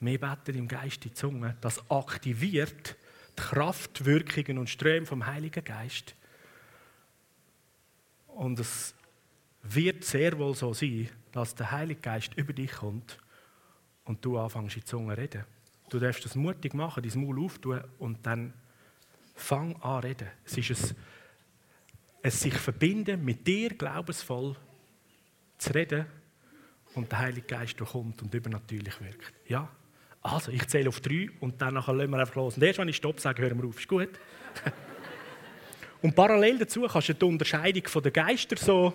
Wir 0.00 0.18
beten 0.18 0.56
im 0.56 0.68
Geist 0.68 1.04
die 1.04 1.12
Zunge, 1.12 1.56
das 1.60 1.82
aktiviert 1.90 2.96
die 3.36 3.42
Kraftwirkungen 3.42 4.58
und 4.58 4.70
Ströme 4.70 5.06
vom 5.06 5.26
Heiligen 5.26 5.64
Geist 5.64 6.14
und 8.38 8.60
es 8.60 8.94
wird 9.62 10.04
sehr 10.04 10.38
wohl 10.38 10.54
so 10.54 10.72
sein, 10.72 11.08
dass 11.38 11.54
der 11.54 11.70
Heilige 11.70 12.00
Geist 12.00 12.34
über 12.34 12.52
dich 12.52 12.72
kommt 12.72 13.18
und 14.04 14.24
du 14.24 14.38
anfängst 14.38 14.76
in 14.76 14.80
die 14.80 14.86
Zunge 14.86 15.14
zu 15.14 15.20
reden. 15.20 15.44
Du 15.88 15.98
darfst 15.98 16.24
das 16.24 16.34
mutig 16.34 16.74
machen, 16.74 17.02
dein 17.02 17.24
Maul 17.24 17.44
auftun 17.44 17.80
und 17.98 18.26
dann 18.26 18.52
fang 19.34 19.76
an 19.76 20.02
zu 20.02 20.08
reden. 20.08 20.28
Es 20.44 20.58
ist 20.58 20.90
ein, 20.90 20.96
ein 22.24 22.30
sich 22.32 22.54
verbinden 22.54 23.24
mit 23.24 23.46
dir 23.46 23.70
glaubensvoll 23.70 24.56
zu 25.58 25.74
reden 25.74 26.06
und 26.94 27.10
der 27.12 27.18
Heilige 27.20 27.46
Geist 27.46 27.78
kommt 27.78 28.20
und 28.20 28.34
übernatürlich 28.34 29.00
wirkt. 29.00 29.32
Ja? 29.46 29.68
Also, 30.20 30.50
ich 30.50 30.66
zähle 30.66 30.88
auf 30.88 31.00
drei 31.00 31.30
und 31.38 31.62
dann 31.62 31.74
lassen 31.74 32.10
wir 32.10 32.18
einfach 32.18 32.34
los. 32.34 32.56
Und 32.56 32.64
erst, 32.64 32.80
wenn 32.80 32.88
ich 32.88 32.96
Stopp 32.96 33.20
sage, 33.20 33.42
hören 33.42 33.62
wir 33.62 33.68
auf. 33.68 33.78
Ist 33.78 33.88
gut? 33.88 34.10
Und 36.00 36.14
parallel 36.14 36.58
dazu 36.58 36.82
kannst 36.82 37.08
du 37.08 37.14
die 37.14 37.24
Unterscheidung 37.24 37.82
der 38.02 38.12
Geister 38.12 38.56
so 38.56 38.94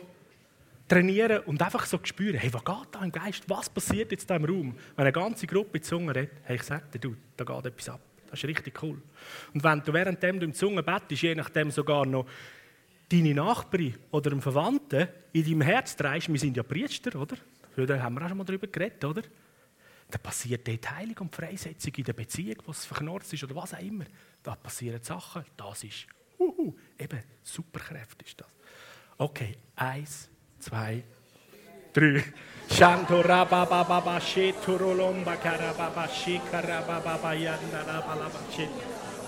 trainieren 0.87 1.39
und 1.45 1.61
einfach 1.61 1.85
so 1.85 1.99
spüren, 2.03 2.37
hey, 2.37 2.53
was 2.53 2.63
geht 2.63 2.87
da 2.91 3.03
im 3.03 3.11
Geist? 3.11 3.43
Was 3.47 3.69
passiert 3.69 4.11
jetzt 4.11 4.29
da 4.29 4.35
im 4.35 4.45
Raum? 4.45 4.75
Wenn 4.95 5.05
eine 5.05 5.11
ganze 5.11 5.47
Gruppe 5.47 5.77
in 5.77 5.83
Zunge 5.83 6.15
redet, 6.15 6.37
hey, 6.43 6.55
ich 6.55 6.63
sage 6.63 6.83
dir, 6.93 6.99
du, 6.99 7.15
da 7.37 7.43
geht 7.43 7.65
etwas 7.65 7.89
ab. 7.89 8.01
Das 8.29 8.39
ist 8.39 8.49
richtig 8.49 8.81
cool. 8.81 9.01
Und 9.53 9.63
wenn 9.63 9.81
du 9.81 9.93
währenddem 9.93 10.39
du 10.39 10.45
im 10.45 10.53
Zunge 10.53 10.81
bettest, 10.83 11.21
je 11.21 11.35
nachdem 11.35 11.71
sogar 11.71 12.05
noch 12.05 12.25
deine 13.09 13.33
Nachbarin 13.33 13.95
oder 14.11 14.31
einen 14.31 14.41
Verwandten 14.41 15.07
in 15.31 15.43
deinem 15.43 15.61
Herz 15.61 15.95
drehst, 15.95 16.29
wir 16.29 16.39
sind 16.39 16.57
ja 16.57 16.63
Priester, 16.63 17.19
oder? 17.19 17.37
Da 17.75 18.01
haben 18.01 18.15
wir 18.15 18.23
auch 18.23 18.29
schon 18.29 18.37
mal 18.37 18.43
darüber 18.43 18.67
geredet, 18.67 19.03
oder? 19.05 19.21
Da 20.09 20.17
passiert 20.17 20.67
dort 20.67 20.91
Heilung 20.91 21.17
und 21.19 21.35
Freisetzung 21.35 21.93
in 21.95 22.03
der 22.03 22.13
Beziehung, 22.13 22.57
was 22.65 22.85
verknurrt 22.85 23.31
ist 23.31 23.43
oder 23.43 23.55
was 23.55 23.73
auch 23.73 23.79
immer. 23.79 24.05
Da 24.43 24.55
passieren 24.55 25.01
Sachen. 25.01 25.43
Das 25.57 25.83
ist 25.83 26.07
Uhu, 26.37 26.75
eben, 26.99 27.23
Superkräfte 27.41 28.25
ist 28.25 28.39
das. 28.39 28.47
Okay, 29.17 29.57
eins, 29.75 30.29
zwei, 30.63 31.03
drei. 31.91 32.23
Shantora 32.69 33.47
baba 33.49 33.83
baba 33.83 34.19
she 34.19 34.53
turulomba 34.53 35.35
karababa 35.37 36.07
she 36.09 36.39
karababa 36.39 37.35
yanda 37.35 37.85
la 37.85 38.01
balaba 38.01 38.41
she 38.49 38.67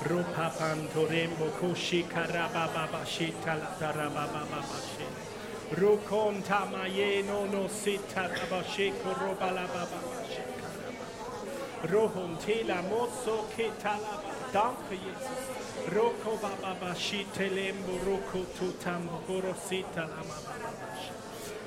rupa 0.10 0.50
pantorembo 0.58 1.52
kushi 1.60 2.06
karababa 2.06 3.06
she 3.06 3.34
talatarababa 3.44 4.50
baba 4.50 4.80
she 4.90 5.06
rukon 5.76 6.42
tamaye 6.44 7.26
no 7.28 7.46
no 7.46 7.68
sita 7.68 8.30
baba 8.34 8.64
she 8.68 8.92
korobala 8.92 9.68
baba 9.68 10.00
she 10.32 10.42
rohon 11.88 12.40
tela 12.40 12.82
moso 12.90 13.46
ketala 13.54 14.16
danke 14.54 14.98
Jesus 15.04 15.66
roko 15.94 16.42
baba 16.42 16.96
telembu 16.96 17.26
telembo 17.36 17.94
roko 18.06 18.46
tutambo 18.58 19.22
korosita 19.28 20.08
la 20.10 20.24
baba 20.24 20.85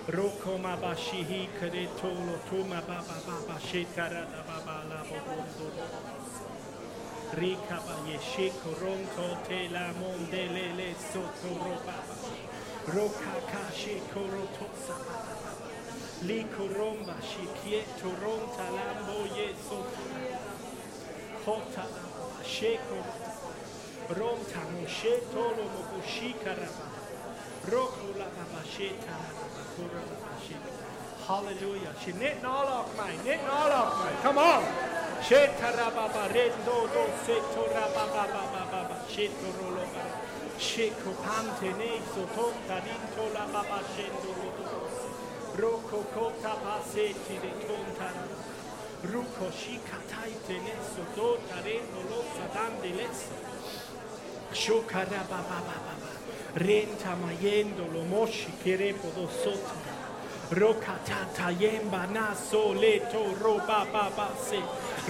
Rokoma 0.09 0.75
bashihi 0.81 1.49
kadetolo 1.61 2.41
tuma 2.49 2.81
baba 2.81 3.21
baba 3.27 3.61
shekara 3.61 4.25
da 4.25 4.41
la 4.89 5.05
Rika 7.37 7.77
ba 7.85 7.95
yeshe 8.09 8.51
koronko 8.57 9.37
te 9.47 9.69
la 9.69 9.93
mondele 10.01 10.75
le 10.77 10.95
soto 10.97 11.53
roba 11.61 11.97
Roka 12.87 13.37
kashi 13.53 14.01
koroto 14.09 14.69
sababa 14.81 15.53
Li 16.23 16.45
koromba 16.57 17.17
shikie 17.21 17.85
toronta 18.01 18.65
lambo 18.73 19.29
yeso 19.37 19.85
Hota 21.45 21.85
la 21.85 22.45
sheko 22.45 23.05
Rom 24.17 24.41
tamo 24.49 24.89
Hallelujah. 31.29 31.93
She 32.03 32.13
knitting 32.13 32.45
all 32.47 32.67
of 32.67 32.97
mine, 32.97 33.19
knitting 33.23 33.47
all 33.47 33.71
of 33.71 33.99
mine. 33.99 34.17
Come 34.23 34.39
on. 34.39 34.65
Shetarababa 35.21 36.33
rendo 36.33 36.89
do 36.89 37.05
setorababa 37.27 38.25
shetoroloba. 39.09 40.05
Shekopante 40.59 41.77
ne 41.77 42.01
sotonta 42.15 42.81
dinto 42.81 43.33
la 43.35 43.45
baba 43.53 43.83
shendo 43.95 44.33
rodo. 44.33 44.89
Roko 45.57 46.05
kota 46.15 46.55
paseti 46.65 47.39
de 47.43 47.53
tonta. 47.67 48.09
Ruko 49.03 49.51
shikataite 49.53 50.63
ne 50.65 50.75
sotota 50.95 51.61
rendo 51.63 52.01
lo 52.09 52.25
sadande 52.33 52.91
leso. 52.97 53.35
Shokarababa 54.53 55.61
baba. 55.67 56.18
renta 56.55 57.15
mayendolo 57.17 58.05
moshi 58.09 58.53
kerepodo 58.63 59.29
sotto. 59.29 59.97
Rokatata 60.51 61.51
yemba 61.61 62.07
naso 62.11 62.73
leto 62.73 63.35
roba 63.41 63.85
baba 63.93 64.31
se. 64.41 64.61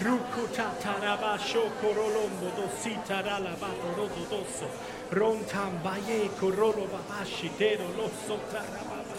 Rukutata 0.02 0.98
raba 1.00 1.38
shokorolombo 1.38 2.50
dosita 2.56 3.22
ralabato 3.22 3.94
rodo 3.96 4.24
dosso 4.28 4.68
rontam 5.10 5.80
baye 5.82 6.28
korolo 6.38 6.86
babashi 6.86 7.50
tero 7.56 7.86
losso 7.96 8.38
tarababa 8.50 9.16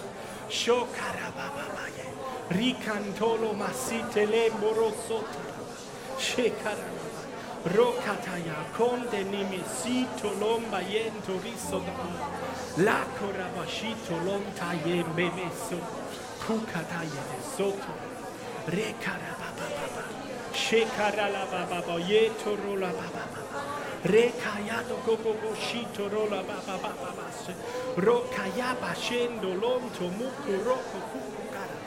shokarababa 0.50 1.88
ye. 1.96 2.06
Ricantolo 2.50 3.54
masite 3.54 4.26
lembo 4.26 4.74
rosso 4.74 5.24
tarababa 5.24 6.18
shekarababa 6.18 6.99
Rokataya 7.66 8.56
konde 8.78 9.24
nimisito 9.24 10.32
lomba 10.40 10.80
yento 10.82 11.40
riso 11.44 11.84
la 12.78 13.04
korabashito 13.20 14.16
lonta 14.26 14.74
yembe 14.86 15.30
messo 15.36 15.80
kukataya 16.40 17.24
de 17.30 17.40
soto. 17.58 17.94
Rekara 18.68 19.36
baba 19.40 20.30
shekara 20.54 21.28
la 21.32 21.46
baba 21.46 21.82
boyeto 21.82 22.56
rola 22.56 22.92
baba 22.92 23.28
re 24.04 24.32
rekayado 24.32 24.96
gogogoshito 25.06 26.10
rola 26.12 26.42
baba 26.44 26.78
baba 26.82 27.12
basse 27.18 27.54
rokayaba 27.98 28.96
scendo 28.96 29.54
lonto 29.62 30.08
muku 30.18 30.54
roko 30.66 31.00
kukara 31.12 31.80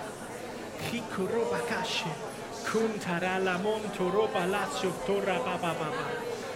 kikuro 0.90 1.44
bakashe 1.50 2.31
kashe. 2.72 2.98
Kuntarala 2.98 3.58
monto 3.62 4.10
roba 4.12 4.46
lasio 4.46 4.92
tora 5.06 5.38
baba 5.38 5.74
baba. 5.74 6.06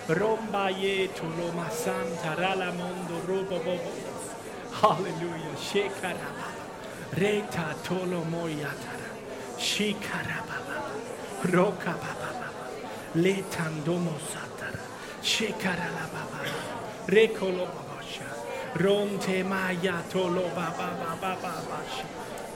Romba 0.09 0.71
yeto 0.71 1.25
loma 1.39 1.71
santa 1.71 2.35
rala 2.37 2.73
mondo 2.77 3.21
robo 3.27 3.59
bobo. 3.59 3.93
Hallelujah. 4.73 5.57
Shekaraba. 5.57 6.51
Reta 7.15 7.75
tolo 7.83 8.25
moyatara. 8.25 9.11
Shikarababa. 9.59 11.53
Roka 11.53 11.93
baba 11.93 12.33
baba. 12.33 12.51
Letandomo 13.17 14.19
satara. 14.19 14.81
Shekarala 15.23 16.11
baba. 16.13 16.45
Rekolo 17.09 17.67
babasha. 17.67 18.29
Ronte 18.79 19.45
maya 19.45 20.03
tolo 20.11 20.49
baba 20.55 20.97
baba 21.01 21.37
baba. 21.43 21.83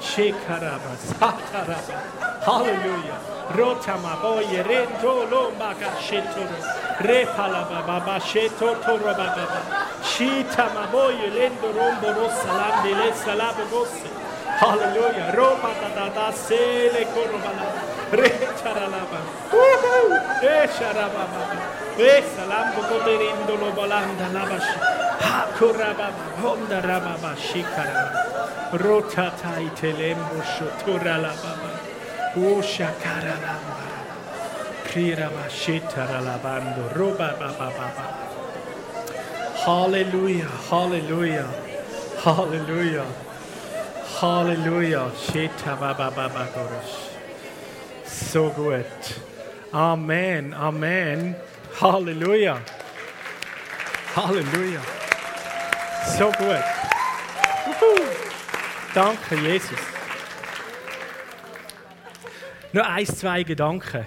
Shekaraba. 0.00 0.92
Sataraba. 0.96 1.98
Hallelujah. 2.44 3.18
Rotama 3.50 4.20
boye 4.22 4.62
rento 4.62 5.28
lo 5.30 5.50
maga 5.58 5.90
shetoro. 6.00 6.58
Repalaba 7.00 7.82
baba 7.86 8.20
shetoro 8.20 8.98
baba. 9.02 9.46
Shita 10.02 10.68
maboye 10.74 11.30
lendo 11.34 11.72
rombo 11.72 12.12
rossa 12.14 12.52
lande 12.52 12.94
le 12.94 13.12
salabo 13.12 13.64
gosse. 13.70 14.08
Hallelujah. 14.60 15.34
Roma 15.34 15.72
da 15.80 15.88
da 15.94 16.08
da 16.08 16.32
se 16.32 16.90
le 16.92 17.04
korobala. 17.12 17.66
Re 18.12 18.30
charalaba. 18.60 19.20
Woohoo. 19.50 20.42
E 20.42 20.68
charababa. 20.76 21.42
E 21.98 22.22
salambo 22.36 22.80
koderindo 22.88 23.56
lo 23.56 23.72
balanda 23.72 24.28
labashi. 24.32 25.07
Rotatai 28.72 29.70
baba. 29.74 31.70
Baba. 36.38 36.92
Roba 36.94 37.36
baba 37.38 37.70
baba. 37.76 38.04
Hallelujah, 39.64 40.46
hallelujah, 40.70 41.48
hallelujah, 42.22 43.06
hallelujah. 44.20 45.12
Baba 45.64 46.10
baba 46.10 46.48
gorosh. 46.54 47.10
So 48.06 48.50
good. 48.50 48.86
Amen, 49.74 50.54
amen. 50.54 51.36
Hallelujah. 51.74 52.62
Hallelujah. 54.14 54.97
So 56.16 56.32
gut. 56.32 56.64
Danke, 58.94 59.36
Jesus. 59.36 59.78
Nur 62.72 62.86
ein, 62.86 63.06
zwei 63.06 63.42
Gedanken. 63.42 64.06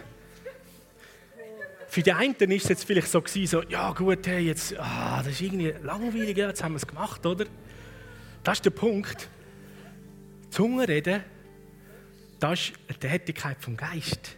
Für 1.88 2.02
die 2.02 2.14
einen 2.14 2.36
ist 2.36 2.64
es 2.64 2.70
jetzt 2.70 2.84
vielleicht 2.86 3.10
so 3.10 3.22
gewesen, 3.22 3.47
so, 3.47 3.64
ja 3.64 3.91
gut, 3.91 4.26
hey, 4.26 4.45
jetzt, 4.45 4.78
ah, 4.80 5.22
das 5.24 5.34
ist 5.34 5.41
irgendwie 5.41 5.74
langweilig, 5.84 6.38
jetzt 6.38 6.64
haben 6.64 6.74
wir 6.74 6.78
es 6.78 6.88
gemacht, 6.88 7.26
oder? 7.26 7.45
Das 8.43 8.58
ist 8.58 8.66
der 8.66 8.72
Punkt. 8.72 9.30
Zungenreden, 10.49 11.24
das 12.39 12.60
ist 12.60 12.74
eine 12.88 12.97
Tätigkeit 12.97 13.58
vom 13.60 13.78
Geist. 13.78 14.38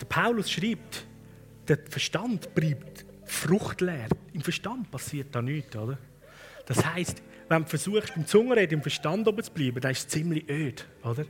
Der 0.00 0.06
Paulus 0.06 0.50
schreibt, 0.50 1.06
der 1.68 1.78
Verstand 1.88 2.54
bleibt 2.54 3.04
fruchtleer. 3.24 4.08
Im 4.32 4.40
Verstand 4.40 4.90
passiert 4.90 5.34
da 5.34 5.42
nichts, 5.42 5.76
oder? 5.76 5.98
Das 6.66 6.84
heißt, 6.84 7.22
wenn 7.48 7.62
du 7.62 7.68
versuchst, 7.68 8.16
im 8.16 8.26
Zungenreden 8.26 8.78
im 8.78 8.82
Verstand 8.82 9.28
oben 9.28 9.42
zu 9.42 9.52
bleiben, 9.52 9.80
dann 9.80 9.92
ist 9.92 9.98
es 9.98 10.08
ziemlich 10.08 10.48
öd, 10.48 10.86
oder? 11.02 11.24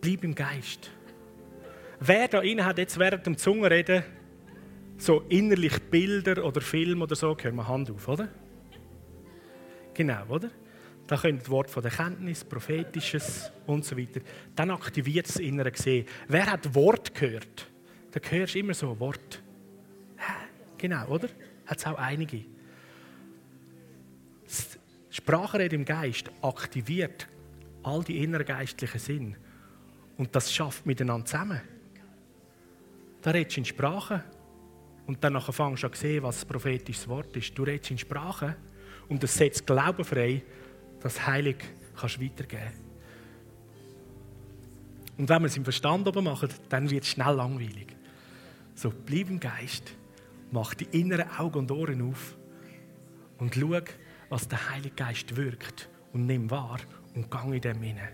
Bleib 0.00 0.24
im 0.24 0.34
Geist. 0.34 0.90
Wer 2.00 2.28
da 2.28 2.40
innen 2.40 2.64
hat 2.64 2.78
jetzt 2.78 2.98
während 2.98 3.24
dem 3.24 3.36
Zungenreden 3.38 4.02
so 4.98 5.22
innerlich 5.28 5.80
Bilder 5.90 6.44
oder 6.44 6.60
Film 6.60 7.02
oder 7.02 7.14
so, 7.14 7.36
hören 7.40 7.56
wir 7.56 7.68
Hand 7.68 7.90
auf, 7.90 8.08
oder? 8.08 8.28
Genau, 9.94 10.26
oder? 10.28 10.50
Da 11.06 11.16
könnt 11.16 11.42
ihr 11.42 11.48
Wort 11.50 11.70
von 11.70 11.82
der 11.82 11.92
Kenntnis, 11.92 12.44
Prophetisches 12.44 13.50
und 13.66 13.84
so 13.84 13.96
weiter. 13.96 14.20
Dann 14.56 14.70
aktiviert 14.70 15.28
das 15.28 15.36
innere 15.36 15.70
Gesehen. 15.70 16.06
Wer 16.28 16.50
hat 16.50 16.74
Wort 16.74 17.14
gehört? 17.14 17.70
Da 18.10 18.20
hörst 18.30 18.54
du 18.54 18.58
immer 18.58 18.74
so 18.74 18.98
Wort. 18.98 19.42
Genau, 20.78 21.06
oder? 21.08 21.28
Hat 21.66 21.78
es 21.78 21.86
auch 21.86 21.96
einige. 21.96 22.44
Das 24.44 24.78
Sprachenreden 25.10 25.80
im 25.80 25.84
Geist 25.84 26.30
aktiviert 26.42 27.28
all 27.82 28.02
die 28.02 28.22
inneren 28.22 28.46
geistlichen 28.46 28.98
Sinn. 28.98 29.36
Und 30.16 30.34
das 30.34 30.52
schafft 30.52 30.86
miteinander 30.86 31.26
zusammen. 31.26 31.60
Da 33.22 33.30
redest 33.30 33.56
du 33.56 33.60
in 33.60 33.64
Sprache 33.64 34.22
und 35.06 35.22
dann 35.22 35.40
fängst 35.40 35.82
du 35.82 35.86
an 35.86 35.92
zu 35.94 36.00
sehen, 36.00 36.22
was 36.22 36.36
das 36.36 36.44
prophetische 36.44 37.08
Wort 37.08 37.36
ist. 37.36 37.56
Du 37.56 37.62
redest 37.62 37.90
in 37.90 37.98
Sprache 37.98 38.56
und 39.08 39.22
das 39.22 39.34
setzt 39.34 39.66
Glauben 39.66 40.04
frei, 40.04 40.42
dass 41.00 41.26
Heilig 41.26 41.56
kannst 41.96 42.20
weitergeben 42.20 42.72
Und 45.16 45.28
wenn 45.28 45.42
wir 45.42 45.46
es 45.46 45.56
im 45.56 45.64
Verstand 45.64 46.08
oben 46.08 46.24
machen, 46.24 46.48
dann 46.68 46.90
wird 46.90 47.04
es 47.04 47.10
schnell 47.10 47.34
langweilig. 47.34 47.94
So, 48.74 48.90
bleib 48.90 49.30
im 49.30 49.38
Geist, 49.38 49.94
mach 50.54 50.74
die 50.74 50.86
inneren 51.00 51.28
Augen 51.36 51.58
und 51.58 51.70
Ohren 51.72 52.00
auf 52.00 52.36
und 53.38 53.56
schau, 53.56 53.80
was 54.28 54.46
der 54.46 54.70
Heilige 54.70 54.94
Geist 54.94 55.36
wirkt 55.36 55.88
und 56.12 56.26
nimm 56.26 56.48
wahr 56.48 56.78
und 57.16 57.28
gang 57.28 57.52
in 57.52 57.60
dem 57.60 57.82
hinein. 57.82 58.12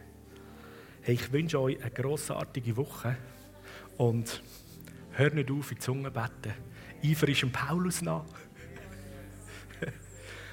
Hey, 1.02 1.16
ich 1.16 1.30
wünsche 1.32 1.60
euch 1.60 1.78
eine 1.82 1.90
grossartige 1.90 2.78
Woche 2.78 3.14
und 3.98 4.42
hör 5.12 5.34
nicht 5.34 5.50
auf, 5.50 5.70
in 5.70 5.76
die 5.76 5.82
Zunge 5.82 6.10
beten. 6.10 6.54
Eifer 7.04 7.28
ist 7.28 7.52
Paulus 7.52 8.00
nach. 8.00 8.24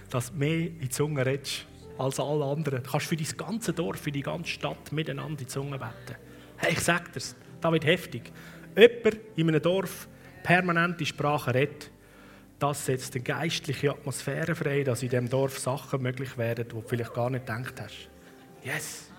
Dass 0.10 0.32
du 0.32 0.38
mehr 0.38 0.68
in 0.68 0.80
die 0.80 0.90
Zunge 0.90 1.26
redest 1.26 1.66
als 1.98 2.20
alle 2.20 2.44
anderen. 2.44 2.84
Du 2.84 2.90
kannst 2.92 3.08
für 3.08 3.16
dein 3.16 3.38
ganze 3.38 3.72
Dorf, 3.72 4.02
für 4.02 4.12
die 4.12 4.24
ganze 4.24 4.50
Stadt 4.50 4.92
miteinander 4.92 5.32
in 5.32 5.38
die 5.38 5.48
Zunge 5.48 5.80
beten. 5.80 6.20
Hey, 6.58 6.74
ich 6.74 6.82
sag 6.82 7.14
dir's, 7.14 7.34
das 7.62 7.72
wird 7.72 7.86
heftig. 7.86 8.34
Jemand 8.76 9.20
in 9.38 9.48
einem 9.48 9.62
Dorf 9.62 10.10
permanent 10.48 10.98
die 10.98 11.06
Sprache 11.06 11.54
redet, 11.54 11.92
das 12.58 12.86
setzt 12.86 13.14
eine 13.16 13.24
geistliche 13.24 13.92
Atmosphäre 13.92 14.56
frei, 14.56 14.84
dass 14.84 15.04
in 15.04 15.10
diesem 15.10 15.30
Dorf 15.30 15.60
Sachen 15.60 16.02
möglich 16.02 16.38
werden, 16.38 16.66
die 16.66 16.74
du 16.74 16.82
vielleicht 16.88 17.14
gar 17.14 17.30
nicht 17.30 17.46
gedacht 17.46 17.74
hast. 17.82 18.08
Yes! 18.64 19.12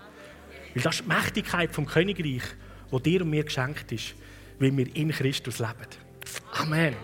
Weil 0.74 0.82
das 0.82 0.94
ist 0.94 1.04
die 1.04 1.08
Mächtigkeit 1.08 1.74
vom 1.74 1.84
Königreich, 1.84 2.44
wo 2.90 2.98
dir 2.98 3.20
und 3.20 3.28
mir 3.28 3.44
geschenkt 3.44 3.92
ist, 3.92 4.14
weil 4.58 4.74
wir 4.74 4.96
in 4.96 5.10
Christus 5.10 5.58
leben. 5.58 5.74
Amen. 6.54 6.96